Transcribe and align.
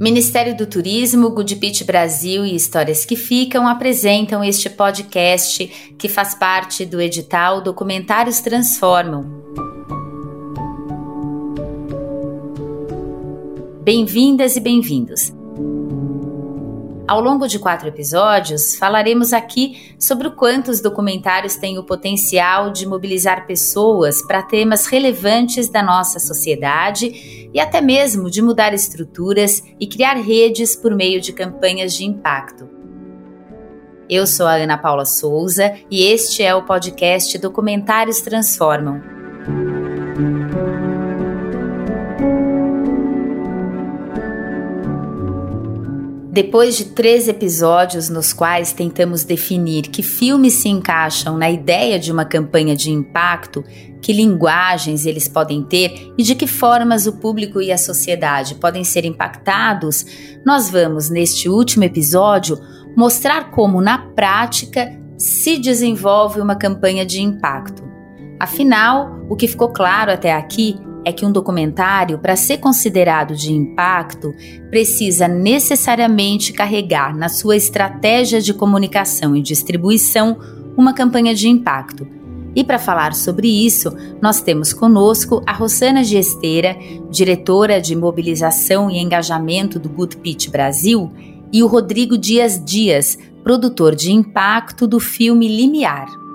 Ministério 0.00 0.56
do 0.56 0.66
Turismo, 0.66 1.30
Good 1.30 1.84
Brasil 1.84 2.44
e 2.44 2.54
Histórias 2.54 3.04
que 3.04 3.16
Ficam 3.16 3.66
apresentam 3.66 4.44
este 4.44 4.70
podcast 4.70 5.66
que 5.98 6.08
faz 6.08 6.34
parte 6.34 6.86
do 6.86 7.00
edital 7.00 7.60
Documentários 7.60 8.40
Transformam. 8.40 9.26
Bem-vindas 13.82 14.54
e 14.54 14.60
bem-vindos. 14.60 15.37
Ao 17.08 17.22
longo 17.22 17.48
de 17.48 17.58
quatro 17.58 17.88
episódios, 17.88 18.76
falaremos 18.76 19.32
aqui 19.32 19.94
sobre 19.98 20.28
o 20.28 20.32
quanto 20.32 20.70
os 20.70 20.82
documentários 20.82 21.56
têm 21.56 21.78
o 21.78 21.82
potencial 21.82 22.70
de 22.70 22.86
mobilizar 22.86 23.46
pessoas 23.46 24.20
para 24.20 24.42
temas 24.42 24.84
relevantes 24.84 25.70
da 25.70 25.82
nossa 25.82 26.18
sociedade 26.18 27.48
e 27.50 27.58
até 27.58 27.80
mesmo 27.80 28.30
de 28.30 28.42
mudar 28.42 28.74
estruturas 28.74 29.62
e 29.80 29.86
criar 29.86 30.16
redes 30.16 30.76
por 30.76 30.94
meio 30.94 31.18
de 31.18 31.32
campanhas 31.32 31.94
de 31.94 32.04
impacto. 32.04 32.68
Eu 34.06 34.26
sou 34.26 34.46
a 34.46 34.56
Ana 34.56 34.76
Paula 34.76 35.06
Souza 35.06 35.78
e 35.90 36.02
este 36.02 36.42
é 36.42 36.54
o 36.54 36.66
podcast 36.66 37.38
Documentários 37.38 38.20
Transformam. 38.20 39.17
Depois 46.30 46.76
de 46.76 46.84
três 46.84 47.26
episódios 47.26 48.10
nos 48.10 48.34
quais 48.34 48.72
tentamos 48.72 49.24
definir 49.24 49.84
que 49.84 50.02
filmes 50.02 50.52
se 50.54 50.68
encaixam 50.68 51.38
na 51.38 51.50
ideia 51.50 51.98
de 51.98 52.12
uma 52.12 52.24
campanha 52.24 52.76
de 52.76 52.90
impacto, 52.90 53.64
que 54.02 54.12
linguagens 54.12 55.06
eles 55.06 55.26
podem 55.26 55.62
ter 55.62 56.12
e 56.18 56.22
de 56.22 56.34
que 56.34 56.46
formas 56.46 57.06
o 57.06 57.14
público 57.14 57.62
e 57.62 57.72
a 57.72 57.78
sociedade 57.78 58.56
podem 58.56 58.84
ser 58.84 59.06
impactados, 59.06 60.04
nós 60.44 60.68
vamos, 60.68 61.08
neste 61.08 61.48
último 61.48 61.84
episódio, 61.84 62.60
mostrar 62.94 63.50
como, 63.50 63.80
na 63.80 63.98
prática, 63.98 64.92
se 65.16 65.58
desenvolve 65.58 66.40
uma 66.40 66.54
campanha 66.54 67.06
de 67.06 67.22
impacto. 67.22 67.82
Afinal, 68.38 69.24
o 69.30 69.34
que 69.34 69.48
ficou 69.48 69.70
claro 69.70 70.12
até 70.12 70.32
aqui 70.32 70.78
é 71.04 71.12
que 71.12 71.24
um 71.24 71.32
documentário, 71.32 72.18
para 72.18 72.36
ser 72.36 72.58
considerado 72.58 73.34
de 73.34 73.52
impacto, 73.52 74.34
precisa 74.70 75.26
necessariamente 75.26 76.52
carregar 76.52 77.16
na 77.16 77.28
sua 77.28 77.56
estratégia 77.56 78.40
de 78.40 78.52
comunicação 78.52 79.36
e 79.36 79.42
distribuição 79.42 80.38
uma 80.76 80.92
campanha 80.92 81.34
de 81.34 81.48
impacto. 81.48 82.06
E 82.54 82.64
para 82.64 82.78
falar 82.78 83.14
sobre 83.14 83.48
isso, 83.48 83.94
nós 84.20 84.40
temos 84.40 84.72
conosco 84.72 85.42
a 85.46 85.52
Rosana 85.52 86.02
Gesteira, 86.02 86.76
diretora 87.10 87.80
de 87.80 87.94
mobilização 87.94 88.90
e 88.90 88.98
engajamento 88.98 89.78
do 89.78 89.88
Good 89.88 90.16
Pitch 90.18 90.48
Brasil, 90.48 91.10
e 91.52 91.62
o 91.62 91.66
Rodrigo 91.66 92.18
Dias 92.18 92.62
Dias, 92.62 93.18
produtor 93.42 93.94
de 93.94 94.12
impacto 94.12 94.86
do 94.86 95.00
filme 95.00 95.48
Limiar. 95.48 96.27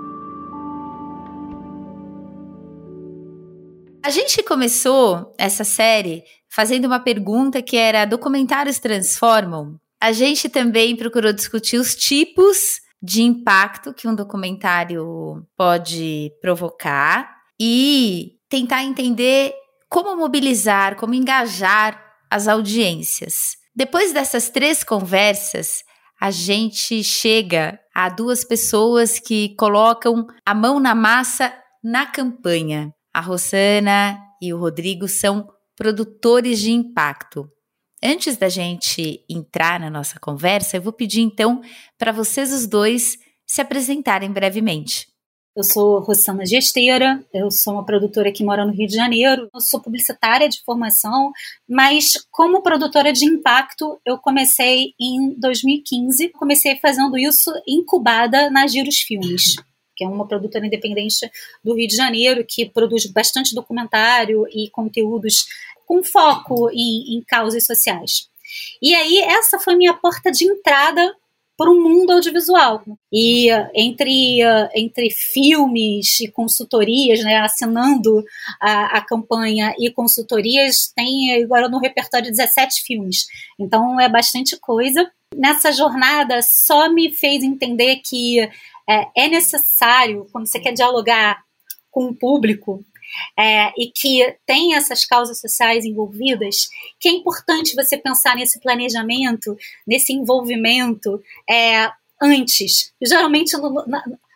A 4.04 4.10
gente 4.10 4.44
começou 4.44 5.34
essa 5.38 5.64
série 5.64 6.26
fazendo 6.50 6.86
uma 6.86 7.00
pergunta 7.00 7.62
que 7.62 7.78
era: 7.78 8.04
documentários 8.04 8.78
transformam? 8.78 9.80
A 9.98 10.12
gente 10.12 10.50
também 10.50 10.94
procurou 10.98 11.32
discutir 11.32 11.78
os 11.78 11.96
tipos 11.96 12.82
de 13.02 13.24
impacto 13.24 13.94
que 13.94 14.06
um 14.06 14.14
documentário 14.14 15.48
pode 15.56 16.34
provocar 16.42 17.34
e 17.58 18.34
tentar 18.50 18.84
entender 18.84 19.54
como 19.90 20.18
mobilizar, 20.18 20.98
como 20.98 21.14
engajar 21.14 21.98
as 22.30 22.50
audiências. 22.50 23.56
Depois 23.74 24.12
dessas 24.12 24.50
três 24.50 24.84
conversas, 24.84 25.82
a 26.20 26.30
gente 26.30 27.02
chega 27.06 27.80
a 27.96 28.10
duas 28.10 28.44
pessoas 28.44 29.18
que 29.18 29.56
colocam 29.56 30.28
a 30.46 30.54
mão 30.54 30.78
na 30.78 30.94
massa 30.94 31.54
na 31.82 32.06
campanha. 32.06 32.94
A 33.14 33.22
Rosana 33.22 34.20
e 34.42 34.52
o 34.52 34.58
Rodrigo 34.58 35.08
são 35.08 35.48
produtores 35.76 36.60
de 36.60 36.72
impacto. 36.72 37.48
Antes 38.04 38.36
da 38.36 38.50
gente 38.50 39.24
entrar 39.30 39.80
na 39.80 39.90
nossa 39.90 40.20
conversa, 40.20 40.76
eu 40.76 40.82
vou 40.82 40.92
pedir 40.92 41.22
então 41.22 41.62
para 41.98 42.12
vocês 42.12 42.52
os 42.52 42.68
dois 42.68 43.18
se 43.46 43.62
apresentarem 43.62 44.32
brevemente. 44.32 45.08
Eu 45.56 45.64
sou 45.64 46.00
Rosana 46.00 46.44
Gesteira, 46.46 47.24
eu 47.32 47.52
sou 47.52 47.74
uma 47.74 47.86
produtora 47.86 48.32
que 48.32 48.44
mora 48.44 48.66
no 48.66 48.74
Rio 48.74 48.88
de 48.88 48.96
Janeiro, 48.96 49.48
eu 49.54 49.62
sou 49.62 49.80
publicitária 49.80 50.50
de 50.50 50.64
formação, 50.64 51.32
mas 51.70 52.14
como 52.32 52.64
produtora 52.64 53.14
de 53.14 53.26
impacto, 53.26 54.00
eu 54.04 54.18
comecei 54.18 54.94
em 55.00 55.40
2015, 55.40 56.30
comecei 56.30 56.80
fazendo 56.80 57.16
isso 57.16 57.52
incubada 57.68 58.50
na 58.50 58.66
Giros 58.66 58.98
Filmes 58.98 59.56
que 59.96 60.04
é 60.04 60.08
uma 60.08 60.28
produtora 60.28 60.66
independente 60.66 61.30
do 61.64 61.76
Rio 61.76 61.88
de 61.88 61.96
Janeiro, 61.96 62.46
que 62.48 62.66
produz 62.70 63.06
bastante 63.06 63.54
documentário 63.54 64.46
e 64.50 64.70
conteúdos 64.70 65.46
com 65.86 66.04
foco 66.04 66.70
em, 66.72 67.18
em 67.18 67.24
causas 67.28 67.66
sociais. 67.66 68.30
E 68.82 68.94
aí, 68.94 69.20
essa 69.20 69.60
foi 69.60 69.76
minha 69.76 69.94
porta 69.94 70.32
de 70.32 70.46
entrada 70.46 71.16
para 71.58 71.72
o 71.72 71.82
mundo 71.82 72.12
audiovisual. 72.12 72.84
E 73.12 73.48
entre, 73.74 74.40
entre 74.76 75.10
filmes 75.12 76.20
e 76.20 76.28
consultorias, 76.28 77.24
né, 77.24 77.38
assinando 77.38 78.24
a, 78.60 78.98
a 78.98 79.02
campanha 79.02 79.74
e 79.80 79.92
consultorias, 79.92 80.92
tem 80.96 81.44
agora 81.44 81.70
no 81.70 81.80
repertório 81.80 82.30
17 82.30 82.84
filmes. 82.84 83.26
Então 83.60 84.00
é 84.00 84.10
bastante 84.10 84.58
coisa. 84.60 85.10
Nessa 85.36 85.72
jornada 85.72 86.42
só 86.42 86.90
me 86.90 87.14
fez 87.14 87.44
entender 87.44 87.98
que 87.98 88.40
é, 88.40 89.08
é 89.16 89.28
necessário, 89.28 90.28
quando 90.32 90.48
você 90.48 90.60
quer 90.60 90.74
dialogar 90.74 91.44
com 91.92 92.06
o 92.06 92.16
público, 92.16 92.84
é, 93.38 93.72
e 93.78 93.92
que 93.92 94.36
tem 94.46 94.76
essas 94.76 95.06
causas 95.06 95.40
sociais 95.40 95.86
envolvidas, 95.86 96.68
que 97.00 97.10
é 97.10 97.12
importante 97.12 97.76
você 97.76 97.98
pensar 97.98 98.36
nesse 98.36 98.60
planejamento, 98.60 99.56
nesse 99.86 100.14
envolvimento 100.14 101.22
é, 101.50 101.92
antes. 102.22 102.94
Geralmente, 103.02 103.56
no, 103.58 103.86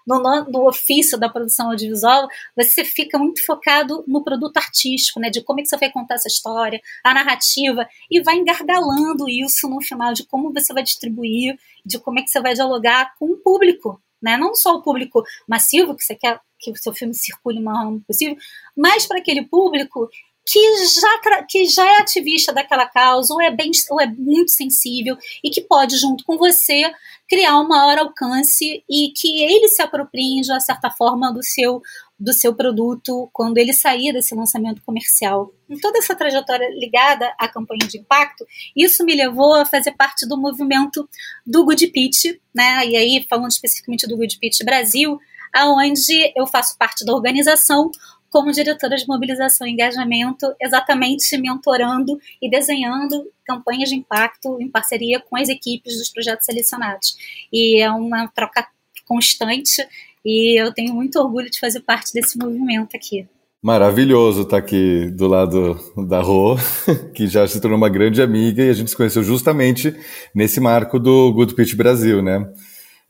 no, 0.07 0.19
no, 0.45 0.67
ofício 0.67 1.17
da 1.17 1.27
produção 1.27 1.69
audiovisual, 1.69 2.27
você 2.55 2.85
fica 2.85 3.19
muito 3.19 3.45
focado 3.45 4.03
no 4.07 4.23
produto 4.23 4.55
artístico, 4.57 5.19
né, 5.19 5.29
de 5.29 5.41
como 5.43 5.59
é 5.59 5.63
que 5.63 5.69
você 5.69 5.77
vai 5.77 5.91
contar 5.91 6.15
essa 6.15 6.29
história, 6.29 6.79
a 7.03 7.13
narrativa, 7.13 7.87
e 8.09 8.21
vai 8.21 8.37
engargalando 8.37 9.29
isso 9.29 9.67
no 9.69 9.81
final 9.81 10.13
de 10.13 10.25
como 10.25 10.53
você 10.53 10.73
vai 10.73 10.83
distribuir, 10.83 11.59
de 11.85 11.99
como 11.99 12.19
é 12.19 12.23
que 12.23 12.29
você 12.29 12.41
vai 12.41 12.53
dialogar 12.53 13.13
com 13.19 13.31
o 13.31 13.37
público, 13.37 14.01
né? 14.21 14.37
Não 14.37 14.55
só 14.55 14.75
o 14.75 14.81
público 14.81 15.23
massivo, 15.47 15.95
que 15.95 16.03
você 16.03 16.15
quer 16.15 16.39
que 16.59 16.71
o 16.71 16.75
seu 16.75 16.93
filme 16.93 17.13
circule 17.13 17.59
o 17.59 17.63
maior 17.63 17.99
possível, 18.07 18.35
mas 18.75 19.05
para 19.05 19.19
aquele 19.19 19.43
público 19.45 20.09
que 20.49 20.85
já, 20.85 21.43
que 21.43 21.65
já 21.65 21.85
é 21.85 21.97
ativista 21.99 22.53
daquela 22.53 22.85
causa, 22.85 23.33
ou 23.33 23.41
é, 23.41 23.51
bem, 23.51 23.69
ou 23.89 23.99
é 23.99 24.07
muito 24.07 24.51
sensível, 24.51 25.17
e 25.43 25.49
que 25.49 25.59
pode, 25.59 25.97
junto 25.97 26.23
com 26.23 26.37
você, 26.37 26.89
criar 27.27 27.59
um 27.59 27.67
maior 27.67 27.97
alcance 27.97 28.81
e 28.89 29.11
que 29.13 29.43
ele 29.43 29.67
se 29.67 29.81
aproprie, 29.81 30.39
de 30.39 30.49
uma 30.49 30.61
certa 30.61 30.89
forma, 30.89 31.33
do 31.33 31.43
seu, 31.43 31.81
do 32.17 32.31
seu 32.31 32.55
produto 32.55 33.29
quando 33.33 33.57
ele 33.57 33.73
sair 33.73 34.13
desse 34.13 34.33
lançamento 34.33 34.81
comercial. 34.85 35.53
Em 35.69 35.77
toda 35.77 35.97
essa 35.97 36.15
trajetória 36.15 36.69
ligada 36.79 37.29
à 37.37 37.49
campanha 37.49 37.85
de 37.85 37.97
impacto, 37.97 38.45
isso 38.73 39.03
me 39.03 39.13
levou 39.15 39.53
a 39.53 39.65
fazer 39.65 39.91
parte 39.91 40.25
do 40.25 40.37
movimento 40.37 41.09
do 41.45 41.65
Good 41.65 41.87
Pitch, 41.87 42.37
né? 42.55 42.87
E 42.87 42.95
aí, 42.95 43.25
falando 43.29 43.51
especificamente 43.51 44.07
do 44.07 44.15
Good 44.15 44.39
Pitch 44.39 44.63
Brasil, 44.63 45.19
aonde 45.53 46.31
eu 46.35 46.47
faço 46.47 46.77
parte 46.77 47.03
da 47.03 47.13
organização 47.13 47.91
como 48.29 48.51
diretora 48.51 48.95
de 48.95 49.07
mobilização 49.07 49.67
e 49.67 49.71
engajamento, 49.71 50.53
exatamente 50.61 51.37
mentorando 51.37 52.19
e 52.41 52.49
desenhando 52.49 53.31
campanhas 53.45 53.89
de 53.89 53.95
impacto 53.95 54.57
em 54.61 54.69
parceria 54.69 55.19
com 55.19 55.37
as 55.37 55.49
equipes 55.49 55.97
dos 55.97 56.09
projetos 56.09 56.45
selecionados. 56.45 57.15
E 57.51 57.81
é 57.81 57.89
uma 57.89 58.27
troca 58.27 58.67
constante 59.05 59.87
e 60.25 60.59
eu 60.61 60.73
tenho 60.73 60.93
muito 60.93 61.17
orgulho 61.19 61.49
de 61.49 61.59
fazer 61.59 61.79
parte 61.79 62.13
desse 62.13 62.37
movimento 62.37 62.95
aqui. 62.95 63.25
Maravilhoso 63.61 64.43
estar 64.43 64.57
aqui 64.57 65.09
do 65.09 65.27
lado 65.27 65.79
da 66.07 66.21
Rô, 66.21 66.55
que 67.15 67.27
já 67.27 67.47
se 67.47 67.59
tornou 67.59 67.77
uma 67.77 67.89
grande 67.89 68.21
amiga 68.21 68.63
e 68.63 68.69
a 68.69 68.73
gente 68.73 68.89
se 68.91 68.95
conheceu 68.95 69.23
justamente 69.23 69.95
nesse 70.33 70.59
marco 70.59 70.99
do 70.99 71.33
Good 71.33 71.55
Pitch 71.55 71.73
Brasil, 71.75 72.21
né? 72.21 72.47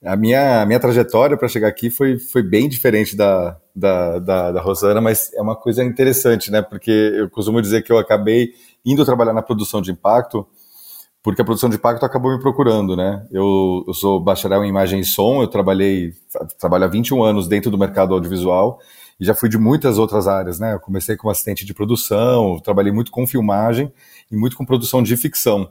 A 0.05 0.15
minha, 0.15 0.61
a 0.61 0.65
minha 0.65 0.79
trajetória 0.79 1.35
para 1.35 1.47
chegar 1.47 1.67
aqui 1.67 1.89
foi, 1.89 2.19
foi 2.19 2.43
bem 2.43 2.69
diferente 2.69 3.15
da, 3.15 3.57
da, 3.75 4.19
da, 4.19 4.51
da, 4.51 4.61
Rosana, 4.61 5.01
mas 5.01 5.33
é 5.33 5.41
uma 5.41 5.55
coisa 5.55 5.83
interessante, 5.83 6.51
né? 6.51 6.61
Porque 6.61 6.91
eu 6.91 7.29
costumo 7.31 7.61
dizer 7.61 7.81
que 7.81 7.91
eu 7.91 7.97
acabei 7.97 8.53
indo 8.85 9.03
trabalhar 9.03 9.33
na 9.33 9.41
produção 9.41 9.81
de 9.81 9.91
impacto, 9.91 10.45
porque 11.23 11.41
a 11.41 11.45
produção 11.45 11.67
de 11.67 11.77
impacto 11.77 12.05
acabou 12.05 12.31
me 12.31 12.39
procurando, 12.39 12.95
né? 12.95 13.25
Eu, 13.31 13.83
eu 13.87 13.93
sou 13.93 14.19
bacharel 14.19 14.63
em 14.63 14.69
imagem 14.69 14.99
e 14.99 15.05
som, 15.05 15.41
eu 15.41 15.47
trabalhei, 15.47 16.13
trabalho 16.59 16.85
há 16.85 16.87
21 16.87 17.23
anos 17.23 17.47
dentro 17.47 17.71
do 17.71 17.77
mercado 17.77 18.13
audiovisual, 18.13 18.79
e 19.19 19.25
já 19.25 19.33
fui 19.33 19.49
de 19.49 19.57
muitas 19.57 19.97
outras 19.97 20.27
áreas, 20.27 20.59
né? 20.59 20.75
Eu 20.75 20.79
comecei 20.79 21.17
como 21.17 21.31
assistente 21.31 21.65
de 21.65 21.73
produção, 21.73 22.59
trabalhei 22.59 22.91
muito 22.91 23.11
com 23.11 23.25
filmagem 23.25 23.91
e 24.31 24.37
muito 24.37 24.55
com 24.55 24.63
produção 24.63 25.01
de 25.01 25.17
ficção. 25.17 25.67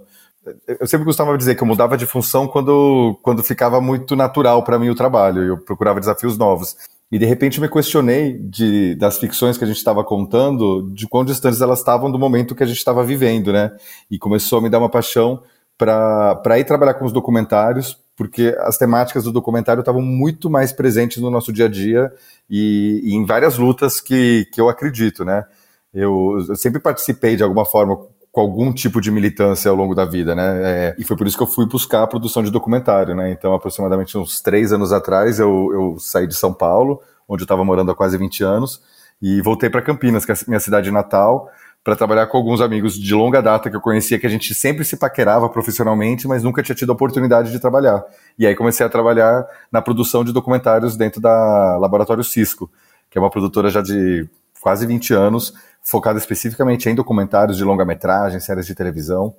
Eu 0.66 0.87
sempre 0.87 1.10
de 1.10 1.37
dizer 1.38 1.54
que 1.54 1.62
eu 1.62 1.66
mudava 1.66 1.96
de 1.96 2.06
função 2.06 2.46
quando, 2.46 3.19
quando 3.22 3.43
ficava 3.43 3.81
muito 3.81 4.14
natural 4.14 4.62
para 4.62 4.78
mim 4.78 4.88
o 4.88 4.94
trabalho, 4.94 5.43
eu 5.43 5.58
procurava 5.58 6.00
desafios 6.00 6.38
novos. 6.38 6.76
E 7.10 7.19
de 7.19 7.25
repente 7.25 7.60
me 7.60 7.69
questionei 7.69 8.37
de, 8.38 8.94
das 8.96 9.19
ficções 9.19 9.56
que 9.56 9.64
a 9.64 9.66
gente 9.66 9.76
estava 9.76 10.02
contando, 10.02 10.90
de 10.93 11.06
quão 11.08 11.25
distantes 11.25 11.60
elas 11.60 11.78
estavam 11.78 12.10
do 12.10 12.19
momento 12.19 12.54
que 12.54 12.62
a 12.62 12.66
gente 12.66 12.78
estava 12.78 13.04
vivendo, 13.04 13.52
né? 13.52 13.72
E 14.10 14.19
começou 14.19 14.58
a 14.58 14.62
me 14.62 14.69
dar 14.69 14.78
uma 14.78 14.88
paixão 14.88 15.43
para 15.78 16.58
ir 16.58 16.64
trabalhar 16.64 16.94
com 16.94 17.04
os 17.04 17.12
documentários, 17.12 17.99
porque 18.16 18.56
as 18.60 18.78
temáticas 18.78 19.25
do 19.25 19.32
documentário 19.32 19.81
estavam 19.81 20.02
muito 20.02 20.49
mais 20.50 20.72
presentes 20.72 21.19
no 21.19 21.31
nosso 21.31 21.52
dia 21.52 21.66
a 21.66 21.69
dia 21.69 22.12
e, 22.49 23.00
e 23.04 23.14
em 23.14 23.25
várias 23.25 23.58
lutas 23.58 24.00
que, 24.00 24.46
que 24.52 24.60
eu 24.60 24.69
acredito, 24.69 25.25
né? 25.25 25.44
Eu, 25.92 26.44
eu, 26.49 26.56
sempre 26.56 26.81
participei 26.81 27.37
de 27.37 27.42
alguma 27.42 27.64
forma 27.64 27.99
com 28.36 28.42
algum 28.42 28.70
tipo 28.70 29.00
de 29.00 29.10
militância 29.10 29.70
ao 29.70 29.74
longo 29.74 29.94
da 29.94 30.04
vida, 30.04 30.34
né? 30.34 30.60
É, 30.62 30.96
e 30.98 31.04
foi 31.04 31.16
por 31.16 31.26
isso 31.26 31.38
que 31.38 31.42
eu 31.42 31.46
fui 31.46 31.64
buscar 31.64 32.02
a 32.02 32.06
produção 32.06 32.42
de 32.42 32.50
documentário, 32.50 33.14
né? 33.14 33.30
Então, 33.30 33.54
aproximadamente 33.54 34.18
uns 34.18 34.42
três 34.42 34.74
anos 34.74 34.92
atrás, 34.92 35.40
eu, 35.40 35.70
eu 35.72 35.96
saí 35.98 36.26
de 36.26 36.34
São 36.34 36.52
Paulo, 36.52 37.00
onde 37.26 37.44
eu 37.44 37.46
estava 37.46 37.64
morando 37.64 37.90
há 37.90 37.94
quase 37.94 38.18
20 38.18 38.44
anos, 38.44 38.82
e 39.22 39.40
voltei 39.40 39.70
para 39.70 39.80
Campinas, 39.80 40.26
que 40.26 40.32
é 40.32 40.34
a 40.34 40.38
minha 40.48 40.60
cidade 40.60 40.90
natal, 40.90 41.50
para 41.82 41.96
trabalhar 41.96 42.26
com 42.26 42.36
alguns 42.36 42.60
amigos 42.60 43.00
de 43.00 43.14
longa 43.14 43.40
data 43.40 43.70
que 43.70 43.76
eu 43.76 43.80
conhecia, 43.80 44.18
que 44.18 44.26
a 44.26 44.30
gente 44.30 44.54
sempre 44.54 44.84
se 44.84 44.98
paquerava 44.98 45.48
profissionalmente, 45.48 46.28
mas 46.28 46.42
nunca 46.42 46.62
tinha 46.62 46.76
tido 46.76 46.90
a 46.90 46.94
oportunidade 46.94 47.50
de 47.50 47.58
trabalhar. 47.58 48.04
E 48.38 48.46
aí 48.46 48.54
comecei 48.54 48.84
a 48.84 48.90
trabalhar 48.90 49.46
na 49.72 49.80
produção 49.80 50.22
de 50.22 50.30
documentários 50.30 50.94
dentro 50.94 51.22
da 51.22 51.78
Laboratório 51.78 52.22
Cisco, 52.22 52.70
que 53.10 53.16
é 53.16 53.20
uma 53.20 53.30
produtora 53.30 53.70
já 53.70 53.80
de 53.80 54.28
quase 54.60 54.84
20 54.84 55.14
anos, 55.14 55.54
focada 55.86 56.18
especificamente 56.18 56.88
em 56.88 56.94
documentários 56.96 57.56
de 57.56 57.62
longa-metragem, 57.62 58.40
séries 58.40 58.66
de 58.66 58.74
televisão. 58.74 59.32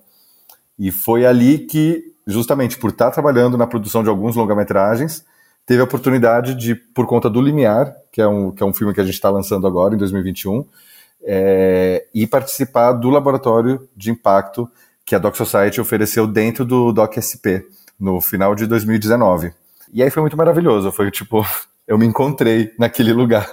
E 0.80 0.92
foi 0.92 1.26
ali 1.26 1.60
que, 1.60 2.14
justamente 2.26 2.78
por 2.78 2.92
estar 2.92 3.12
trabalhando 3.12 3.58
na 3.58 3.68
produção 3.68 4.02
de 4.02 4.08
alguns 4.08 4.34
longa-metragens, 4.34 5.26
teve 5.66 5.82
a 5.82 5.84
oportunidade 5.84 6.56
de, 6.56 6.74
por 6.74 7.06
conta 7.06 7.30
do 7.30 7.42
Limiar, 7.42 7.94
que 8.14 8.22
é 8.22 8.28
um, 8.28 8.52
que 8.52 8.64
é 8.64 8.66
um 8.66 8.74
filme 8.74 8.94
que 8.94 9.02
a 9.02 9.04
gente 9.04 9.16
está 9.16 9.30
lançando 9.30 9.68
agora, 9.68 9.94
em 9.94 9.98
2021, 9.98 10.66
é, 11.24 12.06
e 12.14 12.26
participar 12.26 12.94
do 12.94 13.10
laboratório 13.10 13.86
de 13.94 14.10
impacto 14.10 14.72
que 15.04 15.16
a 15.16 15.20
Doc 15.20 15.36
Society 15.36 15.82
ofereceu 15.82 16.26
dentro 16.26 16.64
do 16.64 16.94
DocSP 16.94 17.66
no 18.00 18.22
final 18.22 18.56
de 18.56 18.66
2019. 18.66 19.52
E 19.92 20.02
aí 20.02 20.10
foi 20.10 20.22
muito 20.22 20.38
maravilhoso, 20.38 20.94
foi 20.94 21.12
tipo, 21.12 21.46
eu 21.88 21.98
me 21.98 22.06
encontrei 22.06 22.74
naquele 22.78 23.14
lugar. 23.14 23.50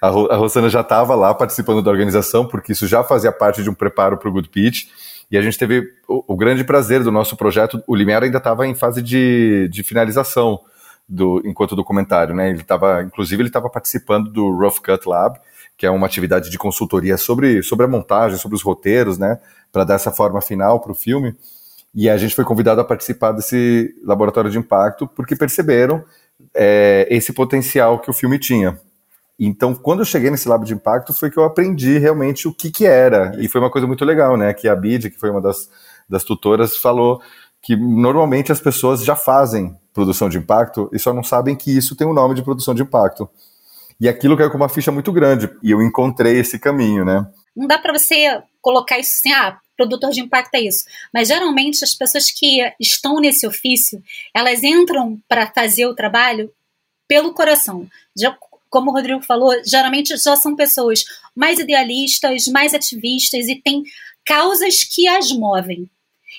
A, 0.00 0.08
a 0.08 0.36
Rosana 0.36 0.68
já 0.68 0.82
estava 0.82 1.14
lá 1.14 1.34
participando 1.34 1.82
da 1.82 1.90
organização, 1.90 2.46
porque 2.46 2.72
isso 2.72 2.86
já 2.86 3.02
fazia 3.02 3.32
parte 3.32 3.62
de 3.62 3.70
um 3.70 3.74
preparo 3.74 4.18
para 4.18 4.28
o 4.28 4.32
Good 4.32 4.50
Pitch, 4.50 4.84
e 5.30 5.36
a 5.36 5.42
gente 5.42 5.58
teve 5.58 5.92
o, 6.06 6.34
o, 6.34 6.36
grande 6.36 6.62
prazer 6.62 7.02
do 7.02 7.10
nosso 7.10 7.36
projeto, 7.36 7.82
o 7.86 7.96
Limiar 7.96 8.22
ainda 8.22 8.38
estava 8.38 8.66
em 8.66 8.74
fase 8.74 9.02
de, 9.02 9.68
de 9.72 9.82
finalização 9.82 10.60
do 11.08 11.42
enquanto 11.44 11.74
documentário, 11.74 12.34
né? 12.34 12.50
Ele 12.50 12.60
estava, 12.60 13.02
inclusive, 13.02 13.42
ele 13.42 13.48
estava 13.48 13.68
participando 13.68 14.30
do 14.30 14.50
Rough 14.50 14.80
Cut 14.84 15.08
Lab, 15.08 15.38
que 15.76 15.86
é 15.86 15.90
uma 15.90 16.06
atividade 16.06 16.50
de 16.50 16.58
consultoria 16.58 17.16
sobre, 17.16 17.62
sobre 17.62 17.86
a 17.86 17.88
montagem, 17.88 18.38
sobre 18.38 18.56
os 18.56 18.62
roteiros, 18.62 19.18
né, 19.18 19.38
para 19.70 19.84
dar 19.84 19.94
essa 19.94 20.10
forma 20.10 20.40
final 20.40 20.80
para 20.80 20.92
o 20.92 20.94
filme. 20.94 21.36
E 21.94 22.08
a 22.08 22.16
gente 22.16 22.34
foi 22.34 22.44
convidado 22.44 22.80
a 22.80 22.84
participar 22.84 23.32
desse 23.32 23.94
laboratório 24.02 24.50
de 24.50 24.58
impacto 24.58 25.06
porque 25.06 25.34
perceberam 25.36 26.04
é, 26.54 27.06
esse 27.10 27.32
potencial 27.32 27.98
que 27.98 28.10
o 28.10 28.14
filme 28.14 28.38
tinha. 28.38 28.80
Então, 29.38 29.74
quando 29.74 30.00
eu 30.00 30.04
cheguei 30.04 30.30
nesse 30.30 30.48
lab 30.48 30.64
de 30.64 30.72
impacto, 30.72 31.12
foi 31.12 31.30
que 31.30 31.38
eu 31.38 31.44
aprendi 31.44 31.98
realmente 31.98 32.48
o 32.48 32.54
que, 32.54 32.70
que 32.70 32.86
era. 32.86 33.32
E 33.38 33.48
foi 33.48 33.60
uma 33.60 33.70
coisa 33.70 33.86
muito 33.86 34.04
legal, 34.04 34.36
né? 34.36 34.54
Que 34.54 34.66
a 34.66 34.74
Bid, 34.74 35.10
que 35.10 35.18
foi 35.18 35.30
uma 35.30 35.42
das, 35.42 35.68
das 36.08 36.24
tutoras, 36.24 36.76
falou 36.76 37.20
que 37.62 37.76
normalmente 37.76 38.50
as 38.50 38.60
pessoas 38.60 39.04
já 39.04 39.14
fazem 39.14 39.76
produção 39.92 40.28
de 40.28 40.38
impacto 40.38 40.88
e 40.92 40.98
só 40.98 41.12
não 41.12 41.22
sabem 41.22 41.56
que 41.56 41.76
isso 41.76 41.96
tem 41.96 42.06
um 42.06 42.12
nome 42.12 42.34
de 42.34 42.42
produção 42.42 42.74
de 42.74 42.82
impacto. 42.82 43.28
E 44.00 44.08
aquilo 44.08 44.36
caiu 44.36 44.50
com 44.50 44.56
uma 44.56 44.68
ficha 44.68 44.92
muito 44.92 45.12
grande. 45.12 45.50
E 45.62 45.70
eu 45.70 45.82
encontrei 45.82 46.38
esse 46.38 46.58
caminho, 46.58 47.04
né? 47.04 47.26
Não 47.56 47.66
dá 47.66 47.78
para 47.78 47.96
você 47.96 48.42
colocar 48.60 48.98
isso 48.98 49.16
assim, 49.16 49.32
ah, 49.32 49.58
produtor 49.76 50.10
de 50.10 50.20
impacto 50.20 50.54
é 50.54 50.62
isso. 50.62 50.84
Mas 51.12 51.28
geralmente 51.28 51.84
as 51.84 51.94
pessoas 51.94 52.30
que 52.30 52.60
estão 52.80 53.20
nesse 53.20 53.46
ofício, 53.46 54.02
elas 54.34 54.62
entram 54.62 55.20
para 55.28 55.46
fazer 55.46 55.86
o 55.86 55.94
trabalho 55.94 56.52
pelo 57.08 57.32
coração. 57.32 57.86
Já, 58.16 58.36
como 58.68 58.90
o 58.90 58.94
Rodrigo 58.94 59.22
falou, 59.22 59.52
geralmente 59.64 60.16
já 60.16 60.36
são 60.36 60.56
pessoas 60.56 61.04
mais 61.34 61.58
idealistas, 61.58 62.46
mais 62.48 62.74
ativistas 62.74 63.46
e 63.46 63.56
têm 63.56 63.84
causas 64.24 64.82
que 64.82 65.06
as 65.06 65.30
movem. 65.30 65.88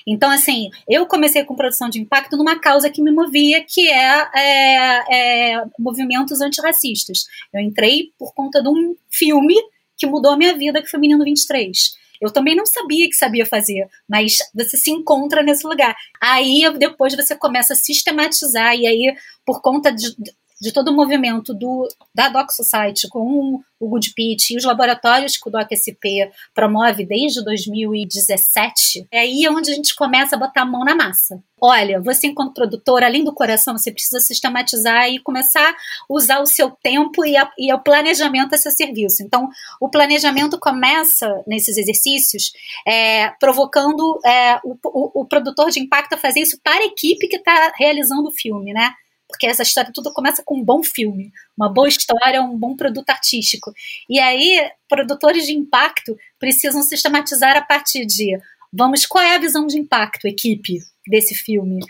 Então, 0.06 0.30
assim, 0.30 0.70
eu 0.88 1.06
comecei 1.06 1.44
com 1.44 1.56
produção 1.56 1.88
de 1.88 2.00
impacto 2.00 2.36
numa 2.36 2.58
causa 2.58 2.90
que 2.90 3.02
me 3.02 3.10
movia, 3.10 3.64
que 3.64 3.88
é, 3.90 4.28
é, 4.34 5.52
é 5.54 5.64
movimentos 5.78 6.40
antirracistas. 6.40 7.26
Eu 7.52 7.60
entrei 7.60 8.12
por 8.18 8.32
conta 8.34 8.62
de 8.62 8.68
um 8.68 8.96
filme 9.10 9.54
que 9.98 10.06
mudou 10.06 10.32
a 10.32 10.36
minha 10.36 10.56
vida, 10.56 10.80
que 10.80 10.88
foi 10.88 11.00
Menino 11.00 11.24
23. 11.24 11.76
Eu 12.20 12.32
também 12.32 12.54
não 12.54 12.66
sabia 12.66 13.08
que 13.08 13.14
sabia 13.14 13.46
fazer, 13.46 13.88
mas 14.08 14.38
você 14.54 14.76
se 14.76 14.90
encontra 14.90 15.42
nesse 15.42 15.66
lugar. 15.66 15.94
Aí 16.20 16.62
depois 16.78 17.14
você 17.14 17.36
começa 17.36 17.74
a 17.74 17.76
sistematizar, 17.76 18.74
e 18.74 18.86
aí, 18.86 19.16
por 19.44 19.60
conta 19.60 19.92
de, 19.92 20.14
de 20.60 20.72
todo 20.72 20.88
o 20.88 20.94
movimento 20.96 21.54
do, 21.54 21.88
da 22.14 22.28
Doc 22.28 22.50
Society 22.50 23.08
com 23.08 23.60
o 23.80 23.88
Good 23.88 24.12
Pitch 24.14 24.50
e 24.50 24.56
os 24.56 24.64
laboratórios 24.64 25.36
que 25.36 25.48
o 25.48 25.52
DocSP 25.52 26.30
promove 26.52 27.06
desde 27.06 27.44
2017, 27.44 29.06
é 29.10 29.20
aí 29.20 29.48
onde 29.48 29.70
a 29.70 29.74
gente 29.74 29.94
começa 29.94 30.34
a 30.34 30.38
botar 30.38 30.62
a 30.62 30.66
mão 30.66 30.84
na 30.84 30.96
massa. 30.96 31.40
Olha, 31.60 32.00
você 32.00 32.28
enquanto 32.28 32.54
produtor, 32.54 33.02
além 33.02 33.24
do 33.24 33.32
coração, 33.32 33.76
você 33.76 33.92
precisa 33.92 34.20
sistematizar 34.20 35.08
e 35.08 35.18
começar 35.20 35.70
a 35.70 35.76
usar 36.08 36.40
o 36.40 36.46
seu 36.46 36.70
tempo 36.70 37.24
e, 37.24 37.36
a, 37.36 37.50
e 37.58 37.72
o 37.72 37.78
planejamento 37.78 38.54
a 38.54 38.58
seu 38.58 38.72
serviço. 38.72 39.22
Então, 39.22 39.48
o 39.80 39.88
planejamento 39.88 40.58
começa 40.58 41.28
nesses 41.46 41.76
exercícios 41.76 42.52
é, 42.86 43.30
provocando 43.40 44.20
é, 44.24 44.56
o, 44.64 44.76
o, 44.84 45.22
o 45.22 45.24
produtor 45.24 45.70
de 45.70 45.80
impacto 45.80 46.14
a 46.14 46.18
fazer 46.18 46.40
isso 46.40 46.58
para 46.62 46.82
a 46.82 46.86
equipe 46.86 47.28
que 47.28 47.36
está 47.36 47.72
realizando 47.76 48.28
o 48.28 48.32
filme, 48.32 48.72
né? 48.72 48.92
Porque 49.28 49.46
essa 49.46 49.62
história 49.62 49.92
tudo 49.94 50.12
começa 50.12 50.42
com 50.44 50.58
um 50.58 50.64
bom 50.64 50.82
filme, 50.82 51.30
uma 51.56 51.68
boa 51.68 51.88
história, 51.88 52.42
um 52.42 52.56
bom 52.56 52.74
produto 52.74 53.10
artístico. 53.10 53.72
E 54.08 54.18
aí, 54.18 54.70
produtores 54.88 55.46
de 55.46 55.52
impacto 55.52 56.16
precisam 56.38 56.82
sistematizar 56.82 57.56
a 57.56 57.62
partir 57.62 58.06
de 58.06 58.38
vamos, 58.72 59.06
qual 59.06 59.22
é 59.24 59.34
a 59.34 59.38
visão 59.38 59.66
de 59.66 59.78
impacto, 59.78 60.26
equipe, 60.26 60.78
desse 61.06 61.34
filme? 61.34 61.80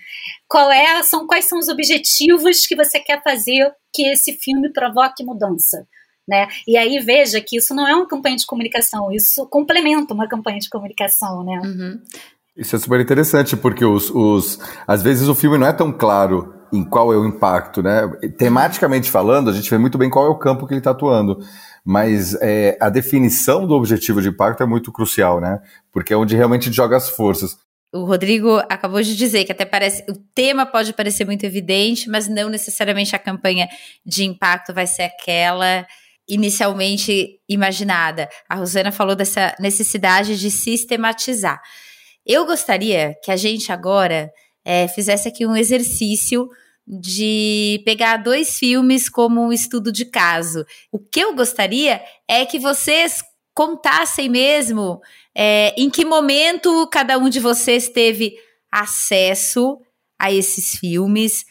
Qual 0.48 0.70
é, 0.70 1.02
são, 1.02 1.26
quais 1.26 1.46
são 1.46 1.58
os 1.58 1.68
objetivos 1.68 2.66
que 2.66 2.76
você 2.76 3.00
quer 3.00 3.22
fazer 3.22 3.72
que 3.92 4.02
esse 4.06 4.32
filme 4.34 4.72
provoque 4.72 5.24
mudança? 5.24 5.86
Né? 6.26 6.46
E 6.66 6.76
aí 6.76 6.98
veja 6.98 7.40
que 7.40 7.56
isso 7.56 7.74
não 7.74 7.88
é 7.88 7.94
uma 7.94 8.06
campanha 8.06 8.36
de 8.36 8.44
comunicação, 8.44 9.10
isso 9.10 9.46
complementa 9.46 10.12
uma 10.12 10.28
campanha 10.28 10.58
de 10.58 10.68
comunicação, 10.68 11.42
né? 11.42 11.58
Uhum. 11.64 12.02
Isso 12.58 12.74
é 12.74 12.78
super 12.80 13.00
interessante, 13.00 13.56
porque 13.56 13.84
os, 13.84 14.10
os, 14.10 14.58
às 14.84 15.00
vezes 15.00 15.28
o 15.28 15.34
filme 15.34 15.56
não 15.56 15.66
é 15.68 15.72
tão 15.72 15.92
claro 15.92 16.52
em 16.72 16.84
qual 16.84 17.12
é 17.12 17.16
o 17.16 17.24
impacto, 17.24 17.80
né? 17.80 18.02
Tematicamente 18.36 19.08
falando, 19.10 19.48
a 19.48 19.52
gente 19.52 19.70
vê 19.70 19.78
muito 19.78 19.96
bem 19.96 20.10
qual 20.10 20.26
é 20.26 20.28
o 20.28 20.38
campo 20.38 20.66
que 20.66 20.74
ele 20.74 20.80
está 20.80 20.90
atuando, 20.90 21.38
mas 21.84 22.34
é, 22.42 22.76
a 22.80 22.90
definição 22.90 23.64
do 23.64 23.74
objetivo 23.74 24.20
de 24.20 24.28
impacto 24.28 24.60
é 24.62 24.66
muito 24.66 24.90
crucial, 24.90 25.40
né? 25.40 25.60
Porque 25.92 26.12
é 26.12 26.16
onde 26.16 26.34
realmente 26.34 26.70
joga 26.72 26.96
as 26.96 27.08
forças. 27.08 27.56
O 27.94 28.04
Rodrigo 28.04 28.58
acabou 28.68 29.00
de 29.00 29.16
dizer 29.16 29.44
que 29.44 29.52
até 29.52 29.64
parece 29.64 30.04
o 30.10 30.14
tema 30.34 30.66
pode 30.66 30.92
parecer 30.92 31.24
muito 31.24 31.44
evidente, 31.44 32.10
mas 32.10 32.28
não 32.28 32.50
necessariamente 32.50 33.14
a 33.14 33.20
campanha 33.20 33.68
de 34.04 34.24
impacto 34.24 34.74
vai 34.74 34.86
ser 34.86 35.04
aquela 35.04 35.86
inicialmente 36.28 37.38
imaginada. 37.48 38.28
A 38.48 38.56
Rosana 38.56 38.92
falou 38.92 39.14
dessa 39.14 39.54
necessidade 39.58 40.38
de 40.38 40.50
sistematizar. 40.50 41.62
Eu 42.28 42.44
gostaria 42.44 43.16
que 43.24 43.30
a 43.30 43.36
gente 43.36 43.72
agora 43.72 44.30
é, 44.62 44.86
fizesse 44.86 45.26
aqui 45.26 45.46
um 45.46 45.56
exercício 45.56 46.46
de 46.86 47.82
pegar 47.86 48.18
dois 48.18 48.58
filmes 48.58 49.08
como 49.08 49.40
um 49.40 49.50
estudo 49.50 49.90
de 49.90 50.04
caso. 50.04 50.64
O 50.92 50.98
que 50.98 51.20
eu 51.20 51.34
gostaria 51.34 52.02
é 52.28 52.44
que 52.44 52.58
vocês 52.58 53.22
contassem 53.54 54.28
mesmo 54.28 55.00
é, 55.34 55.74
em 55.80 55.88
que 55.88 56.04
momento 56.04 56.86
cada 56.88 57.16
um 57.16 57.30
de 57.30 57.40
vocês 57.40 57.88
teve 57.88 58.36
acesso 58.70 59.80
a 60.18 60.30
esses 60.30 60.78
filmes, 60.78 61.46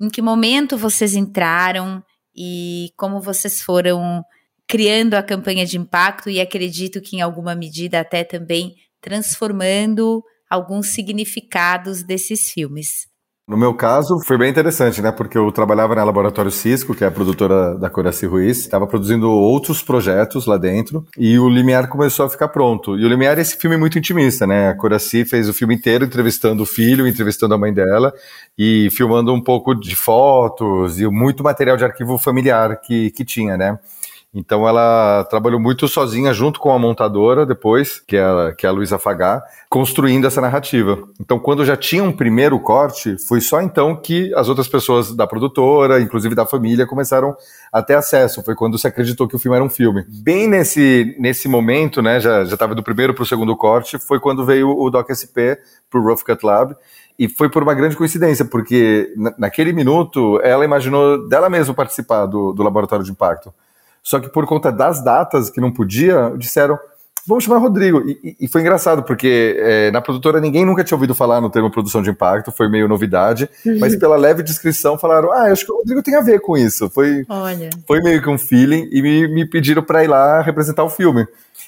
em 0.00 0.08
que 0.08 0.20
momento 0.20 0.76
vocês 0.76 1.14
entraram 1.14 2.02
e 2.34 2.90
como 2.96 3.20
vocês 3.20 3.62
foram 3.62 4.24
criando 4.66 5.14
a 5.14 5.22
campanha 5.22 5.64
de 5.64 5.78
impacto 5.78 6.28
e 6.28 6.40
acredito 6.40 7.00
que 7.00 7.16
em 7.16 7.20
alguma 7.20 7.54
medida 7.54 8.00
até 8.00 8.24
também 8.24 8.74
transformando 9.00 10.22
alguns 10.50 10.92
significados 10.94 12.02
desses 12.02 12.50
filmes. 12.50 13.08
No 13.48 13.56
meu 13.56 13.72
caso, 13.72 14.20
foi 14.26 14.36
bem 14.36 14.50
interessante, 14.50 15.00
né? 15.00 15.10
Porque 15.10 15.38
eu 15.38 15.50
trabalhava 15.50 15.94
na 15.94 16.04
Laboratório 16.04 16.50
Cisco, 16.50 16.94
que 16.94 17.02
é 17.02 17.06
a 17.06 17.10
produtora 17.10 17.78
da 17.78 17.88
Coraci 17.88 18.26
Ruiz, 18.26 18.58
estava 18.58 18.86
produzindo 18.86 19.30
outros 19.30 19.82
projetos 19.82 20.44
lá 20.44 20.58
dentro, 20.58 21.06
e 21.16 21.38
o 21.38 21.48
Limiar 21.48 21.88
começou 21.88 22.26
a 22.26 22.28
ficar 22.28 22.48
pronto. 22.48 22.98
E 22.98 23.06
o 23.06 23.08
Limiar 23.08 23.38
é 23.38 23.40
esse 23.40 23.56
filme 23.56 23.78
muito 23.78 23.98
intimista, 23.98 24.46
né? 24.46 24.68
A 24.68 24.74
Coraci 24.74 25.24
fez 25.24 25.48
o 25.48 25.54
filme 25.54 25.74
inteiro 25.74 26.04
entrevistando 26.04 26.62
o 26.62 26.66
filho, 26.66 27.08
entrevistando 27.08 27.54
a 27.54 27.58
mãe 27.58 27.72
dela, 27.72 28.12
e 28.58 28.90
filmando 28.90 29.32
um 29.32 29.42
pouco 29.42 29.74
de 29.74 29.96
fotos 29.96 31.00
e 31.00 31.06
muito 31.06 31.42
material 31.42 31.78
de 31.78 31.86
arquivo 31.86 32.18
familiar 32.18 32.78
que, 32.82 33.10
que 33.12 33.24
tinha, 33.24 33.56
né? 33.56 33.78
Então 34.34 34.68
ela 34.68 35.24
trabalhou 35.24 35.58
muito 35.58 35.88
sozinha 35.88 36.34
junto 36.34 36.60
com 36.60 36.70
a 36.70 36.78
montadora 36.78 37.46
depois, 37.46 37.98
que 37.98 38.14
é, 38.14 38.52
que 38.56 38.66
é 38.66 38.68
a 38.68 38.72
Luísa 38.72 38.98
Fagá, 38.98 39.42
construindo 39.70 40.26
essa 40.26 40.40
narrativa. 40.40 40.98
Então 41.18 41.38
quando 41.38 41.64
já 41.64 41.76
tinha 41.76 42.04
um 42.04 42.12
primeiro 42.12 42.60
corte, 42.60 43.16
foi 43.26 43.40
só 43.40 43.62
então 43.62 43.96
que 43.96 44.32
as 44.34 44.48
outras 44.48 44.68
pessoas 44.68 45.16
da 45.16 45.26
produtora, 45.26 45.98
inclusive 46.00 46.34
da 46.34 46.44
família, 46.44 46.86
começaram 46.86 47.34
a 47.72 47.82
ter 47.82 47.94
acesso. 47.94 48.42
Foi 48.42 48.54
quando 48.54 48.78
se 48.78 48.86
acreditou 48.86 49.26
que 49.26 49.34
o 49.34 49.38
filme 49.38 49.56
era 49.56 49.64
um 49.64 49.70
filme. 49.70 50.04
Bem 50.08 50.46
nesse, 50.46 51.16
nesse 51.18 51.48
momento, 51.48 52.02
né, 52.02 52.20
já 52.20 52.42
estava 52.42 52.74
do 52.74 52.82
primeiro 52.82 53.14
para 53.14 53.22
o 53.22 53.26
segundo 53.26 53.56
corte, 53.56 53.98
foi 53.98 54.20
quando 54.20 54.44
veio 54.44 54.68
o 54.68 54.90
Doc 54.90 55.08
SP 55.08 55.56
para 55.90 56.00
o 56.00 56.04
Rough 56.04 56.22
Cut 56.22 56.44
Lab, 56.44 56.76
e 57.18 57.28
foi 57.28 57.48
por 57.48 57.62
uma 57.62 57.74
grande 57.74 57.96
coincidência, 57.96 58.44
porque 58.44 59.12
naquele 59.38 59.72
minuto 59.72 60.38
ela 60.42 60.64
imaginou 60.64 61.26
dela 61.26 61.48
mesma 61.48 61.74
participar 61.74 62.26
do, 62.26 62.52
do 62.52 62.62
laboratório 62.62 63.04
de 63.04 63.10
impacto. 63.10 63.52
Só 64.02 64.18
que 64.20 64.28
por 64.28 64.46
conta 64.46 64.72
das 64.72 65.02
datas 65.02 65.50
que 65.50 65.60
não 65.60 65.72
podia, 65.72 66.32
disseram, 66.36 66.78
vamos 67.26 67.44
chamar 67.44 67.58
Rodrigo. 67.58 68.02
E, 68.08 68.36
e 68.40 68.48
foi 68.48 68.62
engraçado, 68.62 69.02
porque 69.02 69.56
é, 69.58 69.90
na 69.90 70.00
produtora 70.00 70.40
ninguém 70.40 70.64
nunca 70.64 70.82
tinha 70.82 70.96
ouvido 70.96 71.14
falar 71.14 71.40
no 71.40 71.50
termo 71.50 71.70
produção 71.70 72.02
de 72.02 72.10
impacto, 72.10 72.50
foi 72.50 72.68
meio 72.68 72.88
novidade, 72.88 73.48
uhum. 73.64 73.78
mas 73.78 73.94
pela 73.96 74.16
leve 74.16 74.42
descrição 74.42 74.98
falaram, 74.98 75.30
ah, 75.30 75.52
acho 75.52 75.66
que 75.66 75.72
o 75.72 75.76
Rodrigo 75.76 76.02
tem 76.02 76.14
a 76.14 76.22
ver 76.22 76.40
com 76.40 76.56
isso. 76.56 76.88
Foi, 76.88 77.24
Olha. 77.28 77.68
foi 77.86 78.00
meio 78.00 78.22
que 78.22 78.30
um 78.30 78.38
feeling 78.38 78.88
e 78.90 79.02
me, 79.02 79.28
me 79.28 79.44
pediram 79.48 79.82
para 79.82 80.02
ir 80.02 80.08
lá 80.08 80.40
representar 80.40 80.84
o 80.84 80.90
filme. 80.90 81.26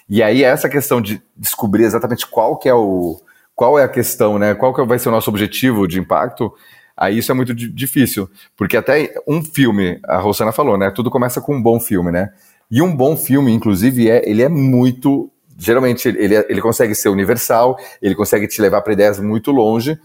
E 0.08 0.22
aí 0.22 0.42
essa 0.42 0.68
questão 0.68 1.00
de 1.00 1.22
descobrir 1.36 1.84
exatamente 1.84 2.26
qual 2.26 2.56
que 2.56 2.68
é 2.68 2.74
o 2.74 3.20
qual 3.54 3.78
é 3.78 3.84
a 3.84 3.88
questão, 3.88 4.38
né? 4.38 4.54
Qual 4.54 4.72
que 4.72 4.82
vai 4.84 4.98
ser 4.98 5.10
o 5.10 5.12
nosso 5.12 5.28
objetivo 5.28 5.86
de 5.86 6.00
impacto? 6.00 6.50
Aí 6.96 7.18
isso 7.18 7.32
é 7.32 7.34
muito 7.34 7.54
difícil, 7.54 8.28
porque 8.56 8.76
até 8.76 9.14
um 9.26 9.42
filme, 9.42 9.98
a 10.04 10.18
Rosana 10.18 10.52
falou, 10.52 10.76
né? 10.76 10.90
Tudo 10.90 11.10
começa 11.10 11.40
com 11.40 11.56
um 11.56 11.62
bom 11.62 11.80
filme, 11.80 12.10
né? 12.10 12.30
E 12.70 12.82
um 12.82 12.94
bom 12.94 13.16
filme, 13.16 13.52
inclusive, 13.52 14.08
é, 14.08 14.28
ele 14.28 14.42
é 14.42 14.48
muito. 14.48 15.30
Geralmente, 15.58 16.08
ele, 16.08 16.36
ele 16.48 16.60
consegue 16.60 16.94
ser 16.94 17.08
universal, 17.08 17.76
ele 18.00 18.14
consegue 18.14 18.46
te 18.46 18.60
levar 18.62 18.80
para 18.82 18.92
ideias 18.92 19.18
muito 19.18 19.50
longe. 19.50 19.98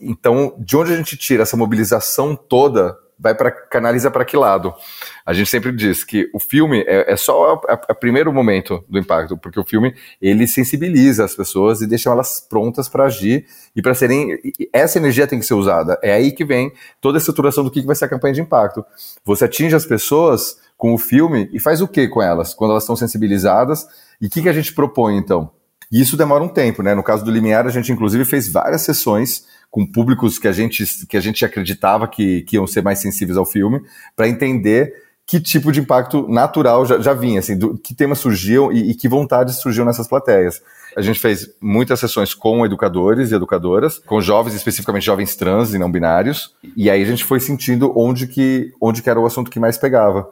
Então, 0.00 0.54
de 0.58 0.76
onde 0.76 0.92
a 0.92 0.96
gente 0.96 1.16
tira 1.16 1.42
essa 1.42 1.56
mobilização 1.56 2.36
toda 2.36 2.96
vai 3.18 3.34
para 3.34 3.50
canaliza 3.50 4.10
para 4.10 4.24
que 4.24 4.36
lado? 4.36 4.72
A 5.28 5.34
gente 5.34 5.50
sempre 5.50 5.70
diz 5.72 6.04
que 6.04 6.30
o 6.32 6.40
filme 6.40 6.82
é, 6.86 7.12
é 7.12 7.14
só 7.14 7.52
o 7.52 7.94
primeiro 7.94 8.32
momento 8.32 8.82
do 8.88 8.98
impacto, 8.98 9.36
porque 9.36 9.60
o 9.60 9.64
filme 9.64 9.94
ele 10.22 10.48
sensibiliza 10.48 11.22
as 11.22 11.34
pessoas 11.34 11.82
e 11.82 11.86
deixa 11.86 12.08
elas 12.08 12.40
prontas 12.40 12.88
para 12.88 13.04
agir 13.04 13.44
e 13.76 13.82
para 13.82 13.92
serem. 13.94 14.38
Essa 14.72 14.96
energia 14.96 15.26
tem 15.26 15.38
que 15.38 15.44
ser 15.44 15.52
usada. 15.52 15.98
É 16.02 16.14
aí 16.14 16.32
que 16.32 16.46
vem 16.46 16.72
toda 16.98 17.18
a 17.18 17.20
estruturação 17.20 17.62
do 17.62 17.70
que 17.70 17.82
vai 17.82 17.94
ser 17.94 18.06
a 18.06 18.08
campanha 18.08 18.32
de 18.32 18.40
impacto. 18.40 18.82
Você 19.22 19.44
atinge 19.44 19.76
as 19.76 19.84
pessoas 19.84 20.56
com 20.78 20.94
o 20.94 20.98
filme 20.98 21.46
e 21.52 21.60
faz 21.60 21.82
o 21.82 21.88
que 21.88 22.08
com 22.08 22.22
elas 22.22 22.54
quando 22.54 22.70
elas 22.70 22.84
estão 22.84 22.96
sensibilizadas? 22.96 23.86
E 24.18 24.28
o 24.28 24.30
que, 24.30 24.40
que 24.40 24.48
a 24.48 24.54
gente 24.54 24.72
propõe 24.72 25.18
então? 25.18 25.50
E 25.92 26.00
isso 26.00 26.16
demora 26.16 26.42
um 26.42 26.48
tempo, 26.48 26.82
né? 26.82 26.94
No 26.94 27.02
caso 27.02 27.22
do 27.22 27.30
Limiar, 27.30 27.66
a 27.66 27.70
gente 27.70 27.92
inclusive 27.92 28.24
fez 28.24 28.50
várias 28.50 28.80
sessões 28.80 29.44
com 29.70 29.84
públicos 29.84 30.38
que 30.38 30.48
a 30.48 30.52
gente, 30.52 31.06
que 31.06 31.18
a 31.18 31.20
gente 31.20 31.44
acreditava 31.44 32.08
que, 32.08 32.40
que 32.44 32.56
iam 32.56 32.66
ser 32.66 32.82
mais 32.82 32.98
sensíveis 32.98 33.36
ao 33.36 33.44
filme, 33.44 33.82
para 34.16 34.26
entender 34.26 35.06
que 35.28 35.38
tipo 35.38 35.70
de 35.70 35.80
impacto 35.80 36.26
natural 36.26 36.86
já, 36.86 36.98
já 37.00 37.12
vinha, 37.12 37.40
assim, 37.40 37.54
do, 37.54 37.76
que 37.76 37.94
temas 37.94 38.18
surgiam 38.18 38.72
e, 38.72 38.92
e 38.92 38.94
que 38.94 39.06
vontades 39.06 39.56
surgiam 39.56 39.84
nessas 39.84 40.08
plateias. 40.08 40.62
A 40.96 41.02
gente 41.02 41.20
fez 41.20 41.50
muitas 41.60 42.00
sessões 42.00 42.32
com 42.32 42.64
educadores 42.64 43.30
e 43.30 43.34
educadoras, 43.34 43.98
com 43.98 44.22
jovens, 44.22 44.54
especificamente 44.54 45.04
jovens 45.04 45.36
trans 45.36 45.74
e 45.74 45.78
não 45.78 45.92
binários, 45.92 46.54
e 46.74 46.88
aí 46.88 47.02
a 47.02 47.04
gente 47.04 47.24
foi 47.24 47.40
sentindo 47.40 47.92
onde 47.94 48.26
que, 48.26 48.72
onde 48.80 49.02
que 49.02 49.10
era 49.10 49.20
o 49.20 49.26
assunto 49.26 49.50
que 49.50 49.60
mais 49.60 49.76
pegava. 49.76 50.26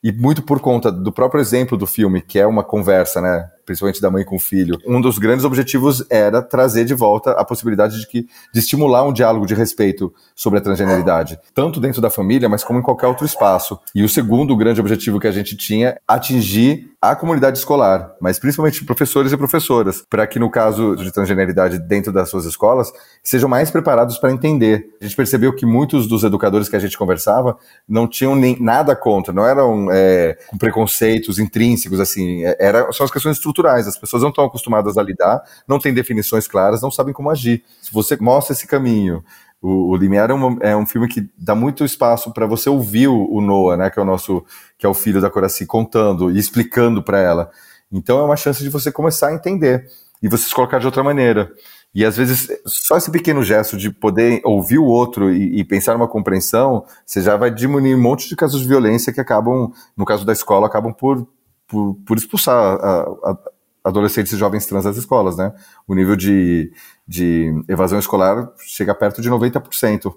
E 0.00 0.12
muito 0.12 0.42
por 0.42 0.60
conta 0.60 0.92
do 0.92 1.10
próprio 1.10 1.40
exemplo 1.40 1.76
do 1.76 1.86
filme, 1.86 2.22
que 2.22 2.38
é 2.38 2.46
uma 2.46 2.62
conversa, 2.62 3.20
né? 3.20 3.50
Principalmente 3.66 4.00
da 4.00 4.10
mãe 4.10 4.24
com 4.24 4.36
o 4.36 4.38
filho, 4.38 4.78
um 4.86 5.00
dos 5.00 5.18
grandes 5.18 5.44
objetivos 5.44 6.04
era 6.08 6.40
trazer 6.40 6.84
de 6.84 6.94
volta 6.94 7.32
a 7.32 7.44
possibilidade 7.44 8.00
de, 8.00 8.06
que, 8.06 8.26
de 8.52 8.60
estimular 8.60 9.02
um 9.02 9.12
diálogo 9.12 9.44
de 9.44 9.54
respeito 9.54 10.14
sobre 10.34 10.60
a 10.60 10.62
transgeneridade, 10.62 11.38
tanto 11.52 11.80
dentro 11.80 12.00
da 12.00 12.08
família, 12.08 12.48
mas 12.48 12.64
como 12.64 12.78
em 12.78 12.82
qualquer 12.82 13.08
outro 13.08 13.26
espaço. 13.26 13.78
E 13.94 14.02
o 14.02 14.08
segundo 14.08 14.56
grande 14.56 14.80
objetivo 14.80 15.20
que 15.20 15.26
a 15.26 15.32
gente 15.32 15.56
tinha, 15.56 15.98
atingir 16.06 16.90
a 17.00 17.14
comunidade 17.14 17.58
escolar, 17.58 18.14
mas 18.20 18.38
principalmente 18.38 18.84
professores 18.84 19.32
e 19.32 19.36
professoras, 19.36 20.04
para 20.08 20.26
que 20.26 20.38
no 20.38 20.50
caso 20.50 20.96
de 20.96 21.12
transgeneridade 21.12 21.78
dentro 21.78 22.12
das 22.12 22.28
suas 22.28 22.44
escolas, 22.46 22.90
sejam 23.22 23.48
mais 23.48 23.70
preparados 23.70 24.18
para 24.18 24.32
entender. 24.32 24.88
A 25.00 25.04
gente 25.04 25.14
percebeu 25.14 25.54
que 25.54 25.64
muitos 25.66 26.08
dos 26.08 26.24
educadores 26.24 26.68
que 26.68 26.76
a 26.76 26.78
gente 26.78 26.96
conversava 26.96 27.56
não 27.88 28.08
tinham 28.08 28.34
nem 28.34 28.60
nada 28.60 28.96
contra, 28.96 29.32
não 29.32 29.46
eram 29.46 29.88
é, 29.90 30.36
com 30.48 30.58
preconceitos 30.58 31.38
intrínsecos, 31.38 32.00
assim, 32.00 32.44
é, 32.44 32.56
era, 32.58 32.90
são 32.92 33.04
as 33.04 33.10
questões 33.10 33.36
estruturais 33.36 33.55
culturais. 33.56 33.88
As 33.88 33.98
pessoas 33.98 34.22
não 34.22 34.28
estão 34.28 34.44
acostumadas 34.44 34.98
a 34.98 35.02
lidar, 35.02 35.42
não 35.66 35.78
têm 35.78 35.94
definições 35.94 36.46
claras, 36.46 36.82
não 36.82 36.90
sabem 36.90 37.14
como 37.14 37.30
agir. 37.30 37.64
Se 37.80 37.92
você 37.92 38.16
mostra 38.20 38.52
esse 38.52 38.66
caminho, 38.66 39.24
o, 39.62 39.90
o 39.90 39.96
Limiar 39.96 40.30
é, 40.30 40.34
uma, 40.34 40.58
é, 40.60 40.76
um 40.76 40.86
filme 40.86 41.08
que 41.08 41.28
dá 41.38 41.54
muito 41.54 41.84
espaço 41.84 42.32
para 42.32 42.46
você 42.46 42.68
ouvir 42.68 43.08
o, 43.08 43.32
o, 43.32 43.40
Noah, 43.40 43.76
né, 43.76 43.90
que 43.90 43.98
é 43.98 44.02
o 44.02 44.06
nosso, 44.06 44.44
que 44.78 44.84
é 44.84 44.88
o 44.88 44.94
filho 44.94 45.20
da 45.20 45.30
Coraci, 45.30 45.64
contando 45.64 46.30
e 46.30 46.38
explicando 46.38 47.02
para 47.02 47.18
ela. 47.18 47.50
Então 47.90 48.18
é 48.18 48.22
uma 48.22 48.36
chance 48.36 48.62
de 48.62 48.68
você 48.68 48.92
começar 48.92 49.28
a 49.28 49.34
entender 49.34 49.88
e 50.22 50.28
você 50.28 50.48
se 50.48 50.54
colocar 50.54 50.78
de 50.78 50.86
outra 50.86 51.02
maneira. 51.02 51.50
E 51.94 52.04
às 52.04 52.14
vezes, 52.14 52.48
só 52.66 52.98
esse 52.98 53.10
pequeno 53.10 53.42
gesto 53.42 53.74
de 53.74 53.90
poder 53.90 54.42
ouvir 54.44 54.76
o 54.76 54.84
outro 54.84 55.32
e, 55.32 55.60
e, 55.60 55.64
pensar 55.64 55.94
numa 55.94 56.06
compreensão, 56.06 56.84
você 57.06 57.22
já 57.22 57.38
vai 57.38 57.50
diminuir 57.50 57.94
um 57.94 58.02
monte 58.02 58.28
de 58.28 58.36
casos 58.36 58.60
de 58.60 58.68
violência 58.68 59.14
que 59.14 59.20
acabam, 59.20 59.72
no 59.96 60.04
caso 60.04 60.26
da 60.26 60.32
escola, 60.32 60.66
acabam 60.66 60.92
por 60.92 61.26
por, 61.66 61.94
por 62.06 62.16
expulsar 62.16 62.54
a, 62.54 63.02
a, 63.02 63.38
adolescentes 63.84 64.32
e 64.32 64.36
jovens 64.36 64.66
trans 64.66 64.84
das 64.84 64.96
escolas, 64.96 65.36
né? 65.36 65.52
O 65.86 65.94
nível 65.94 66.16
de, 66.16 66.72
de 67.06 67.52
evasão 67.68 67.98
escolar 67.98 68.50
chega 68.58 68.94
perto 68.94 69.22
de 69.22 69.30
90%. 69.30 70.12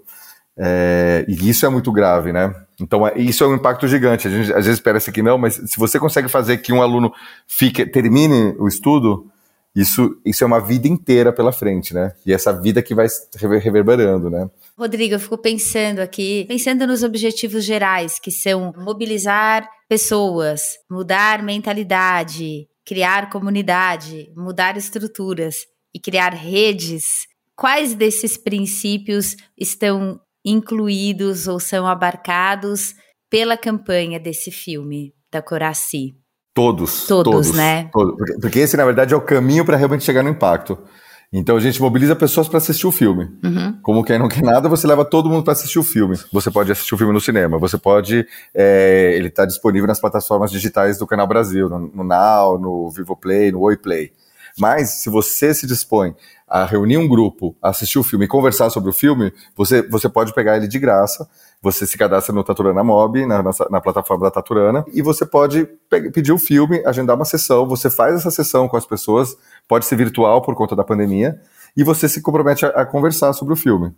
É, 0.61 1.23
e 1.27 1.49
isso 1.49 1.65
é 1.65 1.69
muito 1.69 1.91
grave, 1.91 2.33
né? 2.33 2.53
Então, 2.81 3.07
é, 3.07 3.17
isso 3.17 3.43
é 3.43 3.47
um 3.47 3.55
impacto 3.55 3.87
gigante. 3.87 4.27
A 4.27 4.31
gente 4.31 4.53
às 4.53 4.65
vezes 4.65 4.81
parece 4.81 5.11
que 5.11 5.21
não, 5.21 5.37
mas 5.37 5.55
se 5.55 5.77
você 5.77 5.99
consegue 5.99 6.27
fazer 6.27 6.57
que 6.57 6.73
um 6.73 6.81
aluno 6.81 7.13
fique, 7.47 7.85
termine 7.85 8.55
o 8.57 8.67
estudo, 8.67 9.31
isso, 9.75 10.19
isso 10.25 10.43
é 10.43 10.47
uma 10.47 10.59
vida 10.59 10.87
inteira 10.87 11.31
pela 11.31 11.53
frente, 11.53 11.93
né? 11.93 12.11
E 12.25 12.33
essa 12.33 12.51
vida 12.51 12.81
que 12.81 12.95
vai 12.95 13.07
reverberando, 13.61 14.29
né? 14.29 14.49
Rodrigo, 14.77 15.13
eu 15.13 15.19
fico 15.19 15.37
pensando 15.37 15.99
aqui, 15.99 16.45
pensando 16.47 16.87
nos 16.87 17.03
objetivos 17.03 17.63
gerais, 17.63 18.19
que 18.19 18.31
são 18.31 18.73
mobilizar 18.77 19.69
pessoas, 19.89 20.61
mudar 20.89 21.41
mentalidade, 21.41 22.67
criar 22.85 23.29
comunidade, 23.29 24.31
mudar 24.37 24.77
estruturas 24.77 25.55
e 25.93 25.99
criar 25.99 26.33
redes. 26.33 27.27
Quais 27.55 27.95
desses 27.95 28.37
princípios 28.37 29.35
estão 29.57 30.21
incluídos 30.45 31.47
ou 31.47 31.59
são 31.59 31.87
abarcados 31.87 32.93
pela 33.29 33.57
campanha 33.57 34.19
desse 34.19 34.51
filme 34.51 35.13
da 35.31 35.41
Coraci? 35.41 36.15
Todos, 36.53 37.07
todos. 37.07 37.33
Todos, 37.33 37.51
né? 37.51 37.89
Todos. 37.91 38.15
Porque 38.39 38.59
esse, 38.59 38.77
na 38.77 38.85
verdade, 38.85 39.13
é 39.13 39.17
o 39.17 39.21
caminho 39.21 39.65
para 39.65 39.77
realmente 39.77 40.03
chegar 40.03 40.23
no 40.23 40.29
impacto. 40.29 40.77
Então 41.31 41.55
a 41.55 41.59
gente 41.59 41.79
mobiliza 41.79 42.15
pessoas 42.15 42.47
para 42.47 42.57
assistir 42.57 42.87
o 42.87 42.91
filme. 42.91 43.29
Uhum. 43.43 43.79
Como 43.83 44.03
quem 44.03 44.17
não 44.17 44.27
quer 44.27 44.41
nada, 44.41 44.67
você 44.67 44.87
leva 44.87 45.05
todo 45.05 45.29
mundo 45.29 45.43
para 45.43 45.53
assistir 45.53 45.77
o 45.77 45.83
filme. 45.83 46.17
Você 46.33 46.49
pode 46.49 46.71
assistir 46.71 46.95
o 46.95 46.97
filme 46.97 47.13
no 47.13 47.21
cinema, 47.21 47.59
você 47.59 47.77
pode. 47.77 48.25
É, 48.53 49.13
ele 49.15 49.27
está 49.27 49.45
disponível 49.45 49.87
nas 49.87 49.99
plataformas 49.99 50.49
digitais 50.49 50.97
do 50.97 51.05
Canal 51.05 51.27
Brasil, 51.27 51.69
no, 51.69 51.79
no 51.79 52.03
Now, 52.03 52.57
no 52.57 52.89
Vivoplay, 52.89 53.51
no 53.51 53.61
Oi 53.61 53.77
Play. 53.77 54.11
Mas 54.57 55.01
se 55.01 55.09
você 55.09 55.53
se 55.53 55.67
dispõe 55.67 56.15
a 56.49 56.65
reunir 56.65 56.97
um 56.97 57.07
grupo, 57.07 57.55
assistir 57.61 57.99
o 57.99 58.03
filme 58.03 58.25
e 58.25 58.27
conversar 58.27 58.69
sobre 58.71 58.89
o 58.89 58.93
filme, 58.93 59.31
você, 59.55 59.87
você 59.87 60.09
pode 60.09 60.33
pegar 60.33 60.57
ele 60.57 60.67
de 60.67 60.79
graça. 60.79 61.29
Você 61.61 61.85
se 61.85 61.97
cadastra 61.97 62.33
no 62.33 62.43
Taturana 62.43 62.83
Mob, 62.83 63.25
na, 63.25 63.43
na, 63.69 63.81
plataforma 63.81 64.25
da 64.25 64.31
Taturana, 64.31 64.83
e 64.93 65.01
você 65.01 65.25
pode 65.25 65.67
pedir 66.13 66.31
o 66.31 66.37
filme, 66.37 66.81
agendar 66.85 67.15
uma 67.15 67.25
sessão. 67.25 67.67
Você 67.67 67.89
faz 67.89 68.15
essa 68.15 68.31
sessão 68.31 68.67
com 68.67 68.77
as 68.77 68.85
pessoas, 68.85 69.35
pode 69.67 69.85
ser 69.85 69.95
virtual 69.95 70.41
por 70.41 70.55
conta 70.55 70.75
da 70.75 70.83
pandemia, 70.83 71.39
e 71.75 71.83
você 71.83 72.09
se 72.09 72.21
compromete 72.21 72.65
a, 72.65 72.69
a 72.69 72.85
conversar 72.85 73.33
sobre 73.33 73.53
o 73.53 73.57
filme. 73.57 73.93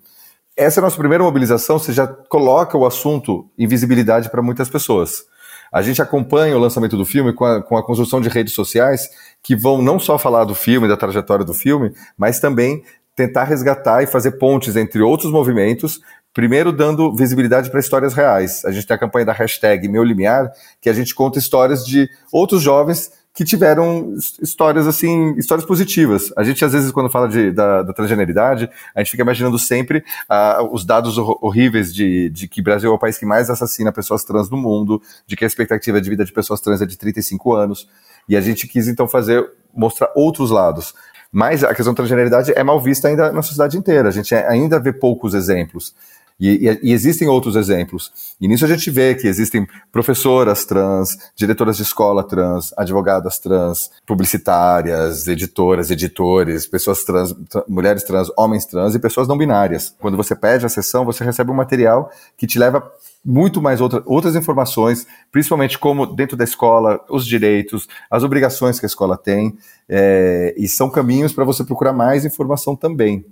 Essa 0.57 0.79
é 0.79 0.81
a 0.81 0.83
nossa 0.83 0.97
primeira 0.97 1.23
mobilização, 1.23 1.79
você 1.79 1.93
já 1.93 2.05
coloca 2.05 2.77
o 2.77 2.85
assunto 2.85 3.49
em 3.57 3.67
visibilidade 3.67 4.29
para 4.29 4.41
muitas 4.41 4.69
pessoas. 4.69 5.23
A 5.71 5.81
gente 5.81 6.01
acompanha 6.01 6.57
o 6.57 6.59
lançamento 6.59 6.97
do 6.97 7.05
filme 7.05 7.31
com 7.31 7.45
a, 7.45 7.63
com 7.63 7.77
a 7.77 7.85
construção 7.85 8.19
de 8.19 8.27
redes 8.27 8.53
sociais 8.53 9.09
que 9.43 9.55
vão 9.55 9.81
não 9.81 9.99
só 9.99 10.17
falar 10.17 10.45
do 10.45 10.55
filme, 10.55 10.87
da 10.87 10.97
trajetória 10.97 11.45
do 11.45 11.53
filme, 11.53 11.93
mas 12.17 12.39
também 12.39 12.83
tentar 13.15 13.43
resgatar 13.43 14.03
e 14.03 14.07
fazer 14.07 14.31
pontes 14.33 14.75
entre 14.75 15.01
outros 15.01 15.31
movimentos, 15.31 15.99
primeiro 16.33 16.71
dando 16.71 17.13
visibilidade 17.15 17.69
para 17.69 17.79
histórias 17.79 18.13
reais. 18.13 18.63
A 18.65 18.71
gente 18.71 18.87
tem 18.87 18.95
a 18.95 18.99
campanha 18.99 19.25
da 19.25 19.33
hashtag 19.33 19.87
Meu 19.87 20.03
Limiar, 20.03 20.51
que 20.79 20.89
a 20.89 20.93
gente 20.93 21.13
conta 21.13 21.39
histórias 21.39 21.85
de 21.85 22.09
outros 22.31 22.61
jovens 22.61 23.11
que 23.33 23.45
tiveram 23.45 24.13
histórias 24.41 24.85
assim, 24.87 25.33
histórias 25.37 25.65
positivas. 25.65 26.33
A 26.37 26.43
gente 26.43 26.63
às 26.65 26.73
vezes 26.73 26.91
quando 26.91 27.09
fala 27.09 27.29
de, 27.29 27.51
da, 27.51 27.81
da 27.81 27.93
transgeneridade, 27.93 28.69
a 28.93 28.99
gente 28.99 29.11
fica 29.11 29.23
imaginando 29.23 29.57
sempre 29.57 29.99
uh, 30.29 30.73
os 30.73 30.83
dados 30.83 31.17
horríveis 31.17 31.93
de, 31.93 32.29
de 32.29 32.47
que 32.47 32.61
Brasil 32.61 32.91
é 32.91 32.93
o 32.93 32.99
país 32.99 33.17
que 33.17 33.25
mais 33.25 33.49
assassina 33.49 33.91
pessoas 33.91 34.23
trans 34.23 34.49
no 34.49 34.57
mundo, 34.57 35.01
de 35.25 35.35
que 35.35 35.45
a 35.45 35.47
expectativa 35.47 36.01
de 36.01 36.09
vida 36.09 36.25
de 36.25 36.33
pessoas 36.33 36.59
trans 36.59 36.81
é 36.81 36.85
de 36.85 36.97
35 36.97 37.53
anos. 37.53 37.87
E 38.31 38.37
a 38.37 38.39
gente 38.39 38.65
quis 38.65 38.87
então 38.87 39.09
fazer 39.09 39.45
mostrar 39.75 40.09
outros 40.15 40.51
lados. 40.51 40.93
Mas 41.29 41.65
a 41.65 41.75
questão 41.75 41.93
da 41.93 41.97
transgeneridade 41.97 42.53
é 42.55 42.63
mal 42.63 42.79
vista 42.79 43.09
ainda 43.09 43.29
na 43.29 43.41
sociedade 43.41 43.77
inteira. 43.77 44.07
A 44.07 44.11
gente 44.11 44.33
ainda 44.33 44.79
vê 44.79 44.93
poucos 44.93 45.33
exemplos. 45.33 45.93
E, 46.39 46.65
e, 46.65 46.79
e, 46.89 46.93
existem 46.93 47.27
outros 47.27 47.57
exemplos. 47.57 48.09
E 48.39 48.47
nisso 48.47 48.63
a 48.63 48.69
gente 48.69 48.89
vê 48.89 49.15
que 49.15 49.27
existem 49.27 49.67
professoras 49.91 50.63
trans, 50.63 51.17
diretoras 51.35 51.75
de 51.75 51.83
escola 51.83 52.23
trans, 52.23 52.73
advogadas 52.77 53.37
trans, 53.37 53.91
publicitárias, 54.07 55.27
editoras, 55.27 55.91
editores, 55.91 56.65
pessoas 56.65 57.03
trans, 57.03 57.35
mulheres 57.67 58.03
trans, 58.03 58.31
homens 58.37 58.65
trans 58.65 58.95
e 58.95 58.99
pessoas 58.99 59.27
não 59.27 59.37
binárias. 59.37 59.93
Quando 59.99 60.15
você 60.15 60.37
pede 60.37 60.65
a 60.65 60.69
sessão, 60.69 61.03
você 61.03 61.21
recebe 61.21 61.51
um 61.51 61.55
material 61.55 62.09
que 62.37 62.47
te 62.47 62.57
leva 62.57 62.81
muito 63.23 63.61
mais 63.61 63.79
outra, 63.79 64.01
outras 64.05 64.35
informações, 64.35 65.05
principalmente 65.31 65.77
como 65.77 66.05
dentro 66.05 66.35
da 66.35 66.43
escola, 66.43 66.99
os 67.09 67.25
direitos, 67.25 67.87
as 68.09 68.23
obrigações 68.23 68.79
que 68.79 68.85
a 68.85 68.87
escola 68.87 69.17
tem, 69.17 69.55
é, 69.87 70.53
e 70.57 70.67
são 70.67 70.89
caminhos 70.89 71.31
para 71.31 71.45
você 71.45 71.63
procurar 71.63 71.93
mais 71.93 72.25
informação 72.25 72.75
também. 72.75 73.25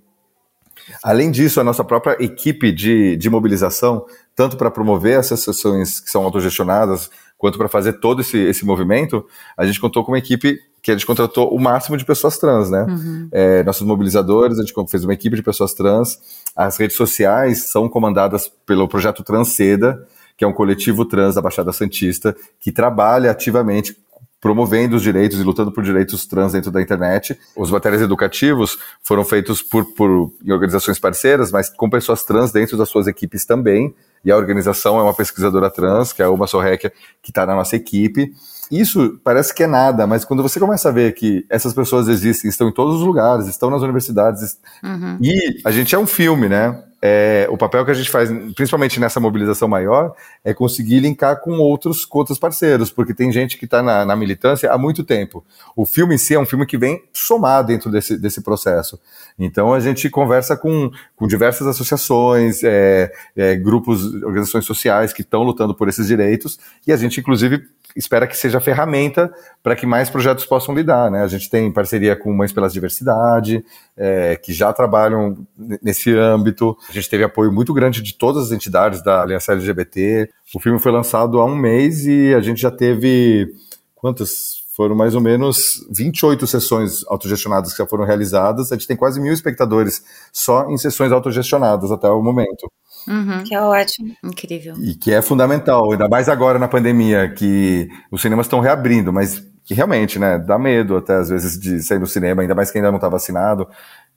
Além 1.04 1.30
disso, 1.32 1.60
a 1.60 1.64
nossa 1.64 1.84
própria 1.84 2.18
equipe 2.24 2.72
de, 2.72 3.16
de 3.18 3.30
mobilização, 3.30 4.06
tanto 4.36 4.58
para 4.58 4.72
promover 4.72 5.20
essas 5.20 5.42
sessões 5.42 6.00
que 6.00 6.10
são 6.10 6.24
autogestionadas, 6.24 7.10
quanto 7.38 7.58
para 7.58 7.70
fazer 7.70 7.94
todo 7.94 8.22
esse, 8.22 8.38
esse 8.38 8.66
movimento, 8.66 9.26
a 9.58 9.66
gente 9.66 9.80
contou 9.80 10.04
com 10.04 10.12
uma 10.12 10.18
equipe 10.18 10.58
que 10.82 10.92
a 10.92 10.94
gente 10.94 11.06
contratou 11.06 11.54
o 11.54 11.60
máximo 11.60 11.98
de 11.98 12.06
pessoas 12.06 12.38
trans, 12.38 12.70
né? 12.70 12.86
Uhum. 12.88 13.30
É, 13.32 13.64
nossos 13.64 13.86
mobilizadores, 13.86 14.58
a 14.58 14.62
gente 14.62 14.74
fez 14.90 15.04
uma 15.04 15.14
equipe 15.14 15.36
de 15.36 15.44
pessoas 15.44 15.74
trans. 15.74 16.20
As 16.56 16.78
redes 16.78 16.98
sociais 16.98 17.70
são 17.70 17.88
comandadas 17.88 18.52
pelo 18.66 18.88
projeto 18.88 19.24
Transceda, 19.24 20.06
que 20.38 20.44
é 20.44 20.48
um 20.48 20.54
coletivo 20.54 21.06
trans 21.06 21.36
da 21.36 21.42
Baixada 21.42 21.72
Santista, 21.72 22.36
que 22.60 22.72
trabalha 22.72 23.32
ativamente 23.32 23.96
promovendo 24.42 24.96
os 24.96 25.02
direitos 25.02 25.40
e 25.40 25.44
lutando 25.44 25.72
por 25.72 25.84
direitos 25.84 26.26
trans 26.26 26.54
dentro 26.54 26.72
da 26.72 26.82
internet. 26.82 27.38
Os 27.56 27.70
materiais 27.70 28.02
educativos 28.02 28.78
foram 29.04 29.26
feitos 29.26 29.62
por, 29.62 29.86
por 29.94 30.32
organizações 30.50 30.98
parceiras, 30.98 31.52
mas 31.52 31.70
com 31.70 31.90
pessoas 31.90 32.24
trans 32.24 32.52
dentro 32.52 32.78
das 32.78 32.90
suas 32.90 33.08
equipes 33.08 33.46
também. 33.46 33.94
E 34.24 34.32
a 34.32 34.38
organização 34.38 34.98
é 34.98 35.04
uma 35.04 35.14
pesquisadora 35.14 35.70
trans, 35.70 36.14
que 36.14 36.22
é 36.22 36.26
a 36.26 36.30
Uma 36.30 36.48
Sorreca, 36.48 36.92
que 37.22 37.32
está 37.32 37.46
na 37.46 37.56
nossa 37.56 37.76
equipe. 37.76 38.34
Isso 38.72 39.20
parece 39.24 39.54
que 39.54 39.64
é 39.64 39.68
nada, 39.68 40.06
mas 40.06 40.24
quando 40.24 40.44
você 40.44 40.60
começa 40.60 40.90
a 40.90 40.92
ver 40.92 41.14
que 41.14 41.46
essas 41.50 41.74
pessoas 41.74 42.08
existem, 42.08 42.50
estão 42.50 42.70
em 42.70 42.74
todos 42.74 42.96
os 42.96 43.02
lugares, 43.02 43.48
estão 43.48 43.70
nas 43.70 43.82
universidades, 43.82 44.58
uhum. 44.84 45.18
e 45.22 45.62
a 45.66 45.72
gente 45.72 45.96
é 45.96 45.98
um 45.98 46.06
filme, 46.06 46.48
né? 46.48 46.84
É, 47.02 47.48
o 47.50 47.58
papel 47.58 47.86
que 47.86 47.92
a 47.92 47.94
gente 47.94 48.10
faz, 48.10 48.30
principalmente 48.56 49.00
nessa 49.00 49.20
mobilização 49.20 49.68
maior, 49.68 50.14
é 50.44 50.54
conseguir 50.54 51.00
linkar 51.00 51.40
com 51.40 51.52
outros, 51.52 52.06
com 52.06 52.20
outros 52.20 52.38
parceiros, 52.38 52.92
porque 52.92 53.14
tem 53.14 53.32
gente 53.32 53.58
que 53.58 53.66
está 53.66 53.82
na, 53.82 54.06
na, 54.06 54.16
militância 54.16 54.70
há 54.72 54.78
muito 54.78 55.04
tempo. 55.04 55.44
O 55.76 55.86
filme 55.86 56.16
em 56.16 56.18
si 56.18 56.36
é 56.36 56.40
um 56.40 56.46
filme 56.46 56.66
que 56.66 56.78
vem 56.78 57.02
somar 57.14 57.64
dentro 57.64 57.90
desse, 57.90 58.18
desse 58.18 58.42
processo. 58.42 59.00
Então 59.38 59.74
a 59.74 59.80
gente 59.80 60.10
conversa 60.10 60.58
com, 60.58 60.92
com 61.16 61.26
diversas 61.26 61.68
associações, 61.68 62.64
é, 62.64 63.12
é, 63.36 63.56
grupos, 63.56 64.06
organizações 64.16 64.66
sociais 64.66 65.14
que 65.14 65.22
estão 65.22 65.44
lutando 65.44 65.74
por 65.74 65.88
esses 65.88 66.08
direitos, 66.08 66.60
e 66.86 66.92
a 66.92 66.98
gente, 66.98 67.20
inclusive, 67.22 67.64
espera 67.96 68.28
que 68.28 68.38
seja 68.38 68.60
ferramenta 68.60 69.34
para 69.64 69.76
que 69.76 69.86
mais 69.86 70.10
projetos 70.10 70.46
possam 70.46 70.76
lidar. 70.76 71.10
Né? 71.10 71.24
A 71.24 71.28
gente 71.28 71.50
tem 71.50 71.72
parceria 71.72 72.16
com 72.16 72.34
Mães 72.34 72.52
pela 72.52 72.70
Diversidade, 72.70 73.64
é, 73.98 74.36
que 74.36 74.54
já 74.54 74.72
trabalham 74.72 75.46
nesse 75.82 76.14
âmbito. 76.16 76.78
A 76.90 76.92
gente 76.92 77.10
teve 77.10 77.24
apoio 77.24 77.52
muito 77.52 77.74
grande 77.74 78.02
de 78.02 78.14
todas 78.14 78.46
as 78.46 78.52
entidades 78.52 79.04
da 79.04 79.22
Aliança 79.22 79.54
LGBT. 79.54 80.30
O 80.56 80.60
filme 80.60 80.80
foi 80.80 80.92
lançado 80.92 81.40
há 81.40 81.46
um 81.46 81.56
mês 81.56 82.06
e 82.06 82.34
a 82.34 82.42
gente 82.42 82.60
já 82.60 82.72
teve 82.72 83.48
quantas? 83.96 84.58
Foram 84.76 84.96
mais 84.96 85.14
ou 85.14 85.20
menos 85.20 85.86
28 85.92 86.48
sessões 86.48 87.06
autogestionadas 87.08 87.74
que 87.74 87.80
já 87.80 87.86
foram 87.86 88.06
realizadas. 88.06 88.72
A 88.72 88.76
gente 88.76 88.88
tem 88.88 88.96
quase 88.96 89.20
mil 89.20 89.34
espectadores 89.34 90.02
só 90.32 90.70
em 90.70 90.78
sessões 90.78 91.12
autogestionadas 91.12 91.92
até 91.92 92.10
o 92.10 92.24
momento. 92.24 92.72
Uhum. 93.06 93.44
Que 93.44 93.54
é 93.54 93.62
ótimo. 93.62 94.16
Incrível. 94.24 94.76
E 94.80 94.96
que 94.96 95.12
é 95.12 95.22
fundamental, 95.22 95.92
ainda 95.92 96.08
mais 96.08 96.30
agora 96.30 96.58
na 96.58 96.68
pandemia, 96.68 97.30
que 97.30 97.90
os 98.10 98.22
cinemas 98.22 98.46
estão 98.46 98.62
reabrindo, 98.62 99.12
mas 99.12 99.44
que 99.66 99.74
realmente, 99.76 100.18
né, 100.18 100.40
dá 100.40 100.58
medo 100.58 100.98
até 100.98 101.14
às 101.14 101.30
vezes 101.30 101.60
de 101.60 101.84
sair 101.84 102.00
no 102.00 102.08
cinema, 102.08 102.42
ainda 102.42 102.56
mais 102.56 102.72
que 102.72 102.78
ainda 102.78 102.90
não 102.90 102.98
está 102.98 103.08
vacinado. 103.08 103.68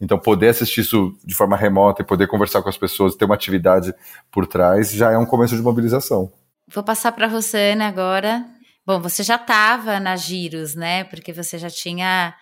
Então, 0.03 0.19
poder 0.19 0.49
assistir 0.49 0.81
isso 0.81 1.17
de 1.25 1.33
forma 1.33 1.57
remota 1.57 2.03
e 2.03 2.05
poder 2.05 2.27
conversar 2.27 2.61
com 2.61 2.69
as 2.69 2.77
pessoas, 2.77 3.15
ter 3.15 3.25
uma 3.25 3.37
atividade 3.37 3.95
por 4.33 4.49
trás, 4.49 4.91
já 4.91 5.13
é 5.13 5.17
um 5.17 5.25
começo 5.25 5.55
de 5.55 5.63
mobilização. 5.63 6.33
Vou 6.67 6.83
passar 6.83 7.13
para 7.13 7.29
você, 7.29 7.71
Ana, 7.73 7.87
agora. 7.87 8.45
Bom, 8.85 9.01
você 9.01 9.23
já 9.23 9.37
estava 9.37 10.01
na 10.01 10.17
Giros, 10.17 10.75
né? 10.75 11.05
Porque 11.05 11.33
você 11.33 11.57
já 11.57 11.71
tinha 11.71 12.35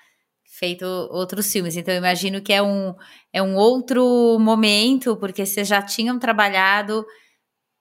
feito 0.58 0.86
outros 1.10 1.52
filmes. 1.52 1.76
Então, 1.76 1.92
imagino 1.92 2.40
que 2.40 2.50
é 2.50 2.62
um, 2.62 2.94
é 3.30 3.42
um 3.42 3.54
outro 3.56 4.38
momento, 4.40 5.14
porque 5.16 5.44
vocês 5.44 5.68
já 5.68 5.82
tinham 5.82 6.18
trabalhado 6.18 7.04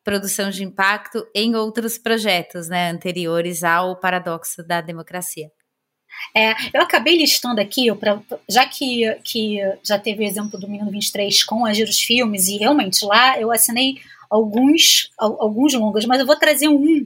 produção 0.03 0.49
de 0.49 0.61
impacto 0.61 1.25
em 1.33 1.55
outros 1.55 1.97
projetos, 1.97 2.67
né, 2.67 2.89
anteriores 2.89 3.63
ao 3.63 3.97
paradoxo 3.97 4.61
da 4.65 4.81
democracia. 4.81 5.47
É, 6.35 6.53
eu 6.73 6.81
acabei 6.81 7.17
listando 7.17 7.59
aqui, 7.59 7.93
pra, 7.95 8.21
já 8.47 8.65
que, 8.65 9.13
que 9.23 9.57
já 9.83 9.97
teve 9.97 10.23
o 10.23 10.27
exemplo 10.27 10.59
do 10.59 10.69
Menino 10.69 10.91
23 10.91 11.43
com 11.43 11.65
a 11.65 11.73
Giros 11.73 11.99
Filmes, 11.99 12.47
e 12.47 12.57
realmente 12.57 13.03
lá 13.05 13.39
eu 13.39 13.51
assinei 13.51 13.95
alguns, 14.29 15.11
alguns 15.17 15.73
longas, 15.73 16.05
mas 16.05 16.19
eu 16.19 16.25
vou 16.25 16.35
trazer 16.35 16.67
um 16.67 17.05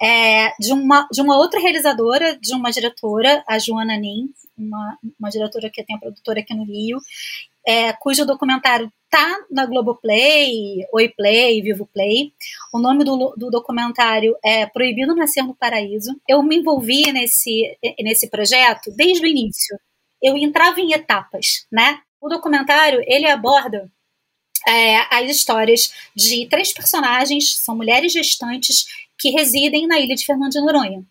é, 0.00 0.52
de, 0.58 0.72
uma, 0.72 1.06
de 1.10 1.20
uma 1.20 1.36
outra 1.36 1.60
realizadora, 1.60 2.36
de 2.40 2.54
uma 2.54 2.70
diretora, 2.70 3.44
a 3.46 3.58
Joana 3.58 3.96
Nin, 3.96 4.30
uma, 4.56 4.98
uma 5.18 5.30
diretora 5.30 5.70
que 5.70 5.82
tem 5.84 5.96
a 5.96 5.98
produtora 6.00 6.40
aqui 6.40 6.54
no 6.54 6.64
Rio, 6.64 6.98
é, 7.66 7.92
cujo 7.94 8.26
documentário 8.26 8.92
tá 9.10 9.38
na 9.50 9.64
Globoplay, 9.64 10.84
Oi 10.92 11.08
Play, 11.10 11.62
Vivo 11.62 11.88
Play. 11.92 12.32
O 12.72 12.78
nome 12.78 13.04
do, 13.04 13.34
do 13.36 13.50
documentário 13.50 14.36
é 14.44 14.66
Proibido 14.66 15.14
Nascer 15.14 15.44
no 15.44 15.54
Paraíso. 15.54 16.10
Eu 16.28 16.42
me 16.42 16.56
envolvi 16.56 17.12
nesse, 17.12 17.78
nesse 18.00 18.28
projeto 18.28 18.90
desde 18.96 19.24
o 19.24 19.28
início. 19.28 19.78
Eu 20.20 20.36
entrava 20.36 20.80
em 20.80 20.92
etapas, 20.92 21.66
né? 21.70 22.00
O 22.20 22.28
documentário, 22.28 23.02
ele 23.06 23.28
aborda 23.28 23.90
é, 24.66 24.96
as 25.14 25.30
histórias 25.30 25.92
de 26.16 26.48
três 26.48 26.72
personagens, 26.72 27.58
são 27.58 27.76
mulheres 27.76 28.12
gestantes, 28.12 28.86
que 29.18 29.30
residem 29.30 29.86
na 29.86 29.98
ilha 29.98 30.14
de 30.14 30.24
Fernando 30.24 30.52
de 30.52 30.60
Noronha, 30.60 31.04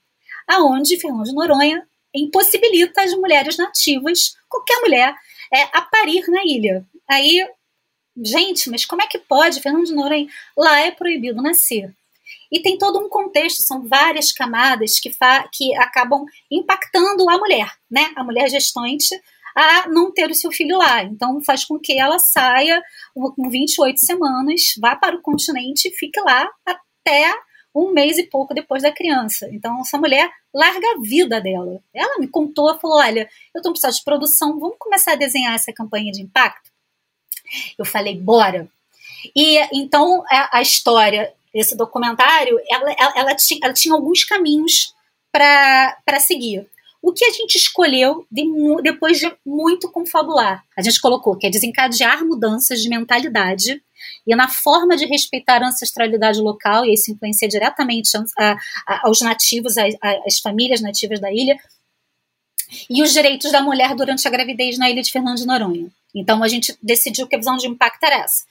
aonde 0.48 1.00
Fernando 1.00 1.26
de 1.26 1.34
Noronha 1.34 1.88
impossibilita 2.14 3.02
as 3.02 3.14
mulheres 3.14 3.58
nativas, 3.58 4.36
qualquer 4.50 4.80
mulher, 4.82 5.16
é, 5.54 5.64
a 5.74 5.82
parir 5.82 6.28
na 6.30 6.44
ilha. 6.44 6.86
Aí, 7.10 7.48
gente, 8.18 8.70
mas 8.70 8.86
como 8.86 9.02
é 9.02 9.08
que 9.08 9.20
pode? 9.20 9.62
Fernando 9.62 9.86
de 9.86 9.94
Noronha, 9.94 10.28
lá 10.58 10.80
é 10.80 10.92
proibido 10.92 11.42
nascer. 11.42 11.94
E 12.52 12.62
tem 12.62 12.78
todo 12.78 13.00
um 13.00 13.10
contexto, 13.10 13.62
são 13.62 13.88
várias 13.88 14.32
camadas 14.32 15.00
que, 15.00 15.12
que 15.52 15.76
acabam 15.76 16.26
impactando 16.52 17.30
a 17.30 17.38
mulher, 17.38 17.72
né? 17.90 18.12
A 18.16 18.24
mulher 18.24 18.50
gestante 18.50 19.20
a 19.56 19.88
não 19.88 20.12
ter 20.12 20.30
o 20.30 20.36
seu 20.36 20.52
filho 20.52 20.78
lá. 20.78 21.04
Então 21.04 21.42
faz 21.42 21.66
com 21.66 21.80
que 21.80 22.00
ela 22.00 22.20
saia 22.20 22.82
com 23.14 23.50
28 23.50 24.00
semanas, 24.00 24.74
vá 24.80 24.96
para 24.96 25.16
o 25.16 25.22
continente 25.22 25.88
e 25.88 25.96
fique 25.96 26.20
lá 26.22 26.50
até 26.66 27.34
um 27.74 27.92
mês 27.92 28.18
e 28.18 28.24
pouco 28.24 28.54
depois 28.54 28.84
da 28.84 28.92
criança. 28.92 29.50
Então, 29.52 29.82
essa 29.82 29.98
mulher 29.98 30.30
larga 30.54 30.86
a 30.92 31.00
vida 31.02 31.42
dela. 31.42 31.82
Ela 31.94 32.20
me 32.20 32.28
contou, 32.28 32.78
falou: 32.80 32.98
olha, 32.98 33.30
eu 33.54 33.60
estou 33.60 33.72
precisando 33.72 33.96
de 33.96 34.04
produção, 34.04 34.60
vamos 34.60 34.78
começar 34.78 35.14
a 35.14 35.18
desenhar 35.18 35.56
essa 35.56 35.74
campanha 35.74 36.12
de 36.12 36.22
impacto? 36.22 36.72
Eu 37.78 37.86
falei, 37.86 38.16
bora. 38.16 38.68
E 39.36 39.58
então 39.74 40.24
a, 40.30 40.58
a 40.58 40.62
história, 40.62 41.34
esse 41.54 41.76
documentário, 41.76 42.60
ela, 42.70 42.92
ela, 42.92 43.14
ela, 43.16 43.36
tinha, 43.36 43.60
ela 43.64 43.74
tinha 43.74 43.94
alguns 43.94 44.24
caminhos 44.24 44.94
para 45.32 46.20
seguir. 46.20 46.68
O 47.04 47.12
que 47.12 47.26
a 47.26 47.32
gente 47.32 47.58
escolheu 47.58 48.26
de, 48.32 48.46
depois 48.82 49.20
de 49.20 49.30
muito 49.46 49.92
confabular? 49.92 50.64
A 50.76 50.82
gente 50.82 51.02
colocou 51.02 51.36
que 51.36 51.46
é 51.46 51.50
desencadear 51.50 52.26
mudanças 52.26 52.82
de 52.82 52.88
mentalidade 52.88 53.84
e 54.26 54.34
na 54.34 54.48
forma 54.48 54.96
de 54.96 55.06
respeitar 55.06 55.62
a 55.62 55.68
ancestralidade 55.68 56.40
local, 56.40 56.86
e 56.86 56.94
isso 56.94 57.12
influencia 57.12 57.46
diretamente 57.50 58.10
a, 58.40 58.58
a, 58.88 59.08
aos 59.08 59.20
nativos, 59.20 59.76
às 59.78 60.40
famílias 60.40 60.80
nativas 60.80 61.20
da 61.20 61.30
ilha, 61.30 61.60
e 62.90 63.04
os 63.04 63.12
direitos 63.12 63.52
da 63.52 63.62
mulher 63.62 63.94
durante 63.96 64.26
a 64.26 64.32
gravidez 64.32 64.78
na 64.78 64.90
ilha 64.90 65.02
de 65.02 65.12
Fernando 65.12 65.40
de 65.40 65.46
Noronha. 65.46 65.92
Então 66.16 66.42
a 66.42 66.48
gente 66.48 66.74
decidiu 66.82 67.28
que 67.28 67.36
a 67.36 67.38
visão 67.38 67.58
de 67.58 67.68
impacto 67.68 68.02
era 68.02 68.24
essa. 68.24 68.46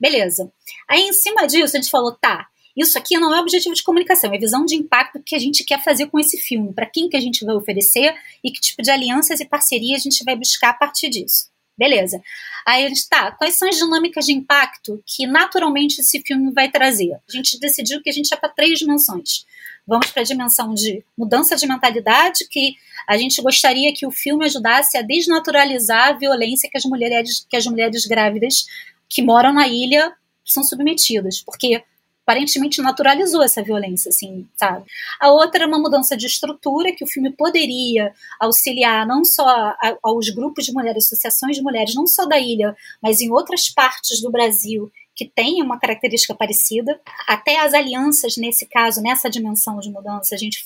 Beleza. 0.00 0.52
Aí 0.88 1.02
em 1.02 1.12
cima 1.12 1.46
disso 1.46 1.76
a 1.76 1.80
gente 1.80 1.90
falou, 1.90 2.10
tá, 2.10 2.48
isso 2.76 2.98
aqui 2.98 3.18
não 3.18 3.34
é 3.34 3.40
objetivo 3.40 3.74
de 3.74 3.82
comunicação, 3.82 4.32
é 4.32 4.38
visão 4.38 4.64
de 4.64 4.74
impacto 4.74 5.22
que 5.22 5.34
a 5.34 5.38
gente 5.38 5.64
quer 5.64 5.82
fazer 5.82 6.06
com 6.06 6.18
esse 6.18 6.36
filme, 6.38 6.72
para 6.72 6.86
quem 6.86 7.08
que 7.08 7.16
a 7.16 7.20
gente 7.20 7.44
vai 7.44 7.54
oferecer 7.54 8.14
e 8.42 8.50
que 8.50 8.60
tipo 8.60 8.82
de 8.82 8.90
alianças 8.90 9.40
e 9.40 9.44
parcerias 9.44 10.00
a 10.00 10.02
gente 10.02 10.24
vai 10.24 10.36
buscar 10.36 10.70
a 10.70 10.74
partir 10.74 11.08
disso. 11.08 11.48
Beleza. 11.76 12.22
Aí 12.64 12.84
a 12.84 12.88
gente 12.88 13.08
tá, 13.08 13.32
quais 13.32 13.56
são 13.58 13.68
as 13.68 13.76
dinâmicas 13.76 14.26
de 14.26 14.32
impacto 14.32 15.02
que 15.04 15.26
naturalmente 15.26 16.00
esse 16.00 16.20
filme 16.24 16.52
vai 16.52 16.70
trazer? 16.70 17.12
A 17.12 17.32
gente 17.32 17.58
decidiu 17.58 18.00
que 18.00 18.08
a 18.08 18.12
gente 18.12 18.30
ia 18.30 18.36
para 18.36 18.48
três 18.48 18.78
dimensões. 18.78 19.44
Vamos 19.86 20.10
para 20.10 20.22
a 20.22 20.24
dimensão 20.24 20.72
de 20.72 21.04
mudança 21.18 21.56
de 21.56 21.66
mentalidade, 21.66 22.48
que 22.48 22.74
a 23.06 23.18
gente 23.18 23.42
gostaria 23.42 23.92
que 23.92 24.06
o 24.06 24.10
filme 24.10 24.46
ajudasse 24.46 24.96
a 24.96 25.02
desnaturalizar 25.02 26.08
a 26.08 26.12
violência 26.12 26.70
que 26.70 26.78
as 26.78 26.84
mulheres, 26.84 27.46
que 27.48 27.56
as 27.56 27.66
mulheres 27.66 28.06
grávidas 28.06 28.64
que 29.08 29.20
moram 29.20 29.52
na 29.52 29.68
ilha 29.68 30.14
são 30.44 30.64
submetidas, 30.64 31.42
porque 31.42 31.82
aparentemente 32.26 32.80
naturalizou 32.80 33.42
essa 33.42 33.62
violência, 33.62 34.08
assim, 34.08 34.48
sabe? 34.56 34.84
A 35.20 35.30
outra 35.30 35.64
é 35.64 35.66
uma 35.66 35.78
mudança 35.78 36.16
de 36.16 36.26
estrutura 36.26 36.94
que 36.94 37.04
o 37.04 37.06
filme 37.06 37.30
poderia 37.30 38.12
auxiliar 38.40 39.06
não 39.06 39.24
só 39.24 39.74
aos 40.02 40.30
grupos 40.30 40.64
de 40.64 40.72
mulheres, 40.72 41.04
associações 41.04 41.56
de 41.56 41.62
mulheres, 41.62 41.94
não 41.94 42.06
só 42.06 42.24
da 42.26 42.38
ilha, 42.38 42.74
mas 43.02 43.20
em 43.20 43.30
outras 43.30 43.68
partes 43.68 44.22
do 44.22 44.30
Brasil 44.30 44.90
que 45.14 45.26
têm 45.26 45.62
uma 45.62 45.78
característica 45.78 46.34
parecida. 46.34 46.98
Até 47.28 47.60
as 47.60 47.72
alianças, 47.74 48.36
nesse 48.36 48.66
caso, 48.66 49.00
nessa 49.00 49.30
dimensão 49.30 49.78
de 49.78 49.90
mudança, 49.90 50.34
a 50.34 50.38
gente 50.38 50.64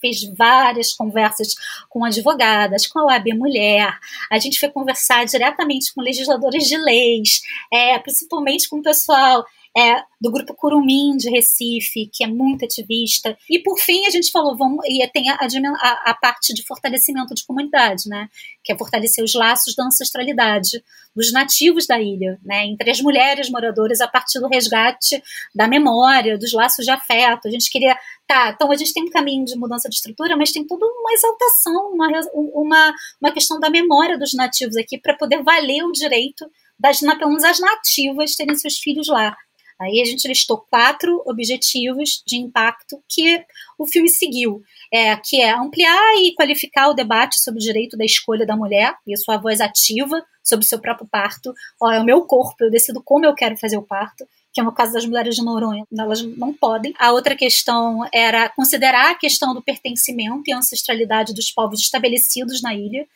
fez 0.00 0.24
várias 0.36 0.94
conversas 0.94 1.54
com 1.88 2.04
advogadas, 2.04 2.86
com 2.86 2.98
a 2.98 3.04
OAB 3.04 3.34
Mulher, 3.34 3.98
a 4.30 4.38
gente 4.38 4.58
foi 4.58 4.70
conversar 4.70 5.26
diretamente 5.26 5.92
com 5.92 6.00
legisladores 6.00 6.64
de 6.64 6.78
leis, 6.78 7.42
é, 7.70 7.98
principalmente 7.98 8.66
com 8.66 8.78
o 8.78 8.82
pessoal 8.82 9.44
é, 9.76 10.02
do 10.20 10.32
grupo 10.32 10.54
Curumim 10.54 11.16
de 11.16 11.30
Recife, 11.30 12.10
que 12.12 12.24
é 12.24 12.26
muito 12.26 12.64
ativista. 12.64 13.36
E 13.48 13.60
por 13.60 13.78
fim, 13.78 14.04
a 14.04 14.10
gente 14.10 14.30
falou, 14.30 14.56
vamos, 14.56 14.84
e 14.86 15.06
tem 15.08 15.30
a, 15.30 15.36
a, 15.36 16.10
a, 16.10 16.14
parte 16.14 16.52
de 16.52 16.64
fortalecimento 16.66 17.34
de 17.34 17.44
comunidade, 17.44 18.08
né? 18.08 18.28
Que 18.64 18.72
é 18.72 18.78
fortalecer 18.78 19.24
os 19.24 19.32
laços 19.32 19.74
da 19.76 19.84
ancestralidade 19.84 20.82
dos 21.14 21.32
nativos 21.32 21.86
da 21.86 22.00
ilha, 22.00 22.38
né? 22.44 22.66
Entre 22.66 22.90
as 22.90 23.00
mulheres 23.00 23.48
moradoras 23.48 24.00
a 24.00 24.08
partir 24.08 24.40
do 24.40 24.48
resgate 24.48 25.22
da 25.54 25.68
memória, 25.68 26.36
dos 26.36 26.52
laços 26.52 26.84
de 26.84 26.90
afeto. 26.90 27.46
A 27.46 27.50
gente 27.50 27.70
queria, 27.70 27.96
tá, 28.26 28.50
então 28.54 28.72
a 28.72 28.76
gente 28.76 28.92
tem 28.92 29.04
um 29.04 29.10
caminho 29.10 29.44
de 29.44 29.56
mudança 29.56 29.88
de 29.88 29.94
estrutura, 29.94 30.36
mas 30.36 30.50
tem 30.50 30.66
toda 30.66 30.84
uma 30.84 31.12
exaltação, 31.12 31.92
uma, 31.92 32.08
uma, 32.34 32.94
uma 33.20 33.32
questão 33.32 33.60
da 33.60 33.70
memória 33.70 34.18
dos 34.18 34.34
nativos 34.34 34.76
aqui 34.76 34.98
para 34.98 35.16
poder 35.16 35.44
valer 35.44 35.84
o 35.84 35.92
direito 35.92 36.44
das, 36.78 37.00
pelo 37.00 37.28
menos 37.28 37.44
as 37.44 37.60
nativas 37.60 38.34
terem 38.34 38.56
seus 38.56 38.78
filhos 38.78 39.06
lá. 39.06 39.36
Aí 39.80 40.00
a 40.00 40.04
gente 40.04 40.28
listou 40.28 40.58
quatro 40.58 41.22
objetivos 41.26 42.22
de 42.26 42.36
impacto 42.36 43.02
que 43.08 43.42
o 43.78 43.86
filme 43.86 44.08
seguiu, 44.08 44.62
é, 44.92 45.16
que 45.16 45.40
é 45.40 45.50
ampliar 45.50 46.16
e 46.18 46.34
qualificar 46.34 46.88
o 46.88 46.94
debate 46.94 47.40
sobre 47.40 47.60
o 47.60 47.62
direito 47.62 47.96
da 47.96 48.04
escolha 48.04 48.44
da 48.44 48.56
mulher 48.56 48.94
e 49.06 49.14
a 49.14 49.16
sua 49.16 49.38
voz 49.38 49.60
ativa 49.60 50.22
sobre 50.42 50.66
o 50.66 50.68
seu 50.68 50.78
próprio 50.78 51.08
parto. 51.10 51.54
Ó, 51.80 51.90
é 51.90 51.98
o 52.00 52.04
meu 52.04 52.22
corpo, 52.26 52.64
eu 52.64 52.70
decido 52.70 53.02
como 53.02 53.24
eu 53.24 53.34
quero 53.34 53.56
fazer 53.56 53.78
o 53.78 53.82
parto 53.82 54.26
que 54.52 54.60
é 54.60 54.64
no 54.64 54.72
caso 54.72 54.92
das 54.92 55.06
mulheres 55.06 55.36
de 55.36 55.44
Noronha, 55.44 55.84
elas 55.96 56.22
não 56.22 56.52
podem. 56.52 56.92
A 56.98 57.12
outra 57.12 57.36
questão 57.36 58.00
era 58.12 58.48
considerar 58.48 59.12
a 59.12 59.14
questão 59.14 59.54
do 59.54 59.62
pertencimento 59.62 60.42
e 60.46 60.52
ancestralidade 60.52 61.32
dos 61.32 61.50
povos 61.50 61.80
estabelecidos 61.80 62.60
na 62.60 62.74
ilha, 62.74 63.06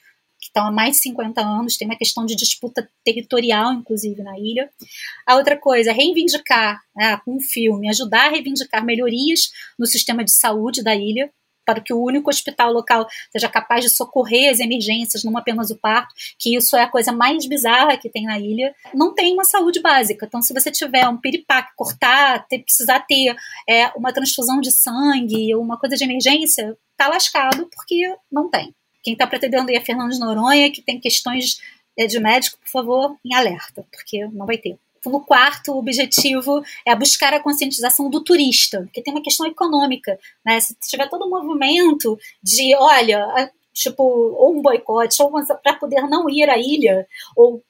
que 0.44 0.48
estão 0.48 0.66
há 0.66 0.70
mais 0.70 0.96
de 0.96 1.02
50 1.04 1.40
anos, 1.40 1.78
tem 1.78 1.88
uma 1.88 1.96
questão 1.96 2.26
de 2.26 2.36
disputa 2.36 2.86
territorial, 3.02 3.72
inclusive, 3.72 4.22
na 4.22 4.38
ilha. 4.38 4.68
A 5.26 5.36
outra 5.36 5.56
coisa 5.56 5.90
reivindicar, 5.90 6.78
né, 6.94 7.18
com 7.24 7.36
o 7.36 7.40
filme, 7.40 7.88
ajudar 7.88 8.26
a 8.26 8.28
reivindicar 8.28 8.84
melhorias 8.84 9.50
no 9.78 9.86
sistema 9.86 10.22
de 10.22 10.32
saúde 10.32 10.84
da 10.84 10.94
ilha, 10.94 11.30
para 11.64 11.80
que 11.80 11.94
o 11.94 12.02
único 12.02 12.28
hospital 12.28 12.70
local 12.70 13.06
seja 13.32 13.48
capaz 13.48 13.82
de 13.82 13.88
socorrer 13.88 14.50
as 14.50 14.60
emergências, 14.60 15.24
não 15.24 15.34
apenas 15.38 15.70
o 15.70 15.78
parto, 15.78 16.14
que 16.38 16.54
isso 16.54 16.76
é 16.76 16.82
a 16.82 16.90
coisa 16.90 17.10
mais 17.10 17.48
bizarra 17.48 17.96
que 17.96 18.10
tem 18.10 18.24
na 18.24 18.38
ilha. 18.38 18.74
Não 18.92 19.14
tem 19.14 19.32
uma 19.32 19.44
saúde 19.44 19.80
básica. 19.80 20.26
Então, 20.26 20.42
se 20.42 20.52
você 20.52 20.70
tiver 20.70 21.08
um 21.08 21.16
piripaque, 21.16 21.72
cortar, 21.74 22.46
ter, 22.48 22.58
precisar 22.58 23.00
ter 23.00 23.34
é, 23.66 23.86
uma 23.96 24.12
transfusão 24.12 24.60
de 24.60 24.70
sangue, 24.70 25.54
uma 25.56 25.78
coisa 25.78 25.96
de 25.96 26.04
emergência, 26.04 26.76
tá 26.98 27.08
lascado 27.08 27.66
porque 27.74 28.14
não 28.30 28.50
tem. 28.50 28.74
Quem 29.04 29.12
está 29.12 29.26
pretendendo 29.26 29.70
ir 29.70 29.76
a 29.76 29.84
Fernando 29.84 30.12
de 30.12 30.18
Noronha, 30.18 30.72
que 30.72 30.82
tem 30.82 30.98
questões 30.98 31.60
é, 31.96 32.06
de 32.06 32.18
médico, 32.18 32.58
por 32.58 32.70
favor, 32.70 33.16
em 33.24 33.34
alerta, 33.34 33.86
porque 33.92 34.26
não 34.28 34.46
vai 34.46 34.58
ter. 34.58 34.76
No 35.06 35.20
quarto, 35.20 35.72
o 35.72 35.78
objetivo 35.78 36.64
é 36.86 36.96
buscar 36.96 37.34
a 37.34 37.40
conscientização 37.40 38.08
do 38.08 38.24
turista, 38.24 38.80
porque 38.84 39.02
tem 39.02 39.12
uma 39.12 39.22
questão 39.22 39.46
econômica. 39.46 40.18
Né? 40.44 40.58
Se 40.60 40.74
tiver 40.80 41.08
todo 41.10 41.26
um 41.26 41.30
movimento 41.30 42.18
de, 42.42 42.74
olha, 42.74 43.52
tipo, 43.74 44.02
ou 44.02 44.56
um 44.56 44.62
boicote, 44.62 45.22
ou 45.22 45.30
para 45.62 45.74
poder 45.74 46.08
não 46.08 46.30
ir 46.30 46.48
à 46.48 46.56
ilha, 46.56 47.06
ou 47.36 47.62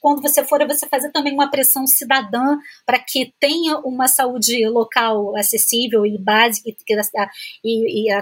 quando 0.00 0.22
você 0.22 0.44
for, 0.44 0.64
você 0.66 0.86
fazer 0.86 1.10
também 1.10 1.32
uma 1.32 1.50
pressão 1.50 1.86
cidadã 1.86 2.58
para 2.86 2.98
que 2.98 3.34
tenha 3.40 3.78
uma 3.78 4.06
saúde 4.06 4.66
local 4.68 5.36
acessível 5.36 6.06
e 6.06 6.16
básica 6.18 6.70
e, 7.64 8.06
e 8.06 8.12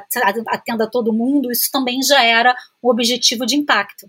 atenda 0.49 0.91
todo 0.91 1.13
mundo, 1.13 1.53
isso 1.53 1.71
também 1.71 2.03
já 2.03 2.23
era 2.23 2.57
o 2.81 2.91
objetivo 2.91 3.45
de 3.45 3.57
impacto. 3.57 4.09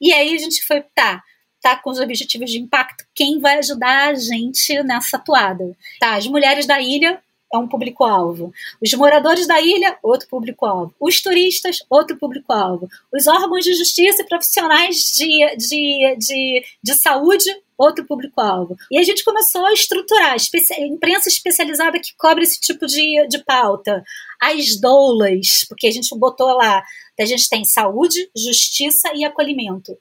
E 0.00 0.12
aí 0.12 0.34
a 0.34 0.38
gente 0.38 0.64
foi, 0.66 0.82
tá, 0.94 1.22
tá 1.60 1.76
com 1.76 1.90
os 1.90 2.00
objetivos 2.00 2.50
de 2.50 2.58
impacto, 2.58 3.04
quem 3.14 3.38
vai 3.40 3.58
ajudar 3.58 4.08
a 4.08 4.14
gente 4.14 4.82
nessa 4.82 5.18
toada? 5.18 5.64
Tá, 6.00 6.16
as 6.16 6.26
mulheres 6.26 6.66
da 6.66 6.80
ilha 6.80 7.20
é 7.52 7.58
um 7.58 7.66
público-alvo. 7.66 8.52
Os 8.82 8.92
moradores 8.94 9.46
da 9.46 9.60
ilha, 9.60 9.98
outro 10.02 10.28
público-alvo. 10.28 10.94
Os 11.00 11.20
turistas, 11.20 11.78
outro 11.88 12.16
público-alvo. 12.16 12.88
Os 13.12 13.26
órgãos 13.26 13.64
de 13.64 13.74
justiça 13.74 14.22
e 14.22 14.28
profissionais 14.28 14.96
de, 14.96 15.56
de, 15.56 16.16
de, 16.18 16.64
de 16.82 16.94
saúde, 16.94 17.50
outro 17.76 18.04
público-alvo. 18.04 18.76
E 18.90 18.98
a 18.98 19.02
gente 19.02 19.24
começou 19.24 19.64
a 19.64 19.72
estruturar 19.72 20.34
a 20.34 20.80
imprensa 20.82 21.28
especializada 21.28 21.98
que 22.00 22.14
cobre 22.16 22.44
esse 22.44 22.60
tipo 22.60 22.86
de, 22.86 23.26
de 23.28 23.38
pauta. 23.44 24.04
As 24.40 24.78
doulas, 24.80 25.64
porque 25.68 25.86
a 25.86 25.90
gente 25.90 26.16
botou 26.18 26.48
lá, 26.48 26.82
a 27.18 27.24
gente 27.24 27.48
tem 27.48 27.64
saúde, 27.64 28.30
justiça 28.36 29.10
e 29.14 29.24
acolhimento. 29.24 29.96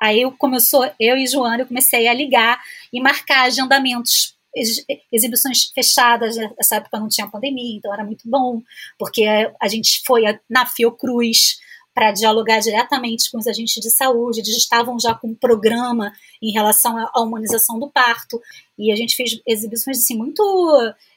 Aí 0.00 0.22
começou, 0.38 0.88
eu 0.98 1.16
e 1.16 1.26
Joana, 1.26 1.62
eu 1.62 1.66
comecei 1.66 2.06
a 2.06 2.14
ligar 2.14 2.60
e 2.92 3.00
marcar 3.00 3.42
agendamentos 3.42 4.37
exibições 5.12 5.70
fechadas, 5.74 6.36
nessa 6.36 6.76
época 6.76 6.98
não 6.98 7.08
tinha 7.08 7.28
pandemia, 7.28 7.76
então 7.76 7.92
era 7.92 8.04
muito 8.04 8.28
bom, 8.28 8.60
porque 8.98 9.24
a 9.60 9.68
gente 9.68 10.02
foi 10.06 10.22
na 10.48 10.66
Fiocruz 10.66 11.58
para 11.94 12.12
dialogar 12.12 12.60
diretamente 12.60 13.28
com 13.30 13.38
os 13.38 13.46
agentes 13.48 13.82
de 13.82 13.90
saúde, 13.90 14.38
eles 14.38 14.56
estavam 14.56 15.00
já 15.00 15.14
com 15.14 15.28
um 15.28 15.34
programa 15.34 16.12
em 16.40 16.52
relação 16.52 16.96
à 16.96 17.20
humanização 17.20 17.78
do 17.78 17.90
parto, 17.90 18.40
e 18.78 18.92
a 18.92 18.96
gente 18.96 19.16
fez 19.16 19.40
exibições 19.44 19.98
assim, 19.98 20.16
muito 20.16 20.40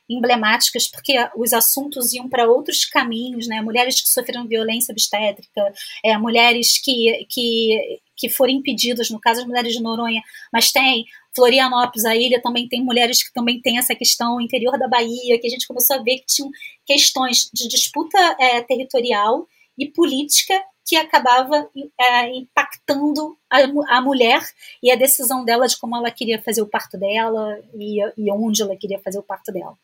emblemáticas, 0.09 0.87
porque 0.87 1.13
os 1.35 1.53
assuntos 1.53 2.13
iam 2.13 2.27
para 2.27 2.49
outros 2.49 2.85
caminhos, 2.85 3.47
né? 3.47 3.61
Mulheres 3.61 4.01
que 4.01 4.09
sofreram 4.09 4.47
violência 4.47 4.91
obstétrica, 4.91 5.73
é, 6.03 6.17
mulheres 6.17 6.81
que, 6.83 7.25
que, 7.29 7.99
que 8.17 8.29
foram 8.29 8.53
impedidas, 8.53 9.09
no 9.09 9.19
caso 9.19 9.41
as 9.41 9.47
mulheres 9.47 9.73
de 9.73 9.81
Noronha, 9.81 10.21
mas 10.51 10.71
tem 10.71 11.05
Florianópolis, 11.35 12.05
a 12.05 12.15
ilha, 12.15 12.41
também 12.41 12.67
tem 12.67 12.83
mulheres 12.83 13.23
que 13.23 13.33
também 13.33 13.61
tem 13.61 13.77
essa 13.77 13.95
questão, 13.95 14.41
interior 14.41 14.77
da 14.77 14.87
Bahia, 14.87 15.39
que 15.39 15.47
a 15.47 15.49
gente 15.49 15.67
começou 15.67 15.97
a 15.97 16.01
ver 16.01 16.19
que 16.19 16.25
tinham 16.25 16.51
questões 16.85 17.49
de 17.53 17.67
disputa 17.67 18.17
é, 18.39 18.61
territorial 18.61 19.47
e 19.77 19.87
política 19.87 20.61
que 20.85 20.95
acabava 20.95 21.69
é, 21.99 22.29
impactando 22.35 23.37
a, 23.49 23.59
a, 23.97 24.01
mulher 24.01 24.41
e 24.83 24.91
a 24.91 24.95
decisão 24.95 25.45
dela 25.45 25.67
de 25.67 25.77
como 25.77 25.95
ela 25.95 26.11
queria 26.11 26.41
fazer 26.41 26.61
o 26.61 26.67
parto 26.67 26.97
dela 26.97 27.59
e, 27.75 27.99
e 28.17 28.31
onde 28.31 28.61
ela 28.61 28.75
queria 28.75 28.99
fazer 28.99 29.19
o 29.19 29.23
parto 29.23 29.51
dela. 29.51 29.77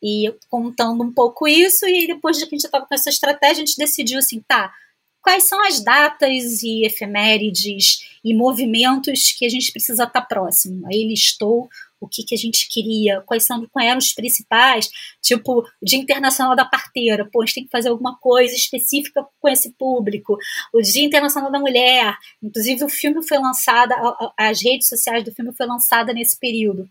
E 0.00 0.32
contando 0.48 1.02
um 1.02 1.12
pouco 1.12 1.48
isso, 1.48 1.88
e 1.88 2.06
depois 2.06 2.38
de 2.38 2.46
que 2.46 2.54
a 2.54 2.58
gente 2.58 2.66
estava 2.66 2.86
com 2.86 2.94
essa 2.94 3.10
estratégia, 3.10 3.64
a 3.64 3.66
gente 3.66 3.76
decidiu 3.76 4.18
assim, 4.18 4.40
tá, 4.46 4.72
quais 5.22 5.44
são 5.44 5.62
as 5.64 5.82
datas 5.82 6.62
e 6.62 6.84
efemérides 6.84 7.98
e 8.24 8.34
movimentos 8.34 9.32
que 9.32 9.44
a 9.44 9.48
gente 9.48 9.72
precisa 9.72 10.04
estar 10.04 10.22
próximo. 10.22 10.86
Aí 10.86 11.06
listou 11.06 11.68
o 12.00 12.06
que, 12.06 12.22
que 12.22 12.34
a 12.34 12.38
gente 12.38 12.68
queria, 12.68 13.20
quais, 13.22 13.44
são, 13.44 13.66
quais 13.72 13.88
eram 13.88 13.98
os 13.98 14.12
principais, 14.12 14.88
tipo, 15.20 15.60
o 15.60 15.84
Dia 15.84 15.98
Internacional 15.98 16.54
da 16.54 16.64
Parteira, 16.64 17.28
pô, 17.30 17.42
a 17.42 17.46
gente 17.46 17.54
tem 17.56 17.64
que 17.64 17.70
fazer 17.70 17.88
alguma 17.88 18.16
coisa 18.18 18.54
específica 18.54 19.26
com 19.40 19.48
esse 19.48 19.72
público, 19.72 20.38
o 20.72 20.80
Dia 20.80 21.02
Internacional 21.02 21.50
da 21.50 21.58
Mulher, 21.58 22.16
inclusive 22.42 22.84
o 22.84 22.88
filme 22.88 23.26
foi 23.26 23.38
lançado, 23.38 23.92
as 24.36 24.62
redes 24.62 24.88
sociais 24.88 25.24
do 25.24 25.34
filme 25.34 25.52
foi 25.52 25.66
lançada 25.66 26.12
nesse 26.12 26.38
período. 26.38 26.88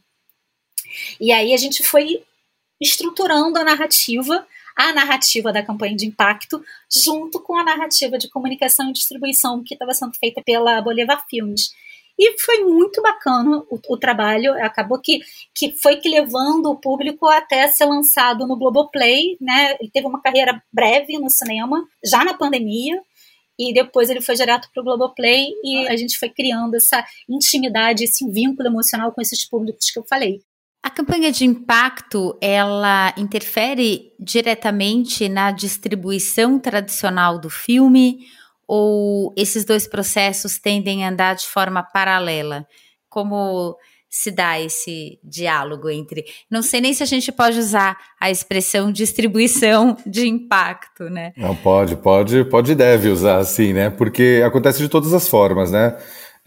E 1.20 1.32
aí 1.32 1.54
a 1.54 1.58
gente 1.58 1.84
foi 1.84 2.24
estruturando 2.80 3.58
a 3.58 3.64
narrativa 3.64 4.46
a 4.78 4.94
narrativa 4.94 5.52
da 5.52 5.64
campanha 5.64 5.96
de 5.96 6.06
impacto 6.06 6.64
junto 6.90 7.42
com 7.42 7.58
a 7.58 7.64
narrativa 7.64 8.18
de 8.18 8.30
comunicação 8.30 8.90
e 8.90 8.94
distribuição 8.94 9.64
que 9.64 9.74
estava 9.74 9.94
sendo 9.94 10.14
feita 10.14 10.42
pela 10.46 10.80
Bolivar 10.82 11.26
Filmes. 11.28 11.72
E 12.20 12.40
foi 12.40 12.64
muito 12.64 13.02
bacana 13.02 13.64
o, 13.70 13.80
o, 13.90 13.98
trabalho. 13.98 14.54
Acabou 14.64 15.00
que, 15.00 15.22
que 15.54 15.72
foi 15.74 15.98
que 15.98 16.10
levando 16.10 16.68
o 16.68 16.76
público 16.76 17.28
até 17.28 17.68
ser 17.68 17.86
lançado 17.86 18.48
no 18.48 18.58
Globoplay, 18.58 19.38
né? 19.40 19.76
Ele 19.80 19.90
teve 19.92 20.08
uma 20.08 20.22
carreira 20.22 20.62
breve 20.74 21.20
no 21.20 21.30
cinema, 21.30 21.84
já 22.04 22.24
na 22.24 22.34
pandemia. 22.34 23.00
E 23.60 23.74
depois 23.74 24.10
ele 24.10 24.22
foi 24.22 24.36
direto 24.36 24.70
para 24.72 24.82
o 24.82 24.84
Globoplay 24.84 25.52
e 25.64 25.88
a 25.88 25.96
gente 25.96 26.18
foi 26.18 26.30
criando 26.30 26.76
essa 26.76 27.04
intimidade, 27.28 28.04
esse 28.04 28.28
vínculo 28.30 28.68
emocional 28.68 29.12
com 29.12 29.22
esses 29.22 29.48
públicos 29.48 29.90
que 29.90 29.98
eu 29.98 30.04
falei. 30.04 30.42
A 30.88 30.90
campanha 30.90 31.34
de 31.34 31.44
impacto, 31.44 32.38
ela 32.40 33.14
interfere 33.18 34.14
diretamente 34.18 35.28
na 35.28 35.52
distribuição 35.52 36.58
tradicional 36.58 37.38
do 37.38 37.50
filme 37.50 38.20
ou 38.66 39.34
esses 39.36 39.66
dois 39.66 39.86
processos 39.86 40.58
tendem 40.58 41.04
a 41.04 41.10
andar 41.10 41.36
de 41.36 41.46
forma 41.46 41.84
paralela? 41.84 42.66
Como 43.10 43.76
se 44.10 44.32
dá 44.32 44.62
esse 44.62 45.20
diálogo 45.22 45.90
entre. 45.90 46.24
Não 46.50 46.62
sei 46.62 46.80
nem 46.80 46.94
se 46.94 47.04
a 47.04 47.06
gente 47.06 47.34
pode 47.34 47.60
usar 47.60 47.98
a 48.18 48.32
expressão 48.32 48.90
distribuição 48.90 49.98
de 50.08 50.26
impacto, 50.26 51.10
né? 51.10 51.34
Não, 51.36 51.54
pode, 51.54 51.98
pode, 51.98 52.46
pode 52.46 52.72
e 52.72 52.76
deve 52.76 53.10
usar 53.10 53.40
assim, 53.40 53.74
né? 53.74 53.90
Porque 53.90 54.42
acontece 54.46 54.80
de 54.80 54.88
todas 54.88 55.14
as 55.14 55.28
formas, 55.28 55.70
né? 55.70 55.98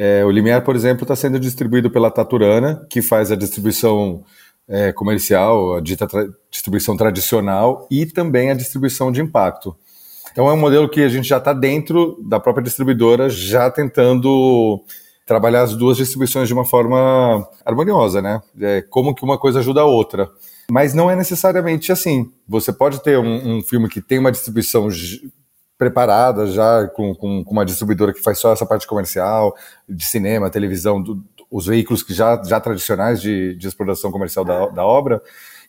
É, 0.02 0.24
o 0.24 0.30
Limiar, 0.30 0.64
por 0.64 0.74
exemplo, 0.74 1.04
está 1.04 1.14
sendo 1.14 1.38
distribuído 1.38 1.90
pela 1.90 2.10
Taturana, 2.10 2.86
que 2.88 3.02
faz 3.02 3.30
a 3.30 3.36
distribuição 3.36 4.24
é, 4.66 4.94
comercial, 4.94 5.74
a 5.74 5.80
dita 5.82 6.06
tra 6.06 6.26
distribuição 6.50 6.96
tradicional 6.96 7.86
e 7.90 8.06
também 8.06 8.50
a 8.50 8.54
distribuição 8.54 9.12
de 9.12 9.20
impacto. 9.20 9.76
Então 10.32 10.48
é 10.48 10.54
um 10.54 10.56
modelo 10.56 10.88
que 10.88 11.02
a 11.02 11.08
gente 11.10 11.28
já 11.28 11.36
está 11.36 11.52
dentro 11.52 12.16
da 12.26 12.40
própria 12.40 12.64
distribuidora, 12.64 13.28
já 13.28 13.70
tentando 13.70 14.82
trabalhar 15.26 15.64
as 15.64 15.76
duas 15.76 15.98
distribuições 15.98 16.48
de 16.48 16.54
uma 16.54 16.64
forma 16.64 17.46
harmoniosa, 17.62 18.22
né? 18.22 18.40
É, 18.58 18.80
como 18.88 19.14
que 19.14 19.22
uma 19.22 19.36
coisa 19.36 19.58
ajuda 19.58 19.82
a 19.82 19.84
outra. 19.84 20.30
Mas 20.70 20.94
não 20.94 21.10
é 21.10 21.14
necessariamente 21.14 21.92
assim. 21.92 22.32
Você 22.48 22.72
pode 22.72 23.02
ter 23.02 23.18
um, 23.18 23.58
um 23.58 23.62
filme 23.62 23.86
que 23.86 24.00
tem 24.00 24.18
uma 24.18 24.32
distribuição 24.32 24.88
preparada 25.80 26.46
já 26.46 26.86
com, 26.88 27.14
com, 27.14 27.42
com, 27.42 27.52
uma 27.52 27.64
distribuidora 27.64 28.12
que 28.12 28.22
faz 28.22 28.38
só 28.38 28.52
essa 28.52 28.66
parte 28.66 28.86
comercial, 28.86 29.56
de 29.88 30.04
cinema, 30.04 30.50
televisão, 30.50 31.02
do, 31.02 31.24
os 31.50 31.64
veículos 31.64 32.02
que 32.02 32.12
já, 32.12 32.38
já 32.44 32.60
tradicionais 32.60 33.18
de, 33.18 33.54
de 33.54 33.66
exploração 33.66 34.12
comercial 34.12 34.44
da, 34.44 34.66
da 34.66 34.84
obra, 34.84 35.22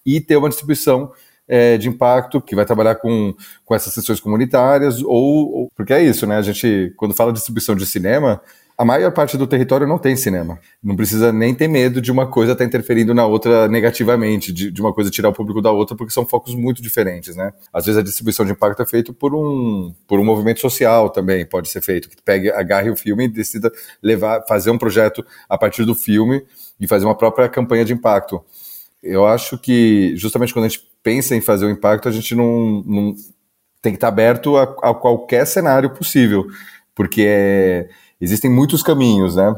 e 0.05 0.19
ter 0.19 0.35
uma 0.35 0.49
distribuição 0.49 1.13
é, 1.47 1.77
de 1.77 1.87
impacto, 1.87 2.41
que 2.41 2.57
vai 2.57 2.65
trabalhar 2.65 2.95
com, 2.95 3.33
com 3.63 3.73
essas 3.73 3.93
sessões 3.93 4.19
comunitárias, 4.19 5.01
ou, 5.01 5.53
ou, 5.53 5.71
Porque 5.73 5.93
é 5.93 6.03
isso, 6.03 6.27
né? 6.27 6.35
A 6.35 6.41
gente, 6.41 6.93
quando 6.97 7.15
fala 7.15 7.31
de 7.31 7.37
distribuição 7.37 7.73
de 7.73 7.85
cinema, 7.85 8.41
a 8.81 8.85
maior 8.85 9.11
parte 9.11 9.37
do 9.37 9.45
território 9.45 9.85
não 9.85 9.99
tem 9.99 10.15
cinema. 10.15 10.59
Não 10.83 10.95
precisa 10.95 11.31
nem 11.31 11.53
ter 11.53 11.67
medo 11.67 12.01
de 12.01 12.11
uma 12.11 12.25
coisa 12.25 12.53
estar 12.53 12.63
tá 12.63 12.67
interferindo 12.67 13.13
na 13.13 13.27
outra 13.27 13.67
negativamente, 13.67 14.51
de, 14.51 14.71
de, 14.71 14.81
uma 14.81 14.91
coisa 14.91 15.11
tirar 15.11 15.29
o 15.29 15.33
público 15.33 15.61
da 15.61 15.69
outra, 15.69 15.95
porque 15.95 16.11
são 16.11 16.25
focos 16.25 16.55
muito 16.55 16.81
diferentes, 16.81 17.35
né? 17.35 17.53
Às 17.71 17.85
vezes 17.85 17.99
a 17.99 18.03
distribuição 18.03 18.43
de 18.43 18.53
impacto 18.53 18.81
é 18.81 18.85
feito 18.87 19.13
por 19.13 19.35
um, 19.35 19.93
por 20.07 20.19
um 20.19 20.25
movimento 20.25 20.61
social 20.61 21.11
também, 21.11 21.45
pode 21.45 21.69
ser 21.69 21.79
feito, 21.79 22.09
que 22.09 22.15
pegue, 22.25 22.49
agarre 22.49 22.89
o 22.89 22.95
filme 22.95 23.25
e 23.25 23.27
decida 23.27 23.71
levar, 24.01 24.43
fazer 24.47 24.71
um 24.71 24.79
projeto 24.79 25.23
a 25.47 25.59
partir 25.59 25.85
do 25.85 25.93
filme 25.93 26.43
e 26.79 26.87
fazer 26.87 27.05
uma 27.05 27.15
própria 27.15 27.47
campanha 27.47 27.85
de 27.85 27.93
impacto. 27.93 28.43
Eu 29.03 29.27
acho 29.27 29.59
que 29.59 30.15
justamente 30.17 30.53
quando 30.55 30.65
a 30.65 30.69
gente 30.69 30.89
pensa 31.03 31.35
em 31.35 31.41
fazer 31.41 31.67
o 31.67 31.69
impacto, 31.69 32.09
a 32.09 32.11
gente 32.11 32.33
não, 32.33 32.81
não 32.83 33.15
tem 33.79 33.91
que 33.91 33.97
estar 33.97 34.07
aberto 34.07 34.57
a, 34.57 34.63
a 34.63 34.95
qualquer 34.95 35.45
cenário 35.45 35.91
possível, 35.91 36.47
porque 36.95 37.23
é, 37.27 37.89
existem 38.21 38.49
muitos 38.49 38.83
caminhos, 38.83 39.35
né? 39.35 39.53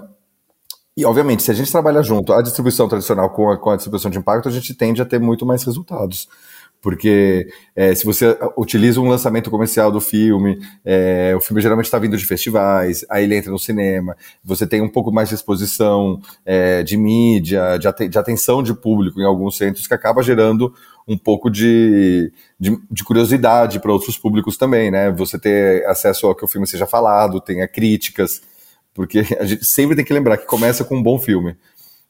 E, 0.95 1.06
obviamente, 1.06 1.43
se 1.43 1.52
a 1.52 1.54
gente 1.54 1.71
trabalha 1.71 2.04
junto 2.04 2.32
a 2.34 2.41
distribuição 2.41 2.88
tradicional 2.88 3.30
com 3.32 3.49
a, 3.49 3.58
com 3.58 3.71
a 3.71 3.76
distribuição 3.76 4.10
de 4.10 4.17
impacto, 4.17 4.47
a 4.47 4.52
gente 4.52 4.73
tende 4.73 5.02
a 5.02 5.06
ter 5.06 5.19
muito 5.19 5.45
mais 5.45 5.63
resultados 5.63 6.28
porque 6.84 7.47
é, 7.73 7.95
se 7.95 8.04
você 8.04 8.38
utiliza 8.58 8.99
um 8.99 9.08
lançamento 9.08 9.49
comercial 9.49 9.89
do 9.89 10.02
filme, 10.02 10.60
é, 10.84 11.34
o 11.34 11.39
filme 11.39 11.62
geralmente 11.62 11.86
está 11.86 11.97
vindo 11.97 12.17
de 12.17 12.26
festivais, 12.26 13.06
aí 13.10 13.23
ele 13.23 13.38
entra 13.38 13.49
no 13.49 13.58
cinema, 13.58 14.17
você 14.43 14.67
tem 14.67 14.82
um 14.82 14.89
pouco 14.89 15.10
mais 15.10 15.30
de 15.30 15.36
exposição 15.36 16.19
é, 16.45 16.84
de 16.84 16.97
mídia, 16.97 17.78
de, 17.78 18.10
de, 18.10 18.17
atenção 18.17 18.62
de 18.62 18.73
público 18.73 19.21
em 19.21 19.23
alguns 19.23 19.56
centros, 19.56 19.88
que 19.88 19.93
acaba 19.93 20.21
gerando 20.21 20.73
um 21.08 21.17
pouco 21.17 21.49
de, 21.49 22.34
de, 22.60 22.78
de 22.91 23.04
curiosidade 23.06 23.80
para 23.80 23.93
outros 23.93 24.17
públicos 24.17 24.58
também, 24.58 24.91
né? 24.91 25.10
Você 25.13 25.39
ter 25.39 25.86
acesso 25.86 26.28
ao 26.28 26.36
que 26.36 26.43
o 26.43 26.49
filme 26.49 26.67
seja 26.67 26.86
falado, 26.86 27.39
tenha 27.39 27.65
críticas, 27.65 28.41
porque 28.93 29.19
a 29.39 29.45
gente 29.45 29.65
sempre 29.65 29.95
tem 29.95 30.06
que 30.06 30.13
lembrar 30.13 30.38
que 30.38 30.45
começa 30.45 30.84
com 30.84 30.97
um 30.97 31.03
bom 31.03 31.19
filme. 31.19 31.56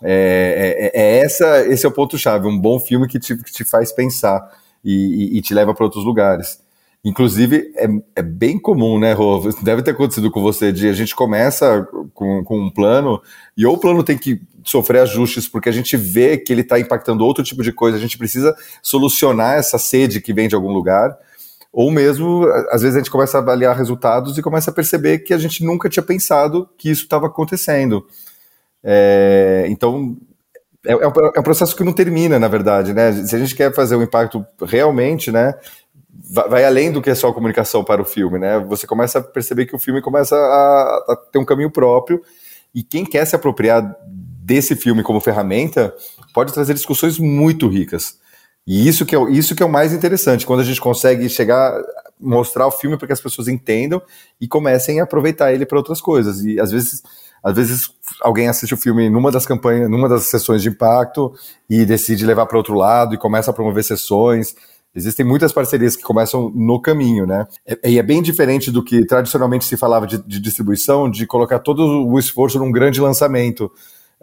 É, 0.02 0.92
é, 0.94 1.02
é 1.02 1.20
essa, 1.20 1.66
esse 1.68 1.86
é 1.86 1.90
o 1.90 1.94
ponto-chave, 1.94 2.48
um 2.48 2.60
bom 2.60 2.80
filme 2.80 3.08
que 3.08 3.20
te, 3.20 3.36
que 3.38 3.52
te 3.52 3.64
faz 3.64 3.92
pensar 3.92 4.42
e, 4.84 4.92
e, 5.36 5.38
e 5.38 5.42
te 5.42 5.54
leva 5.54 5.74
para 5.74 5.86
outros 5.86 6.04
lugares. 6.04 6.62
Inclusive, 7.06 7.74
é, 7.76 7.88
é, 8.16 8.22
bem 8.22 8.58
comum, 8.58 8.98
né, 8.98 9.12
Rô? 9.12 9.42
Deve 9.62 9.82
ter 9.82 9.92
acontecido 9.92 10.32
com 10.32 10.42
você, 10.42 10.72
de 10.72 10.88
a 10.88 10.94
gente 10.94 11.14
começa 11.14 11.86
com, 12.14 12.44
com 12.44 12.60
um 12.60 12.70
plano 12.70 13.22
e 13.58 13.66
ou 13.66 13.76
o 13.76 13.78
plano 13.78 14.04
tem 14.04 14.18
que 14.18 14.42
sofrer 14.64 15.02
ajustes 15.02 15.46
porque 15.46 15.68
a 15.68 15.72
gente 15.74 15.98
vê 15.98 16.38
que 16.38 16.54
ele 16.54 16.62
está 16.62 16.80
impactando 16.80 17.26
outro 17.26 17.44
tipo 17.44 17.62
de 17.62 17.74
coisa, 17.74 17.98
a 17.98 18.00
gente 18.00 18.18
precisa 18.18 18.56
solucionar 18.82 19.58
essa 19.58 19.78
sede 19.78 20.22
que 20.22 20.34
vem 20.34 20.48
de 20.48 20.56
algum 20.56 20.72
lugar, 20.72 21.18
ou 21.74 21.90
mesmo, 21.90 22.46
às 22.70 22.84
vezes 22.84 22.96
a 22.96 23.00
gente 23.00 23.10
começa 23.10 23.40
a 23.40 23.42
avaliar 23.42 23.76
resultados 23.76 24.38
e 24.38 24.44
começa 24.44 24.70
a 24.70 24.74
perceber 24.74 25.20
que 25.20 25.34
a 25.34 25.40
gente 25.40 25.66
nunca 25.66 25.90
tinha 25.90 26.04
pensado 26.04 26.70
que 26.78 26.92
isso 26.92 27.02
estava 27.02 27.26
acontecendo. 27.26 28.06
É, 28.84 29.66
então, 29.68 30.16
é, 30.86 30.94
é, 30.94 30.96
é, 30.96 31.40
um 31.40 31.44
processo 31.44 31.76
que 31.76 31.84
não 31.84 31.92
termina, 31.92 32.38
na 32.38 32.48
verdade, 32.48 32.94
né? 32.94 33.12
Se 33.12 33.36
a 33.36 33.40
gente 33.40 33.56
quer 33.56 33.74
fazer 33.74 33.96
um 33.96 34.04
impacto 34.04 34.46
realmente, 34.62 35.32
né? 35.32 35.56
Vai, 36.32 36.48
vai 36.48 36.66
além 36.66 36.92
do 36.92 37.02
que 37.02 37.10
é 37.10 37.16
só 37.16 37.30
a 37.30 37.34
comunicação 37.34 37.84
para 37.84 38.04
o 38.04 38.06
filme, 38.06 38.38
né? 38.38 38.60
Você 38.68 38.86
começa 38.86 39.18
a 39.18 39.24
perceber 39.24 39.66
que 39.66 39.76
o 39.76 39.80
filme 39.80 40.00
começa 40.00 40.36
a, 40.36 41.06
a 41.10 41.16
ter 41.32 41.40
um 41.40 41.46
caminho 41.46 41.72
próprio 41.72 42.22
e 42.76 42.84
quem 42.84 43.04
quer 43.04 43.26
se 43.26 43.36
apropriar 43.36 43.98
desse 44.06 44.76
filme 44.76 45.02
como 45.02 45.20
ferramenta 45.20 45.92
pode 46.36 46.54
trazer 46.54 46.76
discussões 46.76 47.18
muito 47.18 47.68
ricas. 47.68 48.22
E 48.66 48.88
isso 48.88 49.06
que 49.06 49.16
é, 49.16 49.32
isso 49.32 49.56
que 49.56 49.62
é 49.62 49.66
o 49.66 49.72
mais 49.72 49.92
interessante, 49.92 50.46
quando 50.46 50.62
a 50.62 50.64
gente 50.64 50.80
consegue 50.80 51.28
chegar, 51.28 51.78
mostrar 52.20 52.66
o 52.66 52.72
filme 52.72 52.98
para 52.98 53.08
que 53.08 53.14
as 53.14 53.22
pessoas 53.22 53.48
entendam 53.48 54.02
e 54.40 54.48
comecem 54.48 55.00
a 55.00 55.04
aproveitar 55.04 55.54
ele 55.54 55.66
para 55.66 55.78
outras 55.78 56.00
coisas. 56.00 56.44
E 56.44 56.60
às 56.60 56.72
vezes 56.72 57.04
às 57.44 57.56
vezes 57.56 57.90
alguém 58.22 58.48
assiste 58.48 58.74
o 58.74 58.78
filme 58.78 59.10
numa 59.10 59.30
das 59.30 59.46
campanhas, 59.46 59.90
numa 59.90 60.08
das 60.08 60.24
sessões 60.28 60.62
de 60.62 60.70
impacto 60.70 61.34
e 61.70 61.86
decide 61.86 62.26
levar 62.26 62.46
para 62.46 62.58
outro 62.58 62.74
lado 62.74 63.14
e 63.14 63.18
começa 63.18 63.52
a 63.52 63.54
promover 63.54 63.84
sessões. 63.84 64.56
Existem 64.96 65.26
muitas 65.26 65.52
parcerias 65.52 65.96
que 65.96 66.04
começam 66.04 66.50
no 66.56 66.80
caminho, 66.82 67.26
né? 67.26 67.46
E 67.84 68.00
é 68.00 68.04
bem 68.04 68.22
diferente 68.22 68.72
do 68.72 68.82
que 68.82 69.06
tradicionalmente 69.06 69.66
se 69.66 69.76
falava 69.76 70.08
de, 70.08 70.20
de 70.20 70.40
distribuição, 70.40 71.10
de 71.10 71.26
colocar 71.26 71.60
todo 71.60 72.08
o 72.08 72.18
esforço 72.18 72.60
num 72.60 72.72
grande 72.72 73.02
lançamento 73.02 73.70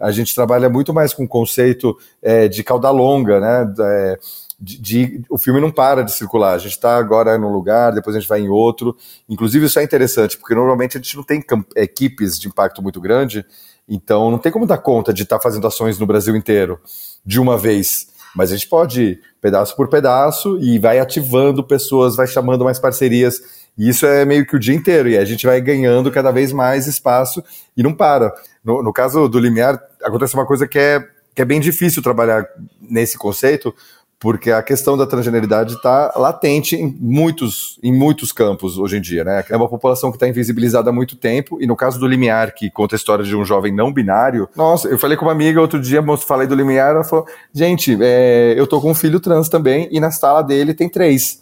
a 0.01 0.11
gente 0.11 0.33
trabalha 0.33 0.69
muito 0.69 0.93
mais 0.93 1.13
com 1.13 1.23
o 1.23 1.27
conceito 1.27 1.97
é, 2.21 2.47
de 2.47 2.63
cauda 2.63 2.89
longa, 2.89 3.39
né? 3.39 3.73
É, 3.79 4.19
de, 4.59 4.77
de, 4.79 5.21
o 5.29 5.37
filme 5.37 5.59
não 5.59 5.71
para 5.71 6.03
de 6.03 6.11
circular. 6.11 6.53
A 6.53 6.57
gente 6.57 6.73
está 6.73 6.97
agora 6.97 7.37
num 7.37 7.51
lugar, 7.51 7.93
depois 7.93 8.15
a 8.15 8.19
gente 8.19 8.29
vai 8.29 8.41
em 8.41 8.49
outro. 8.49 8.95
Inclusive, 9.27 9.65
isso 9.65 9.79
é 9.79 9.83
interessante, 9.83 10.37
porque 10.37 10.53
normalmente 10.53 10.97
a 10.97 11.01
gente 11.01 11.15
não 11.15 11.23
tem 11.23 11.43
equipes 11.75 12.39
de 12.39 12.47
impacto 12.47 12.81
muito 12.81 13.01
grande, 13.01 13.45
então 13.87 14.29
não 14.29 14.37
tem 14.37 14.51
como 14.51 14.67
dar 14.67 14.77
conta 14.77 15.13
de 15.13 15.23
estar 15.23 15.37
tá 15.37 15.41
fazendo 15.41 15.65
ações 15.65 15.97
no 15.97 16.05
Brasil 16.05 16.35
inteiro 16.35 16.79
de 17.25 17.39
uma 17.39 17.57
vez. 17.57 18.07
Mas 18.35 18.51
a 18.51 18.55
gente 18.55 18.67
pode 18.67 19.01
ir 19.01 19.21
pedaço 19.41 19.75
por 19.75 19.89
pedaço 19.89 20.57
e 20.61 20.79
vai 20.79 20.99
ativando 20.99 21.63
pessoas, 21.63 22.15
vai 22.15 22.27
chamando 22.27 22.63
mais 22.63 22.79
parcerias. 22.79 23.41
E 23.77 23.89
isso 23.89 24.05
é 24.05 24.25
meio 24.25 24.45
que 24.45 24.55
o 24.55 24.59
dia 24.59 24.75
inteiro. 24.75 25.09
E 25.09 25.17
a 25.17 25.25
gente 25.25 25.45
vai 25.45 25.59
ganhando 25.59 26.11
cada 26.11 26.31
vez 26.31 26.51
mais 26.53 26.87
espaço 26.87 27.43
e 27.75 27.83
não 27.83 27.93
para. 27.93 28.33
No, 28.63 28.83
no 28.83 28.93
caso 28.93 29.27
do 29.27 29.39
Limiar, 29.39 29.81
acontece 30.03 30.33
uma 30.33 30.45
coisa 30.45 30.67
que 30.67 30.77
é, 30.77 31.03
que 31.35 31.41
é 31.41 31.45
bem 31.45 31.59
difícil 31.59 32.01
trabalhar 32.01 32.45
nesse 32.81 33.17
conceito, 33.17 33.73
porque 34.21 34.51
a 34.51 34.61
questão 34.61 34.95
da 34.95 35.07
transgeneridade 35.07 35.73
está 35.73 36.13
latente 36.15 36.75
em 36.75 36.95
muitos, 36.99 37.79
em 37.81 37.91
muitos 37.91 38.31
campos 38.31 38.77
hoje 38.77 38.97
em 38.97 39.01
dia, 39.01 39.23
né? 39.23 39.43
É 39.49 39.57
uma 39.57 39.67
população 39.67 40.11
que 40.11 40.15
está 40.15 40.27
invisibilizada 40.27 40.91
há 40.91 40.93
muito 40.93 41.15
tempo, 41.15 41.59
e 41.59 41.65
no 41.65 41.75
caso 41.75 41.99
do 41.99 42.05
Limiar, 42.05 42.53
que 42.53 42.69
conta 42.69 42.93
a 42.93 42.97
história 42.97 43.25
de 43.25 43.35
um 43.35 43.43
jovem 43.43 43.73
não 43.73 43.91
binário, 43.91 44.47
nossa, 44.55 44.87
eu 44.87 44.99
falei 44.99 45.17
com 45.17 45.25
uma 45.25 45.31
amiga 45.31 45.59
outro 45.59 45.79
dia, 45.79 46.03
falei 46.19 46.45
do 46.45 46.53
Limiar, 46.53 46.91
ela 46.91 47.03
falou, 47.03 47.25
gente, 47.51 47.97
é, 47.99 48.53
eu 48.55 48.67
tô 48.67 48.79
com 48.79 48.91
um 48.91 48.95
filho 48.95 49.19
trans 49.19 49.49
também, 49.49 49.89
e 49.91 49.99
na 49.99 50.11
sala 50.11 50.43
dele 50.43 50.75
tem 50.75 50.87
três. 50.87 51.41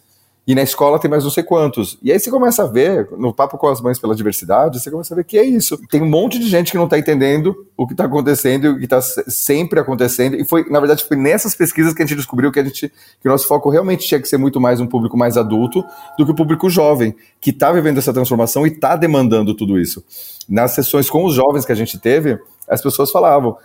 E 0.50 0.56
na 0.56 0.64
escola 0.64 0.98
tem 0.98 1.08
mais 1.08 1.24
não 1.24 1.30
sei 1.30 1.44
quantos. 1.44 1.96
E 2.02 2.12
aí 2.12 2.20
você 2.20 2.32
começa 2.32 2.64
a 2.64 2.66
ver, 2.66 3.08
no 3.20 3.32
Papo 3.32 3.56
com 3.56 3.68
as 3.68 3.80
Mães 3.80 4.00
pela 4.00 4.16
Diversidade, 4.16 4.80
você 4.80 4.90
começa 4.90 5.14
a 5.14 5.18
ver 5.18 5.24
que 5.24 5.38
é 5.38 5.46
isso. 5.46 5.78
Tem 5.92 6.02
um 6.02 6.10
monte 6.10 6.40
de 6.40 6.50
gente 6.50 6.72
que 6.72 6.78
não 6.78 6.86
está 6.86 6.98
entendendo 6.98 7.68
o 7.78 7.86
que 7.86 7.94
está 7.94 8.06
acontecendo 8.06 8.66
e 8.66 8.70
o 8.70 8.80
que 8.80 8.86
está 8.86 9.00
sempre 9.00 9.80
acontecendo. 9.80 10.36
E 10.36 10.44
foi, 10.44 10.68
na 10.68 10.80
verdade, 10.80 11.06
foi 11.06 11.16
nessas 11.18 11.54
pesquisas 11.54 11.94
que 11.94 12.02
a 12.02 12.06
gente 12.08 12.18
descobriu 12.18 12.52
que 12.52 12.60
a 12.60 12.64
gente 12.64 12.92
que 13.22 13.28
o 13.28 13.32
nosso 13.32 13.48
foco 13.48 13.70
realmente 13.70 14.08
tinha 14.08 14.20
que 14.20 14.28
ser 14.28 14.38
muito 14.40 14.60
mais 14.60 14.82
um 14.82 14.88
público 14.88 15.16
mais 15.16 15.38
adulto 15.38 15.86
do 16.18 16.26
que 16.26 16.32
o 16.32 16.36
público 16.36 16.68
jovem, 16.68 17.16
que 17.40 17.52
está 17.52 17.72
vivendo 17.72 18.00
essa 18.00 18.12
transformação 18.12 18.66
e 18.66 18.72
está 18.72 18.96
demandando 18.96 19.54
tudo 19.54 19.80
isso. 19.80 20.04
Nas 20.50 20.72
sessões 20.72 21.12
com 21.12 21.26
os 21.26 21.36
jovens 21.36 21.64
que 21.64 21.72
a 21.72 21.76
gente 21.76 22.00
teve, 22.00 22.40
as 22.68 22.82
pessoas 22.82 23.12
falavam: 23.12 23.56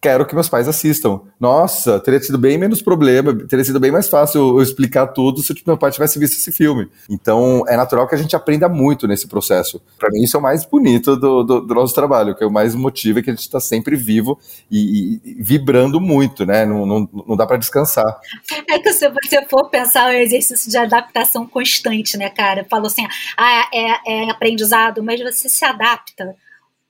quero 0.00 0.26
que 0.26 0.34
meus 0.34 0.48
pais 0.48 0.68
assistam. 0.68 1.20
Nossa, 1.38 1.98
teria 2.00 2.20
sido 2.20 2.38
bem 2.38 2.56
menos 2.56 2.80
problema, 2.82 3.34
teria 3.46 3.64
sido 3.64 3.80
bem 3.80 3.90
mais 3.90 4.08
fácil 4.08 4.58
eu 4.58 4.62
explicar 4.62 5.08
tudo 5.08 5.42
se 5.42 5.54
meu 5.66 5.76
pai 5.76 5.90
tivesse 5.90 6.18
visto 6.18 6.34
esse 6.34 6.52
filme. 6.52 6.88
Então, 7.08 7.64
é 7.68 7.76
natural 7.76 8.06
que 8.06 8.14
a 8.14 8.18
gente 8.18 8.36
aprenda 8.36 8.68
muito 8.68 9.06
nesse 9.06 9.26
processo. 9.26 9.82
Para 9.98 10.10
mim, 10.10 10.22
isso 10.22 10.36
é 10.36 10.40
o 10.40 10.42
mais 10.42 10.64
bonito 10.64 11.16
do, 11.16 11.42
do, 11.42 11.60
do, 11.60 11.74
nosso 11.74 11.94
trabalho, 11.94 12.34
que 12.34 12.44
é 12.44 12.46
o 12.46 12.50
mais 12.50 12.74
motivo, 12.74 13.18
é 13.18 13.22
que 13.22 13.30
a 13.30 13.32
gente 13.32 13.42
está 13.42 13.60
sempre 13.60 13.96
vivo 13.96 14.38
e, 14.70 15.20
e, 15.24 15.42
vibrando 15.42 16.00
muito, 16.00 16.46
né? 16.46 16.64
Não, 16.64 16.86
não, 16.86 17.08
não 17.26 17.36
dá 17.36 17.46
para 17.46 17.56
descansar. 17.56 18.20
É 18.68 18.78
que 18.78 18.92
se 18.92 19.08
você 19.08 19.44
for 19.48 19.68
pensar 19.68 20.10
o 20.10 20.16
exercício 20.16 20.70
de 20.70 20.76
adaptação 20.76 21.46
constante, 21.46 22.16
né, 22.16 22.30
cara? 22.30 22.66
Falou 22.68 22.86
assim, 22.86 23.06
ah, 23.36 23.68
é, 23.72 24.12
é 24.12 24.30
aprendizado, 24.30 25.02
mas 25.02 25.20
você 25.20 25.48
se 25.48 25.64
adapta 25.64 26.36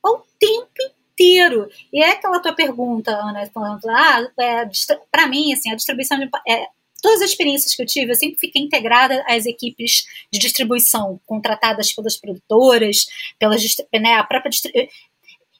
ao 0.03 0.25
tempo 0.39 0.92
inteiro. 1.13 1.69
E 1.93 2.03
é 2.03 2.11
aquela 2.11 2.41
tua 2.41 2.53
pergunta, 2.53 3.11
Ana, 3.13 3.49
falando, 3.53 3.89
ah, 3.89 4.27
é, 4.41 4.69
para 5.11 5.27
mim, 5.27 5.53
assim, 5.53 5.71
a 5.71 5.77
distribuição 5.77 6.19
de. 6.19 6.29
É, 6.49 6.67
todas 7.03 7.21
as 7.21 7.31
experiências 7.31 7.75
que 7.75 7.83
eu 7.83 7.87
tive, 7.87 8.13
eu 8.13 8.17
sempre 8.17 8.39
fiquei 8.39 8.63
integrada 8.63 9.25
às 9.27 9.45
equipes 9.45 10.07
de 10.33 10.39
distribuição, 10.39 11.21
contratadas 11.27 11.93
pelas 11.93 12.17
produtoras, 12.17 13.07
pelas, 13.39 13.63
né, 13.93 14.15
a 14.15 14.25
própria. 14.25 14.51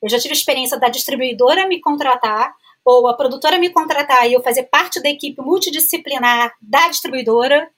Eu 0.03 0.09
já 0.09 0.19
tive 0.19 0.35
a 0.35 0.37
experiência 0.37 0.79
da 0.79 0.89
distribuidora 0.89 1.67
me 1.67 1.81
contratar, 1.81 2.55
ou 2.85 3.07
a 3.07 3.15
produtora 3.15 3.59
me 3.59 3.71
contratar 3.71 4.29
e 4.29 4.33
eu 4.33 4.43
fazer 4.43 4.65
parte 4.65 5.01
da 5.01 5.09
equipe 5.09 5.41
multidisciplinar 5.41 6.53
da 6.61 6.89
distribuidora 6.89 7.69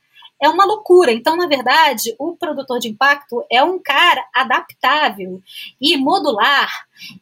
é 0.43 0.49
uma 0.49 0.65
loucura. 0.65 1.13
Então, 1.13 1.37
na 1.37 1.47
verdade, 1.47 2.15
o 2.19 2.37
produtor 2.37 2.79
de 2.79 2.89
impacto 2.89 3.45
é 3.51 3.63
um 3.63 3.79
cara 3.79 4.25
adaptável 4.35 5.41
e 5.81 5.97
modular. 5.97 6.71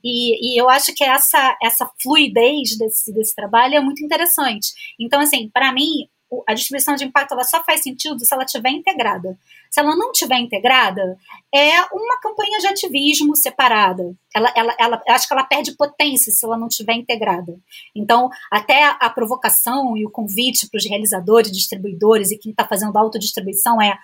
E, 0.03 0.55
e 0.55 0.61
eu 0.61 0.68
acho 0.68 0.94
que 0.94 1.05
essa, 1.05 1.57
essa 1.62 1.90
fluidez 2.03 2.77
desse, 2.77 3.12
desse 3.12 3.35
trabalho 3.35 3.75
é 3.75 3.81
muito 3.81 4.05
interessante. 4.05 4.72
Então, 4.98 5.20
assim, 5.20 5.48
para 5.48 5.72
mim, 5.72 6.09
a 6.47 6.55
distribuição 6.55 6.95
de 6.95 7.05
impacto 7.05 7.33
ela 7.33 7.45
só 7.45 7.62
faz 7.64 7.83
sentido 7.83 8.25
se 8.25 8.33
ela 8.33 8.45
estiver 8.45 8.71
integrada. 8.71 9.38
Se 9.71 9.81
ela 9.81 9.97
não 9.97 10.12
estiver 10.12 10.38
integrada, 10.38 11.18
é 11.55 11.81
uma 11.92 12.21
campanha 12.21 12.59
de 12.59 12.66
ativismo 12.66 13.37
separada. 13.37 14.14
Ela, 14.35 14.53
ela, 14.57 14.77
ela, 14.79 15.03
acho 15.09 15.27
que 15.27 15.35
ela 15.35 15.45
perde 15.45 15.73
potência 15.73 16.33
se 16.33 16.45
ela 16.45 16.59
não 16.59 16.68
estiver 16.68 16.95
integrada. 16.95 17.59
Então, 17.95 18.31
até 18.51 18.85
a 18.85 19.11
provocação 19.11 19.97
e 19.97 20.07
o 20.07 20.11
convite 20.11 20.68
para 20.68 20.79
os 20.79 20.87
realizadores, 20.87 21.53
distribuidores 21.53 22.31
e 22.31 22.38
quem 22.38 22.51
está 22.51 22.66
fazendo 22.66 22.97
autodistribuição 22.97 23.81
é 23.81 23.99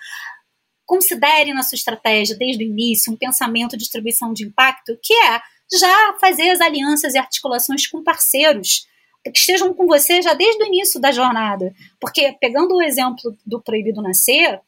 considere 0.84 1.52
na 1.52 1.62
sua 1.62 1.76
estratégia, 1.76 2.34
desde 2.34 2.64
o 2.64 2.66
início, 2.66 3.12
um 3.12 3.16
pensamento 3.16 3.72
de 3.72 3.78
distribuição 3.78 4.32
de 4.32 4.46
impacto, 4.46 4.98
que 5.02 5.12
é 5.12 5.40
já 5.78 6.14
fazer 6.18 6.48
as 6.48 6.62
alianças 6.62 7.14
e 7.14 7.18
articulações 7.18 7.86
com 7.86 8.02
parceiros 8.02 8.87
que 9.30 9.38
estejam 9.38 9.72
com 9.74 9.86
você 9.86 10.20
já 10.22 10.34
desde 10.34 10.62
o 10.62 10.66
início 10.66 11.00
da 11.00 11.12
jornada. 11.12 11.74
Porque, 12.00 12.36
pegando 12.40 12.74
o 12.74 12.82
exemplo 12.82 13.36
do 13.46 13.60
Proibido 13.60 14.02
Nascer, 14.02 14.60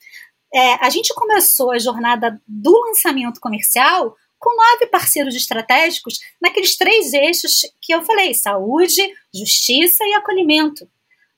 é, 0.53 0.75
a 0.85 0.91
gente 0.91 1.15
começou 1.15 1.71
a 1.71 1.79
jornada 1.79 2.41
do 2.47 2.73
lançamento 2.87 3.41
comercial 3.41 4.17
com 4.39 4.57
nove 4.57 4.87
parceiros 4.87 5.37
estratégicos 5.37 6.19
naqueles 6.41 6.77
três 6.77 7.13
eixos 7.13 7.63
que 7.81 7.95
eu 7.95 8.03
falei: 8.03 8.35
saúde, 8.35 9.03
justiça 9.33 10.05
e 10.05 10.15
acolhimento. 10.15 10.89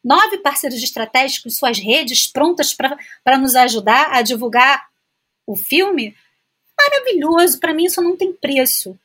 Nove 0.02 0.38
parceiros 0.38 0.82
estratégicos, 0.82 1.58
suas 1.58 1.78
redes 1.78 2.26
prontas 2.26 2.74
para 2.74 3.38
nos 3.38 3.54
ajudar 3.54 4.08
a 4.12 4.22
divulgar 4.22 4.88
o 5.46 5.54
filme. 5.54 6.16
Maravilhoso, 6.76 7.60
para 7.60 7.74
mim 7.74 7.84
isso 7.84 8.02
não 8.02 8.16
tem 8.16 8.32
preço. 8.32 8.98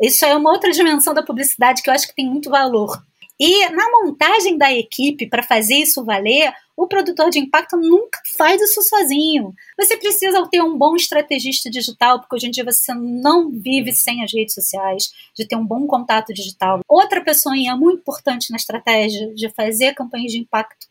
Isso 0.00 0.24
é 0.24 0.36
uma 0.36 0.50
outra 0.50 0.70
dimensão 0.70 1.14
da 1.14 1.22
publicidade 1.22 1.82
que 1.82 1.88
eu 1.88 1.94
acho 1.94 2.06
que 2.06 2.14
tem 2.14 2.28
muito 2.28 2.50
valor. 2.50 3.02
E 3.38 3.68
na 3.70 3.90
montagem 3.90 4.56
da 4.56 4.72
equipe 4.72 5.28
para 5.28 5.42
fazer 5.42 5.74
isso 5.74 6.04
valer, 6.04 6.52
o 6.76 6.86
produtor 6.86 7.30
de 7.30 7.38
impacto 7.38 7.76
nunca 7.76 8.20
faz 8.36 8.60
isso 8.60 8.82
sozinho. 8.82 9.52
Você 9.78 9.96
precisa 9.96 10.46
ter 10.48 10.62
um 10.62 10.76
bom 10.76 10.94
estrategista 10.94 11.68
digital, 11.68 12.20
porque 12.20 12.36
hoje 12.36 12.46
em 12.46 12.50
dia 12.50 12.64
você 12.64 12.94
não 12.94 13.50
vive 13.50 13.92
sem 13.92 14.22
as 14.22 14.32
redes 14.32 14.54
sociais, 14.54 15.12
de 15.36 15.46
ter 15.46 15.56
um 15.56 15.66
bom 15.66 15.86
contato 15.86 16.32
digital. 16.32 16.80
Outra 16.88 17.20
pessoa 17.22 17.56
é 17.56 17.74
muito 17.74 18.00
importante 18.00 18.50
na 18.50 18.56
estratégia 18.56 19.34
de 19.34 19.48
fazer 19.50 19.94
campanhas 19.94 20.32
de 20.32 20.38
impacto 20.38 20.86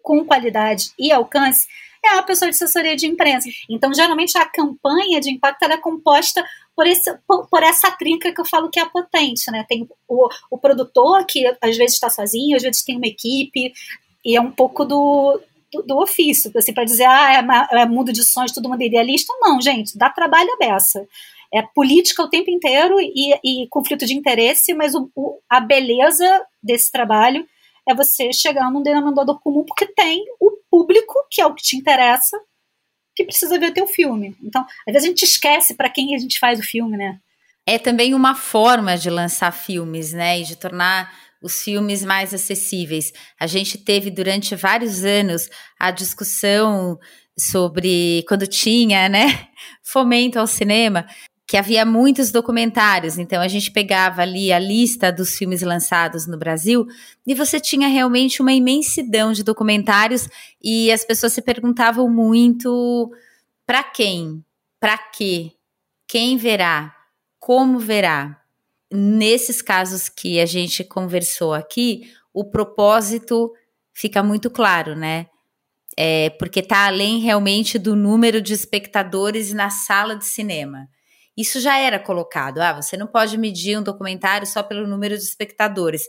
com 0.00 0.24
qualidade 0.24 0.92
e 0.98 1.12
alcance 1.12 1.66
é 2.04 2.16
a 2.16 2.22
pessoa 2.22 2.50
de 2.50 2.56
assessoria 2.56 2.96
de 2.96 3.06
imprensa. 3.06 3.48
Então, 3.68 3.92
geralmente, 3.92 4.38
a 4.38 4.46
campanha 4.46 5.20
de 5.20 5.30
impacto 5.30 5.64
é 5.64 5.76
composta 5.76 6.44
por, 6.78 6.86
esse, 6.86 7.12
por, 7.26 7.48
por, 7.48 7.60
essa 7.60 7.90
trinca 7.90 8.32
que 8.32 8.40
eu 8.40 8.44
falo 8.44 8.70
que 8.70 8.78
é 8.78 8.84
a 8.84 8.88
potente, 8.88 9.50
né? 9.50 9.66
Tem 9.68 9.88
o, 10.06 10.28
o 10.48 10.56
produtor, 10.56 11.26
que 11.26 11.44
às 11.60 11.76
vezes 11.76 11.94
está 11.94 12.08
sozinho, 12.08 12.56
às 12.56 12.62
vezes 12.62 12.84
tem 12.84 12.96
uma 12.96 13.08
equipe, 13.08 13.72
e 14.24 14.36
é 14.36 14.40
um 14.40 14.52
pouco 14.52 14.84
do, 14.84 15.40
do, 15.72 15.82
do 15.82 15.98
ofício, 16.00 16.52
assim, 16.56 16.72
para 16.72 16.84
dizer, 16.84 17.02
ah, 17.02 17.68
é, 17.72 17.80
é, 17.80 17.84
mundo 17.84 18.12
de 18.12 18.22
sonhos, 18.22 18.52
todo 18.52 18.68
mundo 18.68 18.80
idealista. 18.80 19.32
Não, 19.40 19.60
gente, 19.60 19.98
dá 19.98 20.08
trabalho 20.08 20.48
a 20.52 20.56
beça. 20.56 21.04
É 21.52 21.62
política 21.62 22.22
o 22.22 22.30
tempo 22.30 22.48
inteiro 22.48 23.00
e, 23.00 23.34
e 23.42 23.66
conflito 23.70 24.06
de 24.06 24.14
interesse, 24.14 24.72
mas 24.72 24.94
o, 24.94 25.10
o, 25.16 25.36
a 25.50 25.58
beleza 25.58 26.46
desse 26.62 26.92
trabalho 26.92 27.44
é 27.88 27.92
você 27.92 28.32
chegar 28.32 28.70
num 28.70 28.84
denominador 28.84 29.40
comum, 29.40 29.64
porque 29.64 29.86
tem 29.86 30.24
o 30.38 30.52
público, 30.70 31.12
que 31.28 31.40
é 31.40 31.46
o 31.46 31.54
que 31.54 31.62
te 31.64 31.76
interessa, 31.76 32.38
que 33.18 33.24
precisa 33.24 33.58
ver 33.58 33.70
o 33.70 33.74
teu 33.74 33.86
filme. 33.88 34.36
Então, 34.40 34.62
às 34.62 34.92
vezes 34.92 35.04
a 35.04 35.08
gente 35.08 35.24
esquece 35.24 35.74
para 35.74 35.90
quem 35.90 36.14
a 36.14 36.18
gente 36.18 36.38
faz 36.38 36.60
o 36.60 36.62
filme, 36.62 36.96
né? 36.96 37.18
É 37.66 37.76
também 37.76 38.14
uma 38.14 38.36
forma 38.36 38.96
de 38.96 39.10
lançar 39.10 39.50
filmes, 39.50 40.12
né? 40.12 40.38
E 40.38 40.44
de 40.44 40.54
tornar 40.54 41.12
os 41.42 41.60
filmes 41.60 42.04
mais 42.04 42.32
acessíveis. 42.32 43.12
A 43.38 43.48
gente 43.48 43.76
teve 43.76 44.08
durante 44.08 44.54
vários 44.54 45.04
anos 45.04 45.50
a 45.80 45.90
discussão 45.90 46.96
sobre 47.36 48.24
quando 48.28 48.46
tinha, 48.46 49.08
né, 49.08 49.48
fomento 49.82 50.38
ao 50.38 50.46
cinema, 50.46 51.06
que 51.48 51.56
havia 51.56 51.82
muitos 51.86 52.30
documentários, 52.30 53.16
então 53.16 53.40
a 53.40 53.48
gente 53.48 53.70
pegava 53.70 54.20
ali 54.20 54.52
a 54.52 54.58
lista 54.58 55.10
dos 55.10 55.34
filmes 55.34 55.62
lançados 55.62 56.26
no 56.26 56.36
Brasil 56.36 56.86
e 57.26 57.34
você 57.34 57.58
tinha 57.58 57.88
realmente 57.88 58.42
uma 58.42 58.52
imensidão 58.52 59.32
de 59.32 59.42
documentários 59.42 60.28
e 60.62 60.92
as 60.92 61.06
pessoas 61.06 61.32
se 61.32 61.40
perguntavam 61.40 62.06
muito 62.06 63.10
para 63.66 63.82
quem, 63.82 64.44
para 64.78 64.98
quê, 64.98 65.52
quem 66.06 66.36
verá, 66.36 66.94
como 67.40 67.78
verá. 67.78 68.42
Nesses 68.90 69.62
casos 69.62 70.10
que 70.10 70.40
a 70.40 70.46
gente 70.46 70.84
conversou 70.84 71.54
aqui, 71.54 72.12
o 72.32 72.44
propósito 72.44 73.54
fica 73.94 74.22
muito 74.22 74.50
claro, 74.50 74.94
né? 74.94 75.26
É, 75.96 76.28
porque 76.30 76.60
está 76.60 76.86
além 76.86 77.20
realmente 77.20 77.78
do 77.78 77.96
número 77.96 78.40
de 78.42 78.52
espectadores 78.52 79.54
na 79.54 79.70
sala 79.70 80.14
de 80.14 80.26
cinema. 80.26 80.88
Isso 81.38 81.60
já 81.60 81.78
era 81.78 82.00
colocado. 82.00 82.58
Ah, 82.58 82.72
você 82.72 82.96
não 82.96 83.06
pode 83.06 83.38
medir 83.38 83.78
um 83.78 83.82
documentário 83.82 84.44
só 84.44 84.60
pelo 84.60 84.88
número 84.88 85.16
de 85.16 85.22
espectadores 85.22 86.02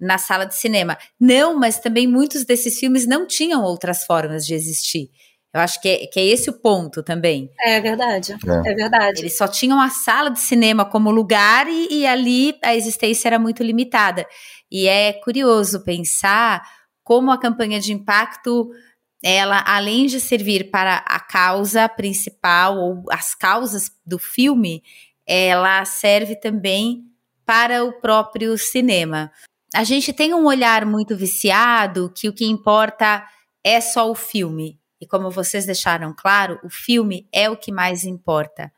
na 0.00 0.16
sala 0.16 0.46
de 0.46 0.54
cinema. 0.54 0.96
Não, 1.20 1.58
mas 1.58 1.78
também 1.78 2.06
muitos 2.06 2.46
desses 2.46 2.78
filmes 2.78 3.06
não 3.06 3.26
tinham 3.26 3.62
outras 3.62 4.04
formas 4.04 4.46
de 4.46 4.54
existir. 4.54 5.10
Eu 5.52 5.60
acho 5.60 5.80
que 5.82 5.88
é, 5.88 6.06
que 6.06 6.18
é 6.18 6.24
esse 6.24 6.48
o 6.48 6.60
ponto 6.60 7.02
também. 7.02 7.50
É 7.60 7.80
verdade, 7.80 8.32
é. 8.32 8.70
é. 8.70 8.74
verdade. 8.74 9.20
Eles 9.20 9.36
só 9.36 9.46
tinham 9.46 9.78
a 9.78 9.90
sala 9.90 10.30
de 10.30 10.38
cinema 10.38 10.84
como 10.84 11.10
lugar 11.10 11.68
e, 11.68 11.88
e 11.90 12.06
ali 12.06 12.56
a 12.62 12.74
existência 12.74 13.28
era 13.28 13.38
muito 13.38 13.62
limitada. 13.62 14.24
E 14.70 14.86
é 14.86 15.12
curioso 15.12 15.84
pensar 15.84 16.62
como 17.02 17.32
a 17.32 17.38
campanha 17.38 17.80
de 17.80 17.92
impacto 17.92 18.70
ela, 19.22 19.62
além 19.66 20.06
de 20.06 20.20
servir 20.20 20.70
para 20.70 20.96
a 21.06 21.20
causa 21.20 21.88
principal 21.88 22.78
ou 22.78 23.04
as 23.10 23.34
causas 23.34 23.90
do 24.04 24.18
filme, 24.18 24.82
ela 25.26 25.84
serve 25.84 26.36
também 26.36 27.04
para 27.44 27.84
o 27.84 28.00
próprio 28.00 28.56
cinema. 28.56 29.30
A 29.74 29.84
gente 29.84 30.12
tem 30.12 30.34
um 30.34 30.46
olhar 30.46 30.84
muito 30.84 31.16
viciado 31.16 32.12
que 32.14 32.28
o 32.28 32.32
que 32.32 32.46
importa 32.46 33.24
é 33.62 33.80
só 33.80 34.10
o 34.10 34.14
filme. 34.14 34.80
E 35.00 35.06
como 35.06 35.30
vocês 35.30 35.64
deixaram 35.64 36.14
claro, 36.16 36.58
o 36.64 36.68
filme 36.68 37.28
é 37.32 37.48
o 37.48 37.56
que 37.56 37.70
mais 37.70 38.04
importa. 38.04 38.72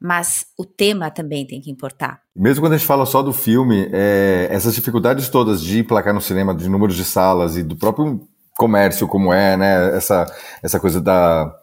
Mas 0.00 0.46
o 0.56 0.64
tema 0.64 1.10
também 1.10 1.44
tem 1.44 1.60
que 1.60 1.70
importar. 1.70 2.22
Mesmo 2.36 2.62
quando 2.62 2.74
a 2.74 2.76
gente 2.76 2.86
fala 2.86 3.04
só 3.04 3.20
do 3.20 3.32
filme, 3.32 3.88
é, 3.92 4.46
essas 4.50 4.74
dificuldades 4.74 5.28
todas 5.28 5.60
de 5.60 5.80
emplacar 5.80 6.14
no 6.14 6.20
cinema, 6.20 6.54
de 6.54 6.68
números 6.68 6.94
de 6.94 7.04
salas 7.04 7.56
e 7.56 7.62
do 7.64 7.76
próprio 7.76 8.28
comércio 8.58 9.06
como 9.06 9.32
é, 9.32 9.56
né? 9.56 9.96
Essa, 9.96 10.26
essa 10.60 10.80
coisa 10.80 11.00
da, 11.00 11.54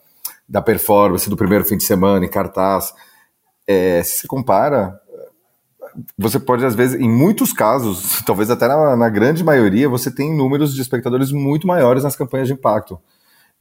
da 0.47 0.61
performance 0.61 1.29
do 1.29 1.35
primeiro 1.35 1.65
fim 1.65 1.75
de 1.75 1.83
semana 1.83 2.25
em 2.25 2.29
cartaz. 2.29 2.93
É, 3.67 4.01
se 4.01 4.21
você 4.21 4.27
compara, 4.27 4.97
você 6.17 6.39
pode, 6.39 6.65
às 6.65 6.73
vezes, 6.73 6.99
em 6.99 7.09
muitos 7.09 7.51
casos, 7.51 8.21
talvez 8.25 8.49
até 8.49 8.67
na, 8.67 8.95
na, 8.95 9.09
grande 9.09 9.43
maioria, 9.43 9.89
você 9.89 10.09
tem 10.09 10.35
números 10.35 10.73
de 10.73 10.81
espectadores 10.81 11.31
muito 11.33 11.67
maiores 11.67 12.03
nas 12.03 12.15
campanhas 12.15 12.47
de 12.47 12.53
impacto. 12.53 12.97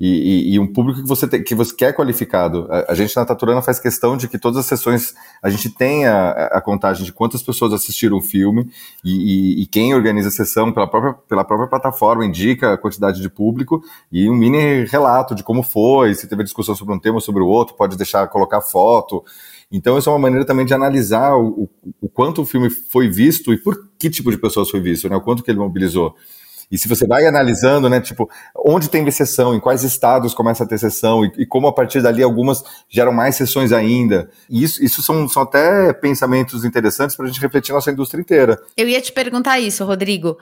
E, 0.01 0.09
e, 0.09 0.55
e 0.55 0.59
um 0.59 0.66
público 0.66 1.03
que 1.03 1.09
você, 1.09 1.26
que 1.40 1.55
você 1.55 1.72
quer 1.72 1.95
qualificado. 1.95 2.66
A, 2.68 2.92
a, 2.92 2.95
gente 2.97 3.14
na 3.14 3.24
Taturana 3.24 3.62
faz 3.62 3.78
questão 3.78 4.16
de 4.16 4.26
que 4.26 4.36
todas 4.36 4.59
as 4.59 4.66
sessões 4.66 5.14
a 5.40 5.49
gente 5.49 5.70
tenha 5.70 6.30
a, 6.30 6.61
contagem 6.61 7.05
de 7.05 7.12
quantas 7.12 7.45
pessoas 7.45 7.72
assistiram 7.72 8.16
o 8.16 8.20
filme 8.20 8.68
e, 9.05 9.62
e, 9.62 9.66
quem 9.66 9.95
organiza 9.95 10.28
a 10.28 10.32
sessão 10.32 10.72
pela 10.72 10.88
própria, 10.88 11.14
pela 11.28 11.45
própria 11.45 11.68
plataforma 11.68 12.26
indica 12.26 12.72
a 12.72 12.78
quantidade 12.78 13.20
de 13.20 13.30
público 13.30 13.84
e 14.11 14.28
um 14.28 14.34
mini 14.34 14.84
relato 14.84 15.32
de 15.32 15.45
como 15.45 15.62
foi, 15.62 16.12
se 16.16 16.26
teve 16.26 16.42
discussão 16.42 16.74
sobre 16.74 16.92
um 16.92 16.99
tema 16.99 17.16
ou 17.16 17.20
sobre 17.20 17.42
o 17.42 17.47
outro, 17.47 17.76
pode 17.76 17.97
deixar 17.97 18.26
colocar 18.26 18.61
foto. 18.61 19.22
Então, 19.70 19.97
isso 19.97 20.09
é 20.09 20.12
uma 20.12 20.18
maneira 20.18 20.45
também 20.45 20.66
de 20.66 20.74
analisar 20.74 21.34
o, 21.36 21.62
o, 21.62 21.70
o, 22.03 22.09
quanto 22.09 22.42
o 22.42 22.47
filme 22.47 22.68
foi 22.68 23.09
visto 23.09 23.53
e 23.53 23.59
por 23.59 23.88
que 23.99 24.11
tipo 24.11 24.30
de 24.30 24.38
pessoas 24.38 24.70
foi 24.70 24.80
visto, 24.80 25.09
né? 25.09 25.16
O 25.16 25.20
quanto 25.20 25.42
que 25.42 25.51
ele 25.51 25.59
mobilizou. 25.59 26.14
E 26.70 26.78
se 26.78 26.88
você 26.88 27.06
vai 27.06 27.26
analisando, 27.26 27.88
né, 27.88 28.00
tipo, 28.00 28.28
onde 28.56 28.88
tem 28.88 29.08
sessão, 29.10 29.54
em 29.54 29.60
quais 29.60 29.84
estados 29.84 30.34
começa 30.34 30.64
a 30.64 30.66
ter 30.66 30.78
sessão, 30.78 31.24
e, 31.24 31.32
e, 31.38 31.46
como 31.46 31.66
a 31.66 31.72
partir 31.72 32.02
dali 32.02 32.22
algumas 32.22 32.62
geram 32.88 33.12
mais 33.12 33.36
sessões 33.36 33.72
ainda. 33.72 34.28
E 34.48 34.62
isso, 34.62 34.82
isso 34.82 35.02
são, 35.02 35.28
são 35.28 35.42
até 35.42 35.92
pensamentos 35.92 36.64
interessantes 36.64 37.16
para 37.16 37.26
a 37.26 37.28
gente 37.28 37.40
refletir 37.40 37.72
nossa 37.72 37.90
indústria 37.90 38.20
inteira. 38.20 38.60
Eu 38.76 38.88
ia 38.88 39.00
te 39.00 39.12
perguntar 39.12 39.60
isso, 39.60 39.84
Rodrigo. 39.84 40.36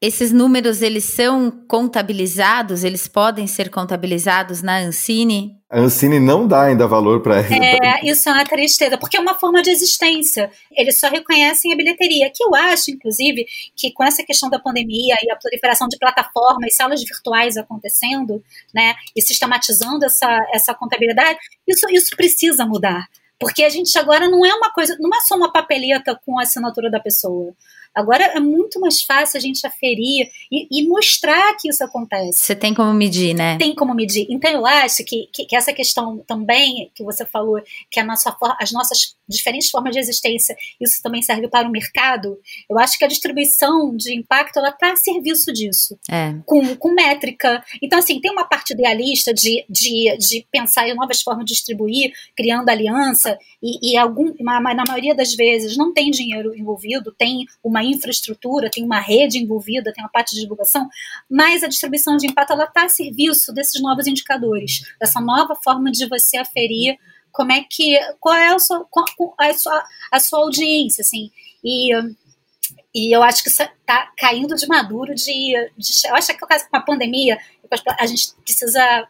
Esses 0.00 0.32
números, 0.32 0.82
eles 0.82 1.04
são 1.04 1.48
contabilizados? 1.68 2.82
Eles 2.82 3.06
podem 3.06 3.46
ser 3.46 3.70
contabilizados 3.70 4.60
na 4.60 4.78
Ancine? 4.78 5.61
A 5.72 5.80
Ancine 5.80 6.20
não 6.20 6.46
dá 6.46 6.64
ainda 6.64 6.86
valor 6.86 7.22
para 7.22 7.40
É, 7.40 8.06
isso 8.06 8.28
é 8.28 8.32
uma 8.32 8.44
tristeza, 8.44 8.98
porque 8.98 9.16
é 9.16 9.20
uma 9.20 9.38
forma 9.38 9.62
de 9.62 9.70
existência. 9.70 10.50
Eles 10.70 11.00
só 11.00 11.08
reconhecem 11.08 11.72
a 11.72 11.76
bilheteria, 11.76 12.30
que 12.30 12.44
eu 12.44 12.54
acho, 12.54 12.90
inclusive, 12.90 13.46
que 13.74 13.90
com 13.90 14.04
essa 14.04 14.22
questão 14.22 14.50
da 14.50 14.58
pandemia 14.58 15.16
e 15.22 15.30
a 15.30 15.36
proliferação 15.36 15.88
de 15.88 15.96
plataformas, 15.96 16.76
salas 16.76 17.02
virtuais 17.02 17.56
acontecendo, 17.56 18.44
né, 18.74 18.94
e 19.16 19.22
sistematizando 19.22 20.04
essa, 20.04 20.28
essa 20.52 20.74
contabilidade, 20.74 21.38
isso, 21.66 21.86
isso 21.90 22.14
precisa 22.14 22.66
mudar. 22.66 23.08
Porque 23.40 23.64
a 23.64 23.70
gente 23.70 23.98
agora 23.98 24.28
não 24.28 24.44
é 24.44 24.52
uma 24.52 24.70
coisa, 24.70 24.94
não 25.00 25.08
é 25.08 25.20
só 25.22 25.36
uma 25.36 25.50
papeleta 25.50 26.20
com 26.26 26.38
a 26.38 26.42
assinatura 26.42 26.90
da 26.90 27.00
pessoa. 27.00 27.54
Agora 27.94 28.24
é 28.24 28.40
muito 28.40 28.80
mais 28.80 29.02
fácil 29.02 29.36
a 29.36 29.40
gente 29.40 29.66
aferir 29.66 30.30
e, 30.50 30.66
e, 30.70 30.88
mostrar 30.88 31.56
que 31.56 31.68
isso 31.68 31.84
acontece. 31.84 32.40
Você 32.40 32.56
tem 32.56 32.72
como 32.72 32.92
medir, 32.94 33.34
né? 33.34 33.58
Tem 33.58 33.74
como 33.74 33.94
medir. 33.94 34.26
Então 34.30 34.50
eu 34.50 34.64
acho 34.64 35.04
que, 35.04 35.28
que, 35.32 35.44
que 35.44 35.54
essa 35.54 35.72
questão 35.72 36.18
também 36.26 36.90
que 36.94 37.04
você 37.04 37.26
falou, 37.26 37.60
que 37.90 38.00
a 38.00 38.04
nossa, 38.04 38.34
as 38.58 38.72
nossas 38.72 39.14
diferentes 39.28 39.70
formas 39.70 39.92
de 39.92 39.98
existência, 39.98 40.56
isso 40.80 41.02
também 41.02 41.20
serve 41.20 41.48
para 41.48 41.68
o 41.68 41.70
mercado. 41.70 42.38
Eu 42.68 42.78
acho 42.78 42.98
que 42.98 43.04
a 43.04 43.08
distribuição 43.08 43.94
de 43.94 44.16
impacto 44.16 44.58
ela 44.58 44.70
está 44.70 44.92
a 44.92 44.96
serviço 44.96 45.52
disso, 45.52 45.98
é. 46.10 46.34
com, 46.46 46.74
com 46.76 46.94
métrica. 46.94 47.62
Então 47.82 47.98
assim 47.98 48.20
tem 48.20 48.30
uma 48.30 48.44
parte 48.44 48.72
idealista 48.72 49.34
de, 49.34 49.64
de, 49.68 50.16
de 50.16 50.46
pensar 50.50 50.88
em 50.88 50.94
novas 50.94 51.20
formas 51.20 51.44
de 51.44 51.52
distribuir, 51.52 52.12
criando 52.34 52.70
aliança 52.70 53.38
e, 53.62 53.92
e 53.92 53.96
algum, 53.96 54.32
na 54.40 54.60
maioria 54.88 55.14
das 55.14 55.34
vezes 55.34 55.76
não 55.76 55.92
tem 55.92 56.10
dinheiro 56.10 56.56
envolvido, 56.56 57.14
tem 57.16 57.44
uma 57.62 57.81
infraestrutura, 57.84 58.70
tem 58.70 58.84
uma 58.84 59.00
rede 59.00 59.38
envolvida, 59.38 59.92
tem 59.92 60.02
uma 60.02 60.10
parte 60.10 60.34
de 60.34 60.42
divulgação, 60.42 60.88
mas 61.30 61.62
a 61.62 61.68
distribuição 61.68 62.16
de 62.16 62.26
impacto 62.26 62.52
ela 62.52 62.64
está 62.64 62.84
a 62.84 62.88
serviço 62.88 63.52
desses 63.52 63.80
novos 63.80 64.06
indicadores, 64.06 64.82
dessa 65.00 65.20
nova 65.20 65.54
forma 65.54 65.90
de 65.90 66.06
você 66.06 66.36
aferir 66.36 66.98
como 67.30 67.52
é 67.52 67.64
que 67.68 67.98
qual 68.20 68.34
é 68.34 68.48
a 68.48 68.58
sua, 68.58 68.86
a 69.38 69.54
sua, 69.54 69.84
a 70.10 70.20
sua 70.20 70.38
audiência, 70.40 71.02
assim, 71.02 71.30
e 71.64 71.90
e 72.94 73.10
eu 73.14 73.22
acho 73.22 73.42
que 73.42 73.48
isso 73.48 73.62
está 73.62 74.12
caindo 74.18 74.54
de 74.54 74.66
maduro 74.66 75.14
de, 75.14 75.70
de, 75.78 76.08
eu 76.08 76.14
acho 76.14 76.28
que 76.28 76.38
com 76.38 76.76
a 76.76 76.80
pandemia 76.80 77.38
a 77.98 78.06
gente 78.06 78.34
precisa 78.44 79.08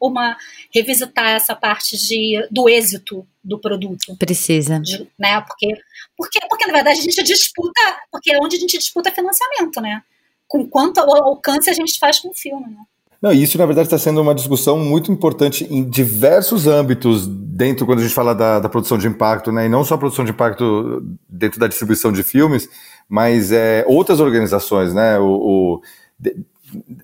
uma 0.00 0.36
revisitar 0.72 1.30
essa 1.30 1.56
parte 1.56 1.96
de, 1.96 2.46
do 2.50 2.68
êxito 2.68 3.26
do 3.42 3.58
produto. 3.58 4.16
Precisa. 4.16 4.78
De, 4.78 5.08
né? 5.18 5.40
Porque, 5.40 5.74
porque, 6.16 6.38
porque, 6.48 6.66
na 6.66 6.72
verdade, 6.72 6.98
a 6.98 7.02
gente 7.02 7.22
disputa, 7.22 7.80
porque 8.10 8.34
é 8.34 8.38
onde 8.38 8.56
a 8.56 8.60
gente 8.60 8.78
disputa 8.78 9.10
financiamento, 9.10 9.80
né? 9.80 10.02
Com 10.46 10.66
quanto 10.68 11.00
alcance 11.00 11.70
a 11.70 11.72
gente 11.72 11.98
faz 11.98 12.20
com 12.20 12.28
o 12.28 12.34
filme, 12.34 12.66
né? 12.66 12.82
Não, 13.22 13.32
isso 13.32 13.56
na 13.56 13.64
verdade 13.64 13.86
está 13.86 13.98
sendo 13.98 14.20
uma 14.20 14.34
discussão 14.34 14.76
muito 14.76 15.12
importante 15.12 15.64
em 15.70 15.88
diversos 15.88 16.66
âmbitos 16.66 17.24
dentro 17.28 17.86
quando 17.86 18.00
a 18.00 18.02
gente 18.02 18.12
fala 18.12 18.34
da, 18.34 18.58
da, 18.58 18.68
produção 18.68 18.98
de 18.98 19.06
impacto, 19.06 19.52
né? 19.52 19.66
E 19.66 19.68
não 19.68 19.84
só 19.84 19.94
a 19.94 19.98
produção 19.98 20.24
de 20.24 20.32
impacto 20.32 21.00
dentro 21.28 21.60
da 21.60 21.68
distribuição 21.68 22.10
de 22.12 22.24
filmes, 22.24 22.68
mas 23.08 23.52
é, 23.52 23.84
outras 23.86 24.18
organizações, 24.18 24.92
né? 24.92 25.20
O, 25.20 25.26
o 25.26 25.80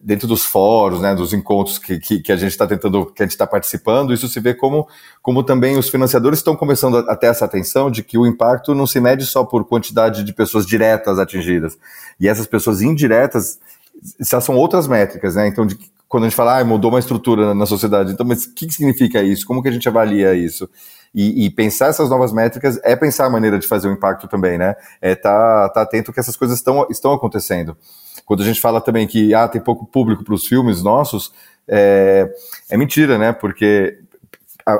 dentro 0.02 0.26
dos 0.26 0.44
fóruns, 0.44 1.00
né, 1.00 1.14
dos 1.14 1.32
encontros 1.32 1.78
que, 1.78 1.98
que, 1.98 2.20
que 2.20 2.32
a 2.32 2.36
gente 2.36 2.50
está 2.50 2.66
tentando, 2.66 3.06
que 3.06 3.22
a 3.22 3.26
gente 3.26 3.32
está 3.32 3.46
participando, 3.46 4.12
isso 4.12 4.28
se 4.28 4.40
vê 4.40 4.54
como, 4.54 4.88
como 5.22 5.42
também 5.42 5.76
os 5.76 5.88
financiadores 5.88 6.38
estão 6.38 6.56
começando 6.56 6.98
a, 6.98 7.16
ter 7.16 7.26
essa 7.26 7.44
atenção 7.44 7.90
de 7.90 8.02
que 8.02 8.16
o 8.16 8.26
impacto 8.26 8.74
não 8.74 8.86
se 8.86 9.00
mede 9.00 9.26
só 9.26 9.44
por 9.44 9.64
quantidade 9.64 10.24
de 10.24 10.32
pessoas 10.32 10.66
diretas 10.66 11.18
atingidas. 11.18 11.78
E 12.18 12.28
essas 12.28 12.46
pessoas 12.46 12.82
indiretas 12.82 13.58
já 14.20 14.40
são 14.40 14.56
outras 14.56 14.86
métricas, 14.86 15.34
né? 15.34 15.48
Então, 15.48 15.66
de, 15.66 15.78
quando 16.08 16.24
a 16.24 16.28
gente 16.28 16.36
fala, 16.36 16.58
ah, 16.58 16.64
mudou 16.64 16.90
uma 16.90 17.00
estrutura 17.00 17.46
na, 17.46 17.54
na 17.54 17.66
sociedade, 17.66 18.12
então, 18.12 18.26
mas 18.26 18.44
o 18.44 18.54
que, 18.54 18.66
que 18.66 18.74
significa 18.74 19.22
isso? 19.22 19.46
Como 19.46 19.62
que 19.62 19.68
a 19.68 19.72
gente 19.72 19.88
avalia 19.88 20.34
isso? 20.34 20.68
E, 21.20 21.46
e, 21.46 21.50
pensar 21.50 21.88
essas 21.88 22.08
novas 22.08 22.32
métricas 22.32 22.78
é 22.84 22.94
pensar 22.94 23.26
a 23.26 23.30
maneira 23.30 23.58
de 23.58 23.66
fazer 23.66 23.88
o 23.88 23.92
impacto 23.92 24.28
também, 24.28 24.56
né? 24.56 24.76
É 25.02 25.16
tá, 25.16 25.68
tá 25.68 25.82
atento 25.82 26.12
que 26.12 26.20
essas 26.20 26.36
coisas 26.36 26.58
estão, 26.58 26.86
estão 26.88 27.12
acontecendo. 27.12 27.76
Quando 28.24 28.44
a 28.44 28.46
gente 28.46 28.60
fala 28.60 28.80
também 28.80 29.04
que 29.04 29.34
ah, 29.34 29.48
tem 29.48 29.60
pouco 29.60 29.84
público 29.84 30.22
para 30.22 30.32
os 30.32 30.46
filmes 30.46 30.80
nossos, 30.80 31.32
é, 31.66 32.32
é 32.70 32.76
mentira, 32.76 33.18
né? 33.18 33.32
Porque 33.32 33.98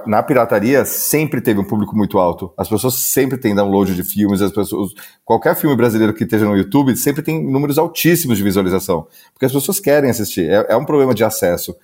na 0.06 0.22
pirataria 0.22 0.84
sempre 0.84 1.40
teve 1.40 1.58
um 1.58 1.64
público 1.64 1.96
muito 1.96 2.18
alto. 2.20 2.54
As 2.56 2.68
pessoas 2.68 2.94
sempre 2.94 3.36
têm 3.36 3.52
download 3.52 3.96
de 3.96 4.04
filmes, 4.04 4.40
as 4.40 4.52
pessoas, 4.52 4.92
qualquer 5.24 5.56
filme 5.56 5.74
brasileiro 5.74 6.14
que 6.14 6.22
esteja 6.22 6.44
no 6.44 6.56
YouTube 6.56 6.96
sempre 6.96 7.20
tem 7.20 7.44
números 7.44 7.78
altíssimos 7.78 8.38
de 8.38 8.44
visualização, 8.44 9.08
porque 9.32 9.46
as 9.46 9.52
pessoas 9.52 9.80
querem 9.80 10.08
assistir. 10.08 10.48
É, 10.48 10.66
é 10.68 10.76
um 10.76 10.84
problema 10.84 11.12
de 11.12 11.24
acesso. 11.24 11.74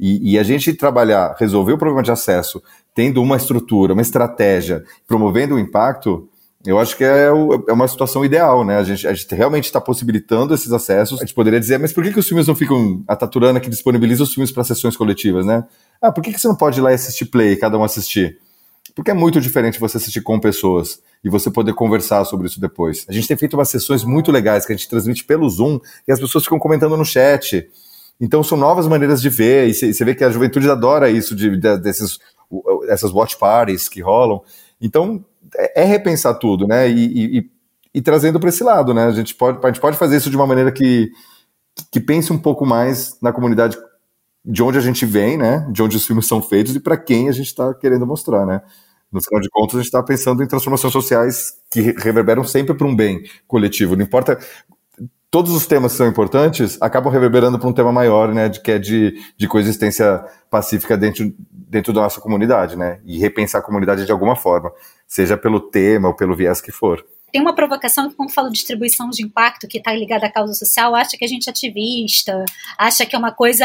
E, 0.00 0.32
e, 0.32 0.38
a 0.38 0.42
gente 0.42 0.72
trabalhar, 0.72 1.36
resolver 1.38 1.74
o 1.74 1.78
problema 1.78 2.02
de 2.02 2.10
acesso, 2.10 2.62
tendo 2.94 3.22
uma 3.22 3.36
estrutura, 3.36 3.92
uma 3.92 4.00
estratégia, 4.00 4.82
promovendo 5.06 5.56
o 5.56 5.58
impacto, 5.58 6.26
eu 6.64 6.78
acho 6.78 6.96
que 6.96 7.04
é, 7.04 7.30
o, 7.30 7.64
é 7.68 7.72
uma 7.72 7.86
situação 7.86 8.24
ideal, 8.24 8.64
né? 8.64 8.78
A 8.78 8.82
gente, 8.82 9.06
a 9.06 9.12
gente 9.12 9.34
realmente 9.34 9.64
está 9.64 9.80
possibilitando 9.80 10.54
esses 10.54 10.72
acessos. 10.72 11.18
A 11.18 11.24
gente 11.24 11.34
poderia 11.34 11.60
dizer, 11.60 11.78
mas 11.78 11.92
por 11.92 12.02
que, 12.02 12.12
que 12.12 12.18
os 12.18 12.26
filmes 12.26 12.46
não 12.46 12.54
ficam. 12.54 13.02
A 13.06 13.14
Taturana 13.14 13.60
que 13.60 13.68
disponibiliza 13.68 14.22
os 14.22 14.32
filmes 14.32 14.50
para 14.50 14.64
sessões 14.64 14.96
coletivas, 14.96 15.44
né? 15.44 15.64
Ah, 16.00 16.10
por 16.10 16.22
que, 16.24 16.32
que 16.32 16.40
você 16.40 16.48
não 16.48 16.56
pode 16.56 16.78
ir 16.78 16.82
lá 16.82 16.92
e 16.92 16.94
assistir 16.94 17.26
play, 17.26 17.56
cada 17.56 17.78
um 17.78 17.84
assistir? 17.84 18.38
Porque 18.94 19.10
é 19.10 19.14
muito 19.14 19.40
diferente 19.40 19.78
você 19.78 19.98
assistir 19.98 20.22
com 20.22 20.40
pessoas 20.40 21.00
e 21.22 21.28
você 21.28 21.50
poder 21.50 21.74
conversar 21.74 22.24
sobre 22.24 22.46
isso 22.46 22.60
depois. 22.60 23.06
A 23.08 23.12
gente 23.12 23.28
tem 23.28 23.36
feito 23.36 23.54
umas 23.54 23.68
sessões 23.68 24.02
muito 24.02 24.32
legais 24.32 24.66
que 24.66 24.72
a 24.72 24.76
gente 24.76 24.88
transmite 24.88 25.24
pelo 25.24 25.48
Zoom 25.48 25.78
e 26.08 26.12
as 26.12 26.18
pessoas 26.18 26.44
ficam 26.44 26.58
comentando 26.58 26.96
no 26.96 27.04
chat. 27.04 27.68
Então 28.20 28.42
são 28.42 28.58
novas 28.58 28.86
maneiras 28.86 29.22
de 29.22 29.30
ver, 29.30 29.68
e 29.68 29.74
você 29.74 30.04
vê 30.04 30.14
que 30.14 30.22
a 30.22 30.30
juventude 30.30 30.70
adora 30.70 31.10
isso, 31.10 31.34
de, 31.34 31.56
de, 31.56 31.78
desses, 31.78 32.18
essas 32.88 33.12
watch 33.12 33.38
parties 33.38 33.88
que 33.88 34.02
rolam. 34.02 34.42
Então 34.80 35.24
é, 35.56 35.82
é 35.82 35.84
repensar 35.84 36.34
tudo, 36.34 36.66
né? 36.66 36.88
E, 36.90 37.38
e, 37.38 37.50
e 37.94 38.02
trazendo 38.02 38.38
para 38.38 38.50
esse 38.50 38.62
lado, 38.62 38.92
né? 38.92 39.06
A 39.06 39.10
gente, 39.10 39.34
pode, 39.34 39.58
a 39.64 39.66
gente 39.68 39.80
pode 39.80 39.96
fazer 39.96 40.16
isso 40.16 40.30
de 40.30 40.36
uma 40.36 40.46
maneira 40.46 40.70
que, 40.70 41.10
que 41.90 42.00
pense 42.00 42.32
um 42.32 42.38
pouco 42.38 42.66
mais 42.66 43.16
na 43.22 43.32
comunidade 43.32 43.76
de 44.44 44.62
onde 44.62 44.78
a 44.78 44.80
gente 44.80 45.04
vem, 45.06 45.36
né? 45.36 45.66
De 45.72 45.82
onde 45.82 45.96
os 45.96 46.06
filmes 46.06 46.26
são 46.26 46.42
feitos 46.42 46.74
e 46.76 46.80
para 46.80 46.96
quem 46.96 47.28
a 47.28 47.32
gente 47.32 47.46
está 47.46 47.72
querendo 47.74 48.06
mostrar, 48.06 48.46
né? 48.46 48.62
No 49.12 49.20
final 49.20 49.40
de 49.40 49.48
contas, 49.50 49.74
a 49.74 49.78
gente 49.78 49.86
está 49.86 50.02
pensando 50.02 50.42
em 50.42 50.46
transformações 50.46 50.92
sociais 50.92 51.54
que 51.70 51.80
reverberam 51.80 52.44
sempre 52.44 52.74
para 52.74 52.86
um 52.86 52.94
bem 52.94 53.24
coletivo. 53.48 53.96
Não 53.96 54.04
importa 54.04 54.38
todos 55.30 55.52
os 55.52 55.66
temas 55.66 55.92
que 55.92 55.98
são 55.98 56.08
importantes 56.08 56.76
acabam 56.80 57.12
reverberando 57.12 57.58
para 57.58 57.68
um 57.68 57.72
tema 57.72 57.92
maior, 57.92 58.34
né, 58.34 58.48
de, 58.48 58.60
que 58.60 58.72
é 58.72 58.78
de, 58.78 59.14
de 59.36 59.46
coexistência 59.46 60.24
pacífica 60.50 60.96
dentro, 60.96 61.32
dentro 61.50 61.92
da 61.92 62.02
nossa 62.02 62.20
comunidade, 62.20 62.76
né, 62.76 63.00
e 63.04 63.18
repensar 63.18 63.60
a 63.60 63.64
comunidade 63.64 64.04
de 64.04 64.12
alguma 64.12 64.34
forma, 64.34 64.72
seja 65.06 65.36
pelo 65.36 65.60
tema 65.60 66.08
ou 66.08 66.14
pelo 66.14 66.34
viés 66.34 66.60
que 66.60 66.72
for. 66.72 67.04
Tem 67.32 67.40
uma 67.40 67.54
provocação 67.54 68.08
que, 68.08 68.16
quando 68.16 68.32
falo 68.32 68.50
distribuição 68.50 69.08
de 69.08 69.24
impacto, 69.24 69.68
que 69.68 69.78
está 69.78 69.92
ligada 69.92 70.26
à 70.26 70.32
causa 70.32 70.52
social, 70.52 70.96
acha 70.96 71.16
que 71.16 71.24
a 71.24 71.28
gente 71.28 71.48
é 71.48 71.50
ativista, 71.50 72.44
acha 72.76 73.06
que 73.06 73.14
é 73.14 73.18
uma 73.18 73.30
coisa. 73.30 73.64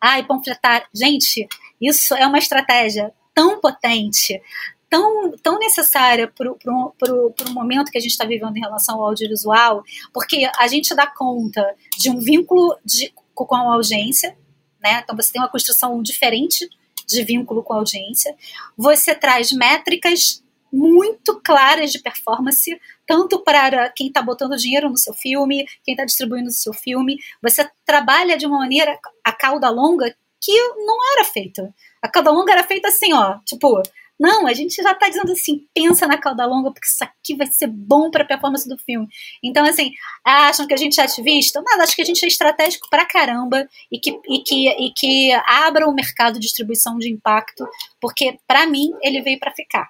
Ai, 0.00 0.24
panfletar. 0.24 0.86
Gente, 0.94 1.46
isso 1.78 2.14
é 2.14 2.26
uma 2.26 2.38
estratégia 2.38 3.12
tão 3.34 3.60
potente 3.60 4.40
tão, 4.88 5.32
tão 5.42 5.58
necessária 5.58 6.26
para 6.28 6.50
o 6.50 7.52
momento 7.52 7.90
que 7.90 7.98
a 7.98 8.00
gente 8.00 8.12
está 8.12 8.24
vivendo 8.24 8.56
em 8.56 8.60
relação 8.60 8.96
ao 8.96 9.08
audiovisual, 9.08 9.82
porque 10.12 10.50
a 10.56 10.66
gente 10.66 10.94
dá 10.94 11.06
conta 11.06 11.64
de 11.98 12.10
um 12.10 12.20
vínculo 12.20 12.76
de, 12.84 13.12
com 13.34 13.54
a 13.54 13.74
audiência, 13.74 14.36
né? 14.82 15.00
Então 15.02 15.16
você 15.16 15.32
tem 15.32 15.40
uma 15.40 15.50
construção 15.50 16.02
diferente 16.02 16.68
de 17.06 17.22
vínculo 17.22 17.62
com 17.62 17.72
a 17.72 17.76
audiência. 17.76 18.34
Você 18.76 19.14
traz 19.14 19.52
métricas 19.52 20.42
muito 20.70 21.40
claras 21.42 21.90
de 21.90 21.98
performance, 21.98 22.78
tanto 23.06 23.42
para 23.42 23.88
quem 23.90 24.08
está 24.08 24.20
botando 24.20 24.56
dinheiro 24.56 24.90
no 24.90 24.98
seu 24.98 25.14
filme, 25.14 25.66
quem 25.82 25.94
está 25.94 26.04
distribuindo 26.04 26.48
o 26.48 26.52
seu 26.52 26.74
filme. 26.74 27.16
Você 27.42 27.68
trabalha 27.84 28.36
de 28.36 28.46
uma 28.46 28.58
maneira 28.58 28.98
a 29.24 29.32
cauda 29.32 29.70
longa 29.70 30.14
que 30.40 30.52
não 30.76 30.96
era 31.14 31.24
feita. 31.24 31.74
A 32.02 32.08
cauda 32.08 32.30
longa 32.30 32.52
era 32.52 32.62
feita 32.62 32.88
assim, 32.88 33.12
ó, 33.12 33.38
tipo, 33.44 33.82
não, 34.18 34.46
a 34.46 34.52
gente 34.52 34.82
já 34.82 34.92
está 34.92 35.08
dizendo 35.08 35.30
assim, 35.30 35.66
pensa 35.72 36.06
na 36.06 36.18
cauda 36.18 36.44
longa, 36.44 36.72
porque 36.72 36.86
isso 36.86 37.04
aqui 37.04 37.36
vai 37.36 37.46
ser 37.46 37.68
bom 37.68 38.10
para 38.10 38.24
a 38.24 38.26
performance 38.26 38.68
do 38.68 38.76
filme. 38.78 39.06
Então, 39.42 39.64
assim, 39.64 39.92
acham 40.24 40.66
que 40.66 40.74
a 40.74 40.76
gente 40.76 41.00
é 41.00 41.04
ativista? 41.04 41.62
Nada, 41.62 41.84
acho 41.84 41.94
que 41.94 42.02
a 42.02 42.04
gente 42.04 42.24
é 42.24 42.28
estratégico 42.28 42.88
pra 42.90 43.06
caramba 43.06 43.68
e 43.92 43.98
que, 44.00 44.10
e 44.28 44.42
que, 44.42 44.68
e 44.68 44.92
que 44.92 45.32
abra 45.46 45.88
o 45.88 45.94
mercado 45.94 46.34
de 46.34 46.40
distribuição 46.40 46.98
de 46.98 47.08
impacto, 47.08 47.64
porque, 48.00 48.36
para 48.46 48.66
mim, 48.66 48.90
ele 49.02 49.22
veio 49.22 49.38
para 49.38 49.52
ficar. 49.52 49.88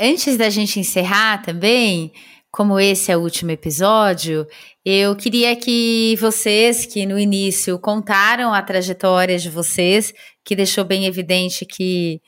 Antes 0.00 0.36
da 0.38 0.48
gente 0.48 0.80
encerrar 0.80 1.42
também, 1.42 2.12
como 2.50 2.80
esse 2.80 3.12
é 3.12 3.16
o 3.16 3.20
último 3.20 3.50
episódio, 3.50 4.46
eu 4.84 5.14
queria 5.14 5.54
que 5.56 6.16
vocês, 6.20 6.86
que 6.86 7.06
no 7.06 7.18
início 7.18 7.78
contaram 7.78 8.52
a 8.52 8.62
trajetória 8.62 9.38
de 9.38 9.48
vocês, 9.48 10.12
que 10.44 10.56
deixou 10.56 10.84
bem 10.84 11.06
evidente 11.06 11.64
que 11.64 12.20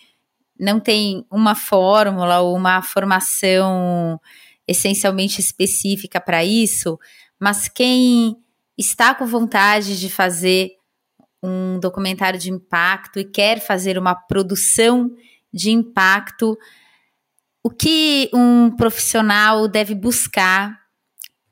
não 0.58 0.78
tem 0.78 1.26
uma 1.30 1.54
fórmula 1.54 2.40
ou 2.40 2.56
uma 2.56 2.82
formação 2.82 4.20
essencialmente 4.66 5.40
específica 5.40 6.20
para 6.20 6.44
isso, 6.44 6.98
mas 7.38 7.68
quem 7.68 8.36
está 8.78 9.14
com 9.14 9.26
vontade 9.26 9.98
de 9.98 10.08
fazer 10.08 10.72
um 11.42 11.78
documentário 11.78 12.38
de 12.38 12.50
impacto 12.50 13.18
e 13.18 13.24
quer 13.24 13.60
fazer 13.60 13.98
uma 13.98 14.14
produção 14.14 15.14
de 15.52 15.70
impacto, 15.70 16.58
o 17.62 17.70
que 17.70 18.30
um 18.32 18.70
profissional 18.70 19.68
deve 19.68 19.94
buscar 19.94 20.80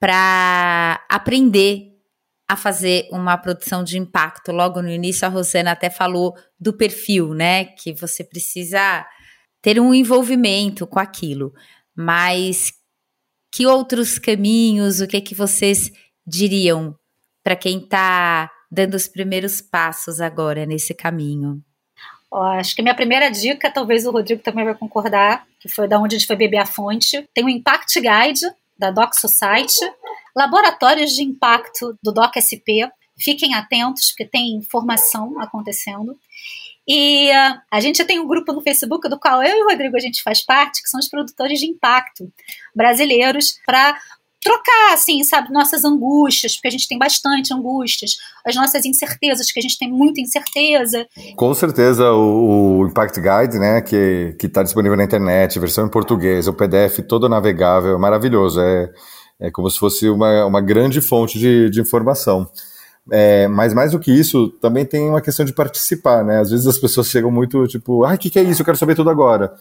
para 0.00 1.04
aprender 1.08 1.91
a 2.48 2.56
fazer 2.56 3.08
uma 3.10 3.36
produção 3.36 3.82
de 3.82 3.98
impacto. 3.98 4.52
Logo 4.52 4.82
no 4.82 4.90
início, 4.90 5.26
a 5.26 5.30
Rosana 5.30 5.72
até 5.72 5.88
falou 5.88 6.34
do 6.58 6.72
perfil, 6.72 7.34
né? 7.34 7.64
Que 7.64 7.92
você 7.92 8.22
precisa 8.22 9.06
ter 9.60 9.80
um 9.80 9.94
envolvimento 9.94 10.86
com 10.86 10.98
aquilo. 10.98 11.52
Mas 11.96 12.72
que 13.50 13.66
outros 13.66 14.18
caminhos, 14.18 15.00
o 15.00 15.06
que 15.06 15.20
que 15.20 15.34
vocês 15.34 15.90
diriam 16.26 16.96
para 17.42 17.56
quem 17.56 17.78
está 17.78 18.50
dando 18.70 18.94
os 18.94 19.06
primeiros 19.06 19.60
passos 19.60 20.20
agora 20.20 20.64
nesse 20.64 20.94
caminho? 20.94 21.62
Ó, 22.30 22.42
acho 22.42 22.74
que 22.74 22.80
minha 22.80 22.94
primeira 22.94 23.30
dica, 23.30 23.70
talvez 23.70 24.06
o 24.06 24.10
Rodrigo 24.10 24.42
também 24.42 24.64
vai 24.64 24.74
concordar, 24.74 25.46
que 25.60 25.68
foi 25.68 25.86
da 25.86 25.98
onde 25.98 26.16
a 26.16 26.18
gente 26.18 26.26
foi 26.26 26.36
beber 26.36 26.58
a 26.58 26.66
fonte. 26.66 27.28
Tem 27.34 27.44
o 27.44 27.48
Impact 27.48 28.00
Guide 28.00 28.46
da 28.78 28.90
Doc 28.90 29.12
Society, 29.14 29.84
laboratórios 30.36 31.12
de 31.12 31.22
impacto 31.22 31.96
do 32.02 32.12
Doc 32.12 32.34
SP. 32.38 32.88
Fiquem 33.18 33.54
atentos, 33.54 34.10
porque 34.10 34.24
tem 34.24 34.56
informação 34.56 35.40
acontecendo. 35.40 36.16
E 36.86 37.30
uh, 37.30 37.60
a 37.70 37.80
gente 37.80 38.04
tem 38.04 38.18
um 38.18 38.26
grupo 38.26 38.52
no 38.52 38.60
Facebook 38.60 39.08
do 39.08 39.18
qual 39.18 39.42
eu 39.42 39.56
e 39.56 39.62
o 39.62 39.68
Rodrigo 39.68 39.96
a 39.96 40.00
gente 40.00 40.22
faz 40.22 40.44
parte, 40.44 40.82
que 40.82 40.88
são 40.88 40.98
os 40.98 41.08
produtores 41.08 41.60
de 41.60 41.66
impacto 41.66 42.32
brasileiros, 42.74 43.58
para 43.64 43.96
trocar, 44.42 44.92
assim, 44.92 45.22
sabe, 45.22 45.52
nossas 45.52 45.84
angústias, 45.84 46.54
porque 46.56 46.66
a 46.66 46.70
gente 46.72 46.88
tem 46.88 46.98
bastante 46.98 47.54
angústias, 47.54 48.16
as 48.44 48.56
nossas 48.56 48.84
incertezas, 48.84 49.52
que 49.52 49.60
a 49.60 49.62
gente 49.62 49.78
tem 49.78 49.88
muita 49.88 50.20
incerteza. 50.20 51.06
Com 51.36 51.54
certeza, 51.54 52.10
o, 52.10 52.80
o 52.80 52.86
Impact 52.88 53.20
Guide, 53.20 53.58
né, 53.58 53.80
que 53.80 54.36
está 54.42 54.64
disponível 54.64 54.96
na 54.96 55.04
internet, 55.04 55.60
versão 55.60 55.86
em 55.86 55.90
português, 55.90 56.48
o 56.48 56.52
PDF 56.52 56.98
todo 57.08 57.28
navegável, 57.28 57.94
é 57.94 57.98
maravilhoso, 57.98 58.60
é, 58.60 58.90
é 59.42 59.50
como 59.50 59.68
se 59.68 59.76
fosse 59.76 60.08
uma, 60.08 60.46
uma 60.46 60.60
grande 60.60 61.00
fonte 61.00 61.36
de, 61.36 61.68
de 61.68 61.80
informação. 61.80 62.48
É, 63.10 63.48
mas 63.48 63.74
mais 63.74 63.90
do 63.90 63.98
que 63.98 64.12
isso, 64.12 64.48
também 64.60 64.86
tem 64.86 65.08
uma 65.08 65.20
questão 65.20 65.44
de 65.44 65.52
participar, 65.52 66.24
né? 66.24 66.38
Às 66.38 66.52
vezes 66.52 66.64
as 66.68 66.78
pessoas 66.78 67.08
chegam 67.08 67.28
muito 67.28 67.66
tipo, 67.66 68.04
ah, 68.04 68.14
o 68.14 68.18
que, 68.18 68.30
que 68.30 68.38
é 68.38 68.42
isso? 68.44 68.62
Eu 68.62 68.64
quero 68.64 68.76
saber 68.76 68.94
tudo 68.94 69.10
agora. 69.10 69.52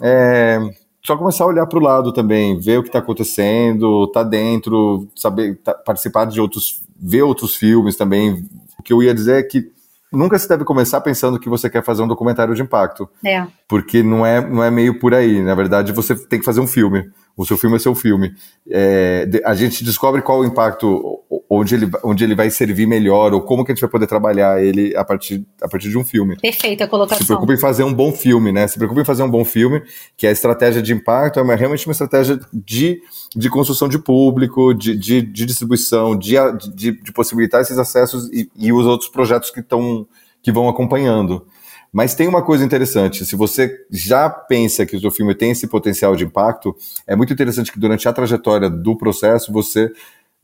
É, 0.00 0.58
só 1.04 1.18
começar 1.18 1.44
a 1.44 1.48
olhar 1.48 1.66
para 1.66 1.78
o 1.78 1.82
lado 1.82 2.12
também, 2.14 2.58
ver 2.58 2.78
o 2.78 2.82
que 2.82 2.88
está 2.88 2.98
acontecendo, 2.98 4.10
tá 4.10 4.22
dentro, 4.22 5.06
saber 5.14 5.56
tá, 5.62 5.74
participar 5.74 6.24
de 6.24 6.40
outros, 6.40 6.82
ver 6.98 7.22
outros 7.22 7.54
filmes 7.54 7.94
também. 7.94 8.48
O 8.78 8.82
que 8.82 8.94
eu 8.94 9.02
ia 9.02 9.12
dizer 9.12 9.40
é 9.40 9.42
que 9.42 9.70
nunca 10.12 10.38
se 10.38 10.48
deve 10.48 10.64
começar 10.64 11.00
pensando 11.00 11.38
que 11.38 11.48
você 11.48 11.68
quer 11.68 11.82
fazer 11.82 12.02
um 12.02 12.08
documentário 12.08 12.54
de 12.54 12.62
impacto, 12.62 13.08
é. 13.24 13.46
porque 13.68 14.02
não 14.02 14.24
é 14.24 14.40
não 14.40 14.62
é 14.62 14.70
meio 14.70 14.98
por 14.98 15.14
aí. 15.14 15.42
Na 15.42 15.54
verdade, 15.54 15.92
você 15.92 16.14
tem 16.14 16.38
que 16.38 16.44
fazer 16.44 16.60
um 16.60 16.66
filme. 16.66 17.10
O 17.36 17.44
seu 17.44 17.58
filme 17.58 17.76
é 17.76 17.78
seu 17.78 17.94
filme. 17.94 18.34
É, 18.70 19.28
a 19.44 19.54
gente 19.54 19.84
descobre 19.84 20.22
qual 20.22 20.40
o 20.40 20.44
impacto, 20.44 21.20
onde 21.48 21.74
ele, 21.74 21.90
onde 22.02 22.24
ele 22.24 22.34
vai 22.34 22.50
servir 22.50 22.86
melhor, 22.86 23.32
ou 23.32 23.40
como 23.40 23.64
que 23.64 23.70
a 23.70 23.74
gente 23.74 23.80
vai 23.80 23.90
poder 23.90 24.06
trabalhar 24.06 24.62
ele 24.62 24.96
a 24.96 25.04
partir, 25.04 25.46
a 25.62 25.68
partir 25.68 25.88
de 25.88 25.96
um 25.96 26.04
filme. 26.04 26.36
Perfeita 26.36 26.84
a 26.84 26.88
colocação. 26.88 27.18
Se 27.18 27.26
preocupe 27.26 27.54
em 27.54 27.58
fazer 27.58 27.84
um 27.84 27.92
bom 27.92 28.12
filme, 28.12 28.50
né? 28.52 28.66
Se 28.66 28.76
preocupe 28.76 29.00
em 29.00 29.04
fazer 29.04 29.22
um 29.22 29.30
bom 29.30 29.44
filme, 29.44 29.82
que 30.16 30.26
a 30.26 30.30
estratégia 30.30 30.82
de 30.82 30.92
impacto 30.92 31.38
é 31.38 31.42
uma, 31.42 31.54
realmente 31.54 31.86
uma 31.86 31.92
estratégia 31.92 32.38
de, 32.52 33.00
de 33.34 33.48
construção 33.48 33.88
de 33.88 33.98
público, 33.98 34.74
de, 34.74 34.96
de, 34.96 35.22
de 35.22 35.46
distribuição, 35.46 36.16
de, 36.16 36.34
de, 36.74 36.92
de, 37.00 37.12
possibilitar 37.12 37.60
esses 37.60 37.78
acessos 37.78 38.28
e, 38.32 38.50
e 38.56 38.72
os 38.72 38.84
outros 38.86 39.08
projetos 39.08 39.50
que, 39.50 39.60
estão 39.60 40.06
que 40.42 40.50
vão 40.50 40.68
acompanhando. 40.68 41.46
Mas 41.92 42.14
tem 42.14 42.28
uma 42.28 42.42
coisa 42.42 42.62
interessante, 42.62 43.24
se 43.24 43.34
você 43.34 43.74
já 43.90 44.28
pensa 44.28 44.84
que 44.84 44.96
o 44.96 45.00
seu 45.00 45.10
filme 45.10 45.34
tem 45.34 45.52
esse 45.52 45.66
potencial 45.66 46.14
de 46.14 46.24
impacto, 46.24 46.76
é 47.06 47.16
muito 47.16 47.32
interessante 47.32 47.72
que 47.72 47.78
durante 47.78 48.06
a 48.06 48.12
trajetória 48.12 48.68
do 48.68 48.96
processo 48.98 49.50
você 49.50 49.90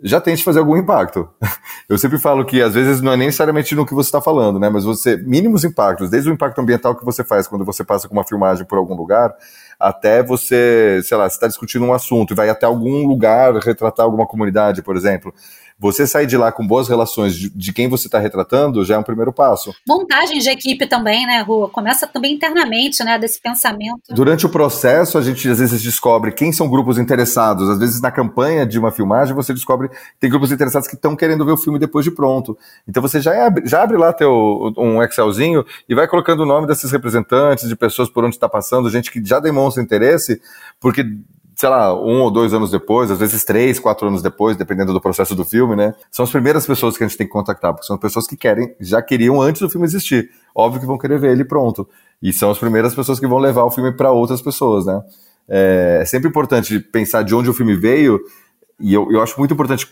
já 0.03 0.21
tente 0.21 0.43
fazer 0.43 0.59
algum 0.59 0.77
impacto. 0.77 1.29
Eu 1.89 1.97
sempre 1.97 2.19
falo 2.19 2.45
que 2.45 2.61
às 2.61 2.75
vezes 2.75 3.01
não 3.01 3.13
é 3.13 3.17
nem 3.17 3.27
necessariamente 3.27 3.75
no 3.75 3.87
que 3.87 3.95
você 3.95 4.09
está 4.09 4.21
falando, 4.21 4.59
né? 4.59 4.69
Mas 4.69 4.85
você, 4.85 5.17
mínimos 5.17 5.65
impactos, 5.65 6.11
desde 6.11 6.31
o 6.31 6.33
impacto 6.33 6.61
ambiental 6.61 6.97
que 6.97 7.05
você 7.05 7.23
faz 7.23 7.47
quando 7.47 7.65
você 7.65 7.85
passa 7.85 8.09
com 8.09 8.15
uma 8.15 8.27
filmagem 8.27 8.65
por 8.65 8.79
algum 8.79 8.95
lugar, 8.95 9.33
até 9.79 10.23
você, 10.23 11.01
sei 11.05 11.17
lá, 11.17 11.29
você 11.29 11.37
está 11.37 11.47
discutindo 11.47 11.85
um 11.85 11.93
assunto 11.93 12.33
e 12.33 12.37
vai 12.37 12.49
até 12.49 12.67
algum 12.67 13.07
lugar 13.07 13.55
retratar 13.55 14.05
alguma 14.05 14.27
comunidade, 14.27 14.83
por 14.83 14.97
exemplo 14.97 15.33
você 15.83 16.07
sair 16.07 16.29
de 16.29 16.37
lá 16.37 16.53
com 16.53 16.65
boas 16.65 16.89
relações 16.89 17.35
de, 17.35 17.51
de 17.51 17.73
quem 17.73 17.89
você 17.89 18.07
está 18.07 18.21
retratando 18.21 18.85
já 18.85 18.95
é 18.95 18.99
um 18.99 19.03
primeiro 19.03 19.33
passo. 19.33 19.75
Montagem 19.85 20.39
de 20.39 20.49
equipe 20.49 20.87
também, 20.87 21.27
né, 21.27 21.43
Rua? 21.43 21.69
Começa 21.69 22.07
também 22.07 22.35
internamente, 22.35 23.03
né, 23.03 23.19
desse 23.19 23.41
pensamento. 23.41 24.01
Durante 24.11 24.47
o 24.47 24.49
processo, 24.49 25.19
a 25.19 25.23
gente 25.23 25.49
às 25.49 25.59
vezes 25.59 25.83
descobre 25.83 26.31
quem 26.31 26.53
são 26.53 26.71
grupos 26.71 26.99
interessados. 26.99 27.69
Às 27.69 27.81
vezes, 27.81 28.01
na 28.01 28.13
campanha 28.13 28.65
de 28.65 28.79
uma 28.79 28.93
filmagem, 28.93 29.35
você 29.35 29.53
descobre 29.53 29.89
que 29.89 29.97
tem 30.21 30.31
grupos 30.31 30.53
interessados 30.53 30.87
que 30.87 30.95
estão 30.95 31.17
querendo 31.17 31.45
ver 31.45 31.53
o 31.53 31.57
filme 31.57 31.81
depois 31.81 32.05
de 32.05 32.13
pronto. 32.13 32.57
Então, 32.87 33.03
você 33.03 33.21
já 33.21 33.45
abre, 33.45 33.67
já 33.67 33.83
abre 33.83 33.97
lá 33.97 34.13
teu, 34.13 34.73
um 34.79 35.03
Excelzinho 35.03 35.65
e 35.89 35.97
vai 35.97 36.07
colocando 36.07 36.45
o 36.45 36.47
nome 36.47 36.69
desses 36.69 36.93
representantes, 36.93 37.69
de 37.69 37.75
pessoas 37.75 38.09
por 38.09 38.25
onde 38.25 38.37
está 38.37 38.49
passando, 38.49 38.89
gente 38.89 39.11
que 39.11 39.21
já 39.25 39.41
demonstra 39.41 39.83
interesse, 39.83 40.41
porque 40.79 41.05
sei 41.63 41.69
lá, 41.69 41.95
um 41.95 42.23
ou 42.23 42.29
dois 42.29 42.53
anos 42.53 42.73
depois, 42.73 43.09
às 43.09 43.21
vezes 43.21 43.45
três, 43.45 43.79
quatro 43.79 44.09
anos 44.09 44.21
depois, 44.21 44.57
dependendo 44.57 44.93
do 44.93 45.01
processo 45.01 45.33
do 45.33 45.45
filme, 45.45 45.77
né? 45.77 45.95
São 46.11 46.25
as 46.25 46.31
primeiras 46.33 46.67
pessoas 46.67 46.97
que 46.99 47.05
a 47.05 47.07
gente 47.07 47.17
tem 47.17 47.25
que 47.25 47.33
contactar, 47.33 47.73
porque 47.73 47.87
são 47.87 47.97
pessoas 47.97 48.27
que 48.27 48.37
querem, 48.37 48.75
já 48.81 49.01
queriam 49.01 49.41
antes 49.41 49.63
do 49.63 49.71
filme 49.71 49.87
existir. 49.87 50.29
Óbvio 50.53 50.81
que 50.81 50.87
vão 50.89 50.99
querer 50.99 51.21
ver 51.21 51.31
ele 51.31 51.45
pronto. 51.45 51.89
E 52.21 52.33
são 52.33 52.51
as 52.51 52.59
primeiras 52.59 52.97
pessoas 52.97 53.21
que 53.21 53.29
vão 53.29 53.39
levar 53.39 53.63
o 53.63 53.71
filme 53.71 53.93
para 53.93 54.11
outras 54.11 54.43
pessoas, 54.43 54.87
né? 54.87 55.01
É, 55.49 56.01
é 56.03 56.05
sempre 56.05 56.29
importante 56.29 56.81
pensar 56.81 57.23
de 57.23 57.33
onde 57.33 57.49
o 57.49 57.55
filme 57.55 57.77
veio, 57.77 58.19
e 58.81 58.93
eu, 58.93 59.13
eu 59.13 59.23
acho 59.23 59.39
muito 59.39 59.55
importante 59.55 59.87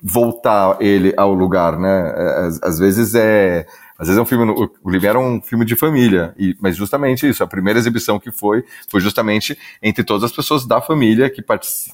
voltar 0.00 0.76
ele 0.80 1.12
ao 1.16 1.34
lugar, 1.34 1.80
né? 1.80 2.14
É, 2.16 2.46
às, 2.46 2.62
às 2.62 2.78
vezes 2.78 3.16
é 3.16 3.66
às 3.98 4.06
vezes 4.06 4.16
é 4.16 4.22
um 4.22 4.24
filme, 4.24 4.70
o 4.84 4.90
Livre 4.90 5.08
era 5.08 5.18
um 5.18 5.42
filme 5.42 5.64
de 5.64 5.74
família, 5.74 6.32
e, 6.38 6.56
mas 6.60 6.76
justamente 6.76 7.28
isso, 7.28 7.42
a 7.42 7.48
primeira 7.48 7.80
exibição 7.80 8.20
que 8.20 8.30
foi, 8.30 8.64
foi 8.88 9.00
justamente 9.00 9.58
entre 9.82 10.04
todas 10.04 10.22
as 10.22 10.30
pessoas 10.30 10.64
da 10.64 10.80
família 10.80 11.28
que, 11.28 11.42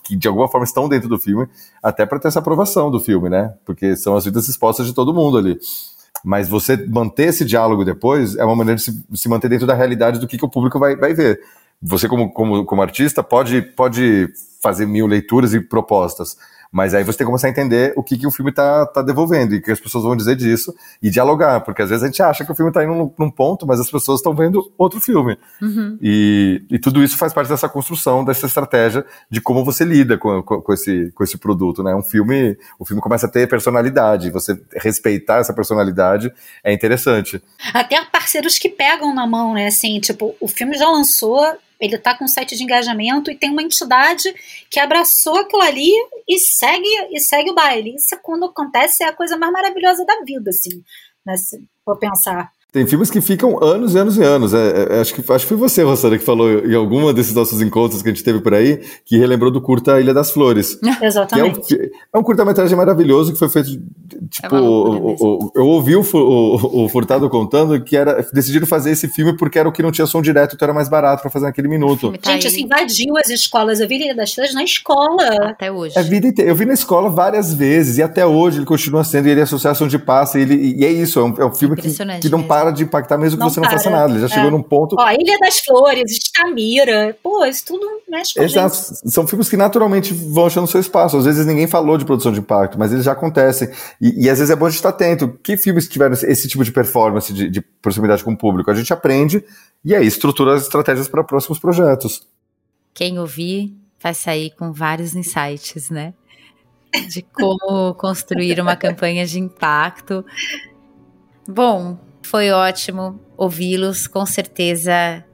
que 0.02 0.14
de 0.14 0.28
alguma 0.28 0.46
forma 0.46 0.64
estão 0.64 0.86
dentro 0.86 1.08
do 1.08 1.18
filme, 1.18 1.48
até 1.82 2.04
para 2.04 2.18
ter 2.18 2.28
essa 2.28 2.40
aprovação 2.40 2.90
do 2.90 3.00
filme, 3.00 3.30
né? 3.30 3.54
Porque 3.64 3.96
são 3.96 4.16
as 4.16 4.26
vidas 4.26 4.46
expostas 4.50 4.86
de 4.86 4.92
todo 4.92 5.14
mundo 5.14 5.38
ali. 5.38 5.58
Mas 6.22 6.46
você 6.46 6.76
manter 6.86 7.28
esse 7.28 7.42
diálogo 7.42 7.86
depois 7.86 8.36
é 8.36 8.44
uma 8.44 8.54
maneira 8.54 8.76
de 8.76 8.82
se, 8.82 9.04
se 9.14 9.28
manter 9.28 9.48
dentro 9.48 9.66
da 9.66 9.74
realidade 9.74 10.20
do 10.20 10.26
que, 10.26 10.36
que 10.36 10.44
o 10.44 10.50
público 10.50 10.78
vai, 10.78 10.94
vai 10.96 11.14
ver. 11.14 11.40
Você, 11.82 12.06
como, 12.06 12.30
como, 12.30 12.66
como 12.66 12.82
artista, 12.82 13.22
pode, 13.22 13.62
pode 13.62 14.28
fazer 14.62 14.86
mil 14.86 15.06
leituras 15.06 15.54
e 15.54 15.60
propostas. 15.60 16.36
Mas 16.74 16.92
aí 16.92 17.04
você 17.04 17.18
tem 17.18 17.24
que 17.24 17.30
começar 17.30 17.46
a 17.46 17.50
entender 17.50 17.92
o 17.94 18.02
que, 18.02 18.18
que 18.18 18.26
o 18.26 18.32
filme 18.32 18.50
está 18.50 18.84
tá 18.84 19.00
devolvendo 19.00 19.54
e 19.54 19.58
o 19.58 19.62
que 19.62 19.70
as 19.70 19.78
pessoas 19.78 20.02
vão 20.02 20.16
dizer 20.16 20.34
disso 20.34 20.74
e 21.00 21.08
dialogar, 21.08 21.60
porque 21.60 21.80
às 21.80 21.88
vezes 21.88 22.02
a 22.02 22.06
gente 22.06 22.20
acha 22.20 22.44
que 22.44 22.50
o 22.50 22.54
filme 22.54 22.70
está 22.70 22.82
indo 22.82 22.96
num, 22.96 23.12
num, 23.16 23.30
ponto, 23.30 23.64
mas 23.64 23.78
as 23.78 23.88
pessoas 23.88 24.18
estão 24.18 24.34
vendo 24.34 24.72
outro 24.76 25.00
filme. 25.00 25.38
Uhum. 25.62 25.96
E, 26.02 26.64
e 26.68 26.76
tudo 26.80 27.04
isso 27.04 27.16
faz 27.16 27.32
parte 27.32 27.46
dessa 27.46 27.68
construção, 27.68 28.24
dessa 28.24 28.46
estratégia 28.46 29.06
de 29.30 29.40
como 29.40 29.64
você 29.64 29.84
lida 29.84 30.18
com, 30.18 30.42
com, 30.42 30.60
com, 30.60 30.72
esse, 30.72 31.12
com 31.14 31.22
esse 31.22 31.38
produto, 31.38 31.80
né? 31.80 31.94
Um 31.94 32.02
filme, 32.02 32.58
o 32.76 32.84
filme 32.84 33.00
começa 33.00 33.26
a 33.26 33.30
ter 33.30 33.48
personalidade, 33.48 34.32
você 34.32 34.60
respeitar 34.74 35.38
essa 35.38 35.54
personalidade 35.54 36.32
é 36.64 36.72
interessante. 36.72 37.40
Até 37.72 38.04
parceiros 38.06 38.58
que 38.58 38.68
pegam 38.68 39.14
na 39.14 39.28
mão, 39.28 39.54
né? 39.54 39.68
Assim, 39.68 40.00
tipo, 40.00 40.34
o 40.40 40.48
filme 40.48 40.76
já 40.76 40.90
lançou, 40.90 41.40
ele 41.80 41.96
está 41.96 42.16
com 42.16 42.24
um 42.24 42.28
site 42.28 42.56
de 42.56 42.62
engajamento 42.62 43.30
e 43.30 43.36
tem 43.36 43.50
uma 43.50 43.62
entidade 43.62 44.34
que 44.70 44.80
abraçou 44.80 45.38
aquilo 45.38 45.62
ali 45.62 45.90
e 46.28 46.38
segue 46.38 46.88
e 47.10 47.20
segue 47.20 47.50
o 47.50 47.54
baile. 47.54 47.94
Isso 47.94 48.16
quando 48.22 48.46
acontece 48.46 49.02
é 49.02 49.08
a 49.08 49.12
coisa 49.12 49.36
mais 49.36 49.52
maravilhosa 49.52 50.04
da 50.04 50.20
vida, 50.22 50.50
assim, 50.50 50.82
né, 51.24 51.36
se 51.36 51.62
pensar. 52.00 52.52
Tem 52.74 52.84
filmes 52.88 53.08
que 53.08 53.20
ficam 53.20 53.62
anos 53.62 53.94
e 53.94 53.98
anos 53.98 54.16
e 54.16 54.22
anos. 54.24 54.52
É, 54.52 54.96
é, 54.96 55.00
acho, 55.00 55.14
que, 55.14 55.32
acho 55.32 55.44
que 55.44 55.48
foi 55.48 55.56
você, 55.56 55.84
Rossana, 55.84 56.18
que 56.18 56.24
falou 56.24 56.58
em 56.66 56.74
alguma 56.74 57.14
desses 57.14 57.32
nossos 57.32 57.62
encontros 57.62 58.02
que 58.02 58.08
a 58.08 58.12
gente 58.12 58.24
teve 58.24 58.40
por 58.40 58.52
aí, 58.52 58.82
que 59.04 59.16
relembrou 59.16 59.48
do 59.48 59.60
curta 59.60 60.00
Ilha 60.00 60.12
das 60.12 60.32
Flores. 60.32 60.76
Exatamente. 61.00 61.72
É 61.72 61.76
um, 61.76 61.90
é 62.14 62.18
um 62.18 62.22
curta-metragem 62.24 62.76
maravilhoso 62.76 63.32
que 63.32 63.38
foi 63.38 63.48
feito. 63.48 63.80
Tipo, 64.28 64.56
é 64.56 64.60
o, 64.60 65.14
o, 65.20 65.52
eu 65.54 65.64
ouvi 65.66 65.94
o, 65.94 66.00
o, 66.00 66.88
Furtado 66.88 67.30
contando 67.30 67.80
que 67.80 67.96
era 67.96 68.26
decidiram 68.32 68.66
fazer 68.66 68.90
esse 68.90 69.06
filme 69.06 69.36
porque 69.36 69.56
era 69.56 69.68
o 69.68 69.72
que 69.72 69.80
não 69.80 69.92
tinha 69.92 70.06
som 70.08 70.20
direto, 70.20 70.56
então 70.56 70.66
era 70.66 70.74
mais 70.74 70.88
barato 70.88 71.22
para 71.22 71.30
fazer 71.30 71.46
naquele 71.46 71.68
minuto. 71.68 72.12
Tá 72.20 72.32
gente, 72.32 72.48
isso 72.48 72.58
invadiu 72.58 73.16
as 73.16 73.28
escolas. 73.30 73.78
Eu 73.78 73.86
vi 73.86 74.02
Ilha 74.02 74.16
das 74.16 74.34
Flores 74.34 74.52
na 74.52 74.64
escola. 74.64 75.50
Até 75.50 75.70
hoje. 75.70 75.96
A 75.96 76.02
vida 76.02 76.26
inteira. 76.26 76.50
Eu 76.50 76.56
vi 76.56 76.64
na 76.64 76.74
escola 76.74 77.08
várias 77.08 77.54
vezes 77.54 77.98
e 77.98 78.02
até 78.02 78.26
hoje 78.26 78.58
ele 78.58 78.66
continua 78.66 79.04
sendo. 79.04 79.28
E 79.28 79.30
ele 79.30 79.38
é 79.38 79.44
associação 79.44 79.86
de 79.86 79.96
passa. 79.96 80.40
E, 80.40 80.42
ele, 80.42 80.76
e 80.76 80.84
é 80.84 80.90
isso, 80.90 81.20
é 81.20 81.22
um, 81.22 81.34
é 81.38 81.46
um 81.46 81.54
filme 81.54 81.76
que, 81.76 81.88
que 82.20 82.28
não 82.28 82.42
para 82.42 82.63
para 82.64 82.70
de 82.72 82.82
impactar 82.84 83.18
mesmo 83.18 83.36
que 83.36 83.44
não 83.44 83.50
você 83.50 83.60
para. 83.60 83.70
não 83.70 83.78
faça 83.78 83.90
nada. 83.90 84.12
Ele 84.12 84.20
já 84.20 84.28
chegou 84.28 84.48
é. 84.48 84.50
num 84.50 84.62
ponto. 84.62 84.96
Ó, 84.98 85.10
Ilha 85.10 85.36
das 85.40 85.60
Flores, 85.60 86.10
Estamira, 86.10 87.16
pô, 87.22 87.44
isso 87.44 87.64
tudo 87.66 87.86
mexe 88.08 88.34
com 88.34 88.42
Exato. 88.42 88.76
São 89.10 89.26
filmes 89.26 89.48
que 89.48 89.56
naturalmente 89.56 90.14
vão 90.14 90.46
achando 90.46 90.66
seu 90.66 90.80
espaço. 90.80 91.16
Às 91.16 91.24
vezes 91.24 91.44
ninguém 91.46 91.66
falou 91.66 91.98
de 91.98 92.04
produção 92.04 92.32
de 92.32 92.40
impacto, 92.40 92.78
mas 92.78 92.92
eles 92.92 93.04
já 93.04 93.12
acontecem. 93.12 93.68
E, 94.00 94.24
e 94.24 94.30
às 94.30 94.38
vezes 94.38 94.50
é 94.50 94.56
bom 94.56 94.66
a 94.66 94.70
gente 94.70 94.78
estar 94.78 94.88
atento. 94.90 95.38
Que 95.42 95.56
filmes 95.56 95.88
tiveram 95.88 96.14
esse 96.14 96.48
tipo 96.48 96.64
de 96.64 96.72
performance, 96.72 97.32
de, 97.32 97.50
de 97.50 97.60
proximidade 97.60 98.24
com 98.24 98.32
o 98.32 98.38
público? 98.38 98.70
A 98.70 98.74
gente 98.74 98.92
aprende 98.92 99.44
e 99.84 99.94
aí 99.94 100.06
estrutura 100.06 100.54
as 100.54 100.62
estratégias 100.62 101.08
para 101.08 101.22
próximos 101.22 101.58
projetos. 101.58 102.26
Quem 102.94 103.18
ouvir 103.18 103.74
vai 104.00 104.14
sair 104.14 104.50
com 104.50 104.72
vários 104.72 105.14
insights, 105.14 105.90
né? 105.90 106.14
De 107.08 107.22
como 107.22 107.94
construir 107.98 108.60
uma 108.60 108.76
campanha 108.76 109.26
de 109.26 109.38
impacto. 109.38 110.24
Bom, 111.46 111.98
foi 112.26 112.50
ótimo 112.50 113.20
ouvi-los. 113.36 114.06
Com 114.06 114.24
certeza, 114.26 115.24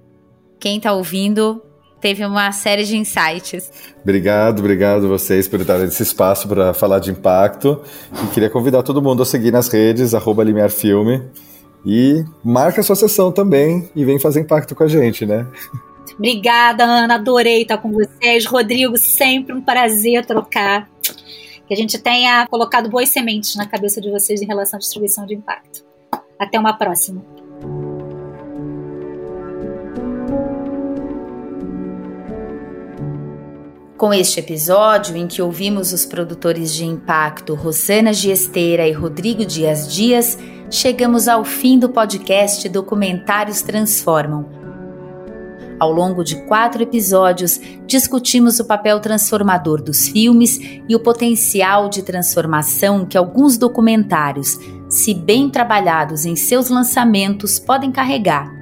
quem 0.58 0.76
está 0.76 0.92
ouvindo 0.92 1.62
teve 2.00 2.24
uma 2.24 2.50
série 2.52 2.84
de 2.84 2.96
insights. 2.96 3.70
Obrigado, 4.02 4.60
obrigado 4.60 5.08
vocês 5.08 5.46
por 5.46 5.62
darem 5.64 5.86
esse 5.86 6.02
espaço 6.02 6.48
para 6.48 6.72
falar 6.72 6.98
de 6.98 7.10
impacto. 7.10 7.80
E 8.24 8.26
queria 8.28 8.50
convidar 8.50 8.82
todo 8.82 9.02
mundo 9.02 9.22
a 9.22 9.26
seguir 9.26 9.52
nas 9.52 9.68
redes, 9.68 10.14
arroba 10.14 10.42
Limiar 10.42 10.70
Filme. 10.70 11.22
E 11.84 12.24
marca 12.44 12.80
a 12.80 12.84
sua 12.84 12.96
sessão 12.96 13.32
também 13.32 13.90
e 13.94 14.04
vem 14.04 14.18
fazer 14.18 14.40
impacto 14.40 14.74
com 14.74 14.84
a 14.84 14.88
gente, 14.88 15.24
né? 15.24 15.46
Obrigada, 16.14 16.84
Ana. 16.84 17.14
Adorei 17.14 17.62
estar 17.62 17.78
com 17.78 17.90
vocês. 17.92 18.44
Rodrigo, 18.44 18.96
sempre 18.98 19.54
um 19.54 19.62
prazer 19.62 20.26
trocar. 20.26 20.88
Que 21.66 21.72
a 21.72 21.76
gente 21.76 21.98
tenha 21.98 22.46
colocado 22.48 22.90
boas 22.90 23.08
sementes 23.08 23.54
na 23.54 23.66
cabeça 23.66 24.00
de 24.00 24.10
vocês 24.10 24.42
em 24.42 24.46
relação 24.46 24.76
à 24.76 24.80
distribuição 24.80 25.24
de 25.24 25.34
impacto. 25.34 25.89
Até 26.40 26.58
uma 26.58 26.72
próxima. 26.72 27.22
Com 33.98 34.14
este 34.14 34.40
episódio, 34.40 35.14
em 35.14 35.26
que 35.26 35.42
ouvimos 35.42 35.92
os 35.92 36.06
produtores 36.06 36.74
de 36.74 36.86
impacto 36.86 37.54
Rosana 37.54 38.14
Giesteira 38.14 38.88
e 38.88 38.92
Rodrigo 38.92 39.44
Dias 39.44 39.92
Dias, 39.92 40.38
chegamos 40.70 41.28
ao 41.28 41.44
fim 41.44 41.78
do 41.78 41.90
podcast 41.90 42.66
Documentários 42.70 43.60
Transformam. 43.60 44.48
Ao 45.78 45.92
longo 45.92 46.24
de 46.24 46.36
quatro 46.46 46.82
episódios, 46.82 47.60
discutimos 47.86 48.58
o 48.58 48.64
papel 48.64 48.98
transformador 49.00 49.82
dos 49.82 50.08
filmes 50.08 50.58
e 50.88 50.96
o 50.96 51.00
potencial 51.00 51.90
de 51.90 52.02
transformação 52.02 53.04
que 53.04 53.18
alguns 53.18 53.58
documentários, 53.58 54.58
se 54.90 55.14
bem 55.14 55.48
trabalhados 55.48 56.26
em 56.26 56.34
seus 56.34 56.68
lançamentos, 56.68 57.60
podem 57.60 57.92
carregar. 57.92 58.52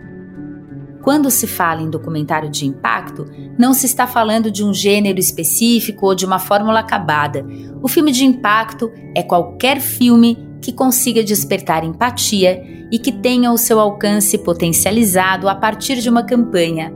Quando 1.03 1.31
se 1.31 1.47
fala 1.47 1.81
em 1.81 1.89
documentário 1.89 2.51
de 2.51 2.67
impacto, 2.67 3.25
não 3.59 3.73
se 3.73 3.87
está 3.87 4.07
falando 4.07 4.51
de 4.51 4.63
um 4.63 4.75
gênero 4.75 5.19
específico 5.19 6.05
ou 6.05 6.15
de 6.15 6.27
uma 6.27 6.39
fórmula 6.39 6.81
acabada. 6.81 7.47
O 7.83 7.89
filme 7.89 8.13
de 8.13 8.27
impacto 8.27 8.93
é 9.17 9.23
qualquer 9.23 9.81
filme 9.81 10.47
que 10.61 10.71
consiga 10.71 11.25
despertar 11.25 11.83
empatia 11.83 12.63
e 12.93 12.99
que 12.99 13.11
tenha 13.11 13.51
o 13.51 13.57
seu 13.57 13.81
alcance 13.81 14.37
potencializado 14.37 15.49
a 15.49 15.55
partir 15.55 15.97
de 15.97 16.11
uma 16.11 16.23
campanha. 16.23 16.93